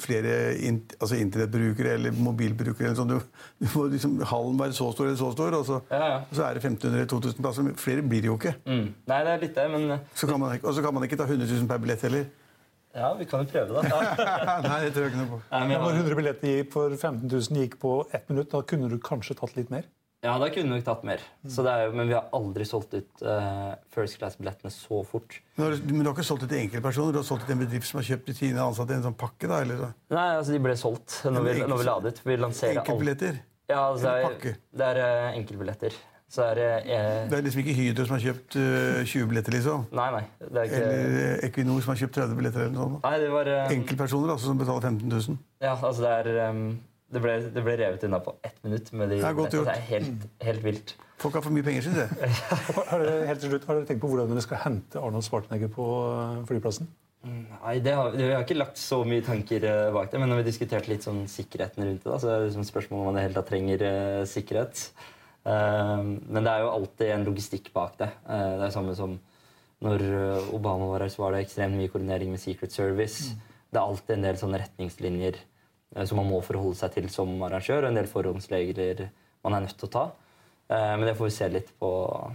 flere 0.02 0.32
in, 0.66 0.80
altså 0.98 1.14
internettbrukere 1.22 1.92
eller 1.94 2.14
mobilbrukere. 2.18 2.88
eller 2.90 2.98
sånn. 2.98 3.12
Du, 3.14 3.42
du 3.62 3.68
må 3.76 3.84
liksom 3.92 4.16
hallen 4.26 4.58
være 4.58 4.74
så 4.74 4.88
stor 4.94 5.06
eller 5.06 5.18
så 5.20 5.28
stor, 5.36 5.54
og 5.60 5.66
så, 5.68 5.80
Ja, 5.94 6.00
ja. 6.10 6.16
og 6.24 6.34
så 6.34 6.46
er 6.48 6.58
det 6.58 6.64
1500-2000 6.66 7.38
plasser. 7.44 7.68
Flere 7.78 8.02
blir 8.02 8.24
det 8.24 8.32
jo 8.32 8.38
ikke. 8.40 8.54
Mm. 8.66 8.88
Nei, 9.12 9.20
det 9.28 9.34
er 9.36 9.44
litt 9.46 9.54
det, 9.60 9.68
men 9.70 10.00
Så 10.18 10.26
kan 10.30 10.40
man, 10.42 10.58
og 10.58 10.74
så 10.74 10.82
kan 10.82 10.94
man 10.98 11.06
ikke 11.06 11.20
ta 11.20 11.28
100 11.30 11.46
000 11.46 11.68
per 11.70 11.78
billett 11.84 12.02
heller. 12.08 12.26
ja, 12.94 13.12
vi 13.18 13.24
kan 13.30 13.42
jo 13.46 13.50
prøve, 13.50 13.78
da. 13.82 14.02
Nei, 14.66 14.80
det 14.84 14.92
tror 14.94 15.06
jeg 15.06 15.12
ikke 15.14 15.22
noe 15.22 15.30
på. 15.36 15.40
Nei, 15.54 15.62
men 15.70 15.80
når 15.82 16.00
100 16.02 16.18
billetter 16.20 16.56
gikk 16.58 16.72
for 16.74 16.90
15 16.98 17.30
000 17.30 17.62
gikk 17.62 17.78
på 17.82 17.94
ett 18.14 18.28
minutt, 18.30 18.50
da 18.50 18.60
kunne 18.66 18.90
du 18.90 18.98
kanskje 19.02 19.34
tatt 19.38 19.54
litt 19.58 19.70
mer? 19.74 19.86
Ja, 20.24 20.34
da 20.40 20.48
kunne 20.48 20.70
vi 20.70 20.72
nok 20.72 20.84
tatt 20.86 21.02
mer. 21.06 21.24
Så 21.46 21.64
det 21.66 21.72
er 21.74 21.86
jo, 21.86 21.94
men 21.98 22.08
vi 22.08 22.16
har 22.16 22.30
aldri 22.36 22.66
solgt 22.68 22.96
ut 22.96 23.24
uh, 23.26 23.74
First 23.94 24.16
Class-billettene 24.20 24.72
så 24.72 25.02
fort. 25.06 25.36
Men, 25.60 25.76
men 25.90 26.00
du 26.00 26.08
har 26.10 26.16
ikke 26.16 26.26
solgt 26.26 26.46
ut 26.46 26.50
til 26.50 26.62
enkeltpersoner? 26.62 27.12
Du 27.12 27.20
har 27.20 27.28
solgt 27.28 27.44
ut 27.44 27.50
til 27.50 27.58
en 27.58 27.64
bedrift 27.66 27.90
som 27.90 28.00
har 28.00 28.08
kjøpt 28.08 28.30
til 28.30 28.38
sine 28.40 28.64
ansatte 28.64 28.96
en 28.96 29.04
sånn 29.04 29.18
pakke? 29.20 29.50
da, 29.50 29.60
eller? 29.66 29.92
Nei, 30.14 30.30
altså 30.38 30.56
De 30.56 30.62
ble 30.64 30.78
solgt 30.80 31.20
når 31.28 31.50
vi, 31.50 31.58
når 31.68 31.82
vi 31.82 31.90
det 31.90 32.14
ut. 32.14 32.24
Vi 32.24 32.40
lanserer. 32.40 32.80
Enkeltbilletter? 32.80 33.44
Ja, 33.68 33.84
altså, 33.90 34.08
Eller 34.08 34.16
det 34.16 34.32
pakke. 34.32 34.56
er, 34.56 34.80
det 34.80 34.90
er 34.90 35.04
uh, 35.04 35.38
enkeltbilletter. 35.38 36.02
Så 36.34 36.42
er 36.48 36.58
det 36.58 36.70
eh, 36.90 37.28
Det 37.30 37.36
er 37.36 37.44
liksom 37.46 37.60
ikke 37.62 37.74
Hydro 37.76 38.06
som 38.08 38.16
har 38.16 38.22
kjøpt 38.24 38.56
uh, 38.58 39.02
20 39.06 39.28
billetter, 39.30 39.54
liksom. 39.54 39.84
Nei, 39.94 40.06
nei. 40.16 40.22
Det 40.40 40.62
er 40.62 40.64
ikke 40.70 40.80
Eller 40.80 41.18
eh, 41.20 41.44
Equinor 41.48 41.84
som 41.84 41.92
har 41.92 42.00
kjøpt 42.00 42.16
30 42.18 42.40
billetter. 42.40 42.64
eller 42.64 42.74
noe 42.74 42.88
sånt. 42.88 43.04
Nei, 43.04 43.14
det 43.22 43.28
var 43.34 43.50
Um... 43.54 43.74
Enkeltpersoner 43.76 44.32
altså, 44.34 44.50
som 44.50 44.58
betaler 44.58 44.88
15 44.88 45.12
000. 45.12 45.38
Ja, 45.62 45.74
altså 45.76 46.02
det 46.02 46.12
er 46.16 46.40
ehm, 46.48 46.64
det, 47.14 47.22
ble, 47.22 47.38
det 47.54 47.62
ble 47.62 47.76
revet 47.78 48.04
unna 48.08 48.20
på 48.24 48.34
ett 48.42 48.58
minutt. 48.66 48.90
Med 48.92 49.12
de, 49.12 49.20
Det 49.22 49.30
er 49.30 49.38
godt 49.38 49.56
gjort. 49.56 49.70
Det 49.70 49.76
er 49.78 49.88
helt, 49.92 50.28
helt 50.48 50.64
vilt. 50.66 50.96
Folk 51.22 51.38
har 51.38 51.44
for 51.44 51.54
mye 51.54 51.64
penger, 51.64 51.86
syns 51.86 52.00
jeg. 52.02 52.34
Har 52.90 53.00
dere, 53.00 53.24
helt 53.30 53.40
til 53.40 53.52
slutt, 53.52 53.64
har 53.68 53.78
dere 53.78 53.88
tenkt 53.88 54.02
på 54.02 54.10
hvordan 54.10 54.32
dere 54.32 54.42
skal 54.44 54.60
hente 54.64 55.00
Arnold 55.00 55.24
Schwarzenegger 55.24 55.70
på 55.72 55.86
eh, 56.10 56.40
flyplassen? 56.50 56.90
Nei, 57.24 57.78
det 57.80 57.94
har, 57.96 58.10
Vi 58.12 58.26
har 58.28 58.42
ikke 58.44 58.58
lagt 58.58 58.80
så 58.80 58.98
mye 59.08 59.24
tanker 59.24 59.64
eh, 59.64 59.92
bak 59.94 60.10
det, 60.12 60.20
men 60.20 60.28
når 60.28 60.42
vi 60.42 60.48
diskuterte 60.50 60.90
litt 60.90 61.06
sånn 61.06 61.22
sikkerheten 61.30 61.86
rundt 61.86 62.02
det, 62.02 62.10
da, 62.10 62.18
så 62.20 62.28
er 62.28 62.42
det 62.42 62.50
liksom 62.50 62.66
spørsmål 62.68 63.00
om 63.00 63.08
man 63.08 63.16
i 63.16 63.22
det 63.22 63.26
hele 63.28 63.38
tatt 63.38 63.48
trenger 63.52 63.84
uh, 63.86 64.24
sikkerhet. 64.28 64.82
Uh, 65.46 66.02
men 66.02 66.42
det 66.42 66.52
er 66.52 66.64
jo 66.64 66.74
alltid 66.74 67.14
en 67.14 67.26
logistikk 67.30 67.70
bak 67.76 67.96
det. 68.02 68.10
Uh, 68.26 68.58
det 68.58 68.68
er 68.68 68.76
samme 68.76 68.98
som 68.98 69.16
når 69.84 70.04
Obama 70.56 70.86
var 70.88 71.02
her, 71.04 71.12
så 71.12 71.20
var 71.20 71.34
det 71.34 71.42
ekstremt 71.44 71.76
mye 71.76 71.90
koordinering 71.92 72.30
med 72.32 72.40
Secret 72.40 72.72
Service. 72.72 73.34
Det 73.68 73.76
er 73.76 73.84
alltid 73.84 74.14
en 74.14 74.24
del 74.24 74.38
sånne 74.40 74.60
retningslinjer 74.62 75.40
som 76.06 76.18
man 76.18 76.26
må 76.30 76.42
forholde 76.42 76.74
seg 76.76 76.92
til 76.98 77.08
som 77.12 77.30
arrangør, 77.46 77.84
og 77.86 77.92
en 77.92 78.00
del 78.00 78.06
forhåndsregler 78.10 79.08
man 79.44 79.54
er 79.54 79.60
nødt 79.66 79.76
til 79.78 79.88
å 79.88 79.92
ta. 79.92 80.04
Eh, 80.70 80.96
men 80.96 81.06
det 81.06 81.16
får 81.18 81.28
vi 81.28 81.34
se 81.36 81.48
litt 81.52 81.70
på. 81.78 81.88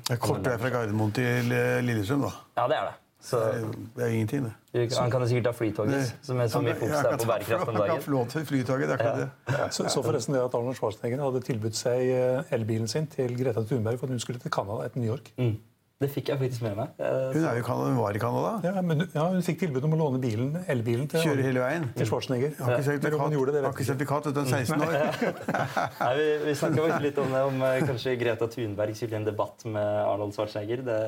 Det 0.07 0.15
er 0.15 0.21
kort 0.23 0.45
vei 0.45 0.57
fra 0.61 0.69
Gardermoen 0.69 1.11
til 1.17 1.51
eh, 1.51 1.79
Lillestrøm, 1.81 2.21
da. 2.27 2.33
Ja, 2.61 2.67
det 2.71 2.77
er 2.77 2.89
det. 2.91 2.97
Så 3.19 3.35
Det 3.35 3.99
er 3.99 4.05
er 4.05 4.13
ingenting, 4.15 4.43
det. 4.47 4.53
du- 4.71 4.95
han 4.95 5.11
kan 5.11 5.25
sikkert 5.27 5.43
ta 5.43 5.51
flytoget, 5.51 6.13
som 6.23 6.39
er 6.39 6.47
så 6.47 6.61
mye 6.63 6.75
fokus 6.79 7.01
der 7.03 7.17
på 7.17 7.25
bærekraft 7.27 7.67
om 7.67 7.75
Han 7.75 7.81
kan 7.81 7.89
dagen. 7.89 8.01
få 8.05 8.11
lov 8.11 8.27
til 8.31 8.45
flytoget. 8.45 8.87
det 8.87 8.89
er 8.89 8.93
akkurat 8.93 9.17
det. 9.19 9.73
Så, 9.75 9.89
så 9.91 10.03
forresten 10.05 10.33
det 10.37 10.43
at 10.45 10.55
Arnold 10.55 10.75
Schwarzenegger 10.79 11.23
hadde 11.25 11.41
tilbudt 11.43 11.75
seg 11.75 11.99
eh, 12.15 12.53
elbilen 12.55 12.87
sin 12.87 13.07
til 13.11 13.35
Greta 13.35 13.59
Thunberg 13.67 13.99
for 13.99 14.05
at 14.07 14.13
hun 14.15 14.19
skulle 14.23 14.39
til 14.39 14.51
Canada 14.51 14.85
etter 14.85 14.99
New 15.03 15.09
York. 15.11 15.33
Mm. 15.37 15.57
Det 15.99 16.07
fikk 16.07 16.29
jeg 16.31 16.39
faktisk 16.39 16.61
med 16.63 16.77
meg. 16.77 16.91
Eh, 17.03 17.33
Hun 17.35 17.43
er 17.43 17.57
jo 17.57 17.59
i 17.59 17.63
hun 17.67 17.97
var 17.97 18.15
i 18.15 18.19
Canada. 18.23 18.51
Ja, 18.63 18.81
men 18.81 19.01
ja, 19.11 19.25
Hun 19.33 19.41
fikk 19.43 19.57
tilbud 19.65 19.83
om 19.83 19.97
å 19.97 19.99
låne 19.99 20.21
bilen, 20.23 20.53
elbilen 20.71 21.09
til, 21.11 21.19
Kjøre 21.25 21.43
hele 21.43 21.59
veien. 21.59 21.89
til 21.97 22.07
Schwarzenegger. 22.07 22.53
Har 22.55 22.77
ikke 22.77 22.85
sertifikat, 22.87 23.35
gjorde 23.35 23.55
det, 23.57 23.63
har 23.65 23.75
ikke 23.75 23.87
sertifikat 23.89 24.29
uten 24.31 24.47
16 24.47 24.85
år. 24.85 24.95
Nei, 26.05 26.13
vi 26.15 26.29
vi 26.45 26.55
snakka 26.55 27.01
litt 27.03 27.19
om 27.19 27.35
det, 27.35 27.43
om 27.51 27.61
eh, 27.67 27.81
kanskje 27.89 28.15
Greta 28.21 28.47
Thunberg 28.47 28.95
skulle 28.95 29.17
i 29.17 29.19
en 29.19 29.27
debatt 29.27 29.67
med 29.67 29.91
Arnold 30.05 30.37
Schwarzenegger. 30.37 30.85
Det, 30.87 30.99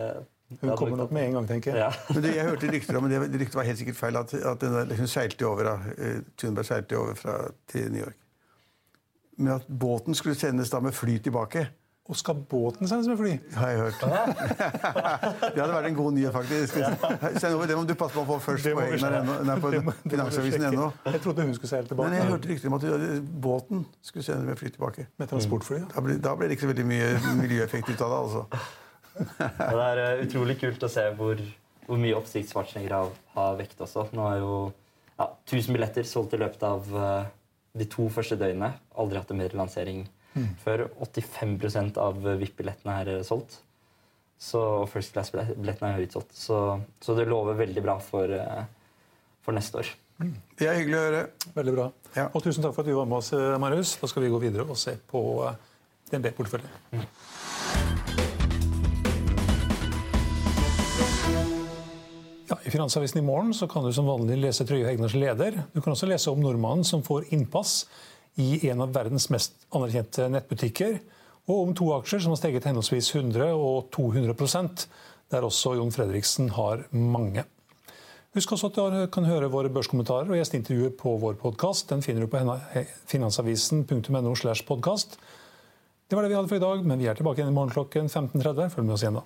Hun 0.59 0.75
kommer 0.75 0.99
nok 1.05 1.15
med 1.15 1.29
en 1.29 1.37
gang, 1.39 1.47
tenker 1.53 1.71
jeg. 1.71 1.85
Ja. 1.87 1.91
Men 2.11 2.25
det, 2.27 2.35
jeg 2.35 2.49
hørte 2.51 2.71
rykter 2.75 2.99
om, 2.99 3.07
men 3.07 3.15
det, 3.15 3.31
det 3.31 3.45
ryktet 3.45 3.61
var 3.61 3.69
helt 3.71 3.79
sikkert 3.79 4.01
feil, 4.03 4.19
at, 4.19 4.33
at 4.35 4.59
den 4.67 4.75
der, 4.75 4.95
hun 4.99 5.07
seilte 5.07 5.47
over, 5.47 5.71
eh, 5.95 6.19
Thunberg 6.35 6.67
seilte 6.67 6.99
over 6.99 7.15
fra, 7.15 7.37
til 7.71 7.87
New 7.95 8.03
York. 8.03 8.19
Men 9.39 9.55
at 9.55 9.71
båten 9.71 10.19
skulle 10.19 10.35
sendes 10.35 10.69
da 10.69 10.83
med 10.83 10.91
fly 10.99 11.15
tilbake, 11.23 11.69
Og 12.11 12.17
skal 12.19 12.35
båten 12.51 12.89
sendes 12.91 13.07
med 13.07 13.15
fly? 13.15 13.37
har 13.55 13.69
jeg 13.71 13.77
hørt. 13.79 14.01
det 15.55 15.61
hadde 15.61 15.75
vært 15.77 15.85
en 15.87 15.95
god 15.95 16.11
nyhet, 16.17 16.33
faktisk. 16.35 16.75
Send 17.39 17.55
over, 17.55 17.69
det 17.69 17.77
må 17.79 17.85
du 17.87 17.93
passe 17.95 18.17
på 18.17 18.25
å 18.25 18.27
få 18.33 18.39
først 18.43 18.67
Det 18.67 18.73
på, 18.75 18.83
nei, 19.47 19.55
på 19.63 19.71
Det 19.71 19.79
det 19.85 20.11
Finansavisen 20.11 20.65
ennå. 20.73 20.89
Jeg 21.07 21.23
trodde 21.23 21.45
hun 21.47 21.55
skulle 21.55 21.71
seile 21.71 21.87
tilbake 21.87 22.09
Men 22.09 22.17
jeg 22.17 22.27
hørte 22.33 22.51
rykter 22.51 22.73
om 22.73 22.77
at 22.77 23.31
båten 23.47 23.85
skulle 24.03 24.27
sendes 24.27 24.49
med 24.49 24.59
fly 24.59 24.73
tilbake. 24.75 25.07
med 25.15 25.31
transportfly. 25.31 25.79
Ja. 25.79 25.89
Da 25.95 26.03
ble, 26.03 26.19
da 26.27 26.35
ble 26.35 26.51
det 26.51 26.59
ikke 26.59 26.67
så 26.67 26.73
veldig 26.73 26.87
mye 26.91 27.09
miljøeffekt 27.39 27.93
ut 27.93 28.03
av 28.03 28.11
det. 28.11 28.21
altså. 28.25 28.45
Det 29.71 29.83
er 29.87 30.05
eh, 30.05 30.21
utrolig 30.27 30.59
kult 30.59 30.83
å 30.83 30.91
se 30.91 31.07
hvor, 31.15 31.39
hvor 31.87 31.99
mye 31.99 32.15
oppsikt 32.19 32.51
Schwarzenegger 32.51 32.97
har, 32.97 33.19
har 33.37 33.59
vekt 33.59 33.79
også. 33.87 34.09
Nå 34.17 34.27
er 34.33 34.41
jo 34.43 34.55
ja, 35.15 35.31
1000 35.47 35.77
billetter 35.77 36.07
solgt 36.07 36.35
i 36.35 36.43
løpet 36.43 36.63
av 36.67 36.91
eh, 36.91 37.29
de 37.79 37.87
to 37.91 38.11
første 38.11 38.35
døgnene. 38.35 38.73
Aldri 38.99 39.23
hatt 39.23 39.31
en 39.31 39.45
bedre 39.45 39.63
lansering 39.63 40.09
før. 40.63 40.85
85% 41.03 41.99
av 42.01 42.21
VIP-billettene 42.25 42.97
er 43.01 43.13
eh, 43.17 43.25
solgt. 43.27 43.59
Så 44.41 44.61
First 44.89 45.13
Class-billettene 45.13 45.95
er 45.95 46.05
utsolgt. 46.05 46.33
Så, 46.33 46.57
så 47.01 47.17
det 47.17 47.27
lover 47.29 47.59
veldig 47.59 47.83
bra 47.85 47.97
for, 48.01 48.31
eh, 48.33 48.63
for 49.45 49.57
neste 49.57 49.83
år. 49.83 49.91
Det 50.57 50.67
er 50.69 50.77
hyggelig 50.77 50.97
å 50.97 51.03
høre. 51.07 51.21
Veldig 51.55 51.75
bra. 51.75 51.89
Ja. 52.15 52.27
Og 52.29 52.43
tusen 52.45 52.65
takk 52.65 52.75
for 52.75 52.85
at 52.85 52.89
du 52.89 52.97
var 52.97 53.09
med 53.09 53.21
oss, 53.21 53.33
eh, 53.37 53.57
Marius. 53.61 53.95
Da 54.01 54.09
skal 54.09 54.25
vi 54.25 54.33
gå 54.33 54.41
videre 54.41 54.65
og 54.67 54.79
se 54.79 54.95
på 55.11 55.21
DNB-porteføljen. 56.11 57.05
Ja, 62.51 62.57
I 62.67 62.71
Finansavisen 62.73 63.21
i 63.21 63.23
morgen 63.23 63.53
så 63.55 63.67
kan 63.71 63.85
du 63.85 63.93
som 63.95 64.09
vanlig 64.09 64.35
lese 64.41 64.65
Trygve 64.67 64.89
Hegnars 64.89 65.13
leder. 65.15 65.61
Du 65.71 65.79
kan 65.79 65.93
også 65.93 66.09
lese 66.09 66.33
om 66.33 66.41
nordmannen 66.43 66.83
som 66.83 67.03
får 67.05 67.29
innpass 67.31 67.85
i 68.39 68.69
en 68.69 68.83
av 68.83 68.93
verdens 68.95 69.29
mest 69.33 69.65
anerkjente 69.75 70.27
nettbutikker. 70.31 70.99
Og 71.49 71.63
om 71.65 71.73
to 71.75 71.89
aksjer 71.97 72.23
som 72.23 72.35
har 72.35 72.39
steget 72.39 72.67
henholdsvis 72.69 73.09
100 73.15 73.49
og 73.55 73.89
200% 73.95 74.85
der 75.31 75.47
også 75.47 75.75
Jon 75.79 75.91
Fredriksen 75.95 76.51
har 76.55 76.85
mange. 76.91 77.43
Husk 78.35 78.53
også 78.55 78.69
at 78.71 78.77
du 78.93 78.99
kan 79.11 79.27
høre 79.27 79.49
våre 79.51 79.71
børskommentarer 79.73 80.29
og 80.29 80.37
gjesteintervjuer 80.39 80.93
på 80.99 81.17
vår 81.19 81.35
podkast. 81.39 81.89
Den 81.89 82.03
finner 82.03 82.23
du 82.23 82.31
på 82.31 82.39
finansavisen.no. 83.11 84.35
slash 84.35 84.63
podcast. 84.67 85.17
Det 86.07 86.15
var 86.15 86.23
det 86.23 86.31
vi 86.31 86.37
hadde 86.39 86.51
for 86.51 86.59
i 86.59 86.63
dag, 86.63 86.85
men 86.87 86.99
vi 86.99 87.07
er 87.11 87.15
tilbake 87.15 87.39
igjen 87.39 87.51
i 87.51 87.55
morgen 87.55 87.71
klokken 87.71 88.07
15.30. 88.07 88.71
Følg 88.71 88.87
med 88.87 88.95
oss 88.95 89.03
igjen 89.03 89.19
da. 89.19 89.25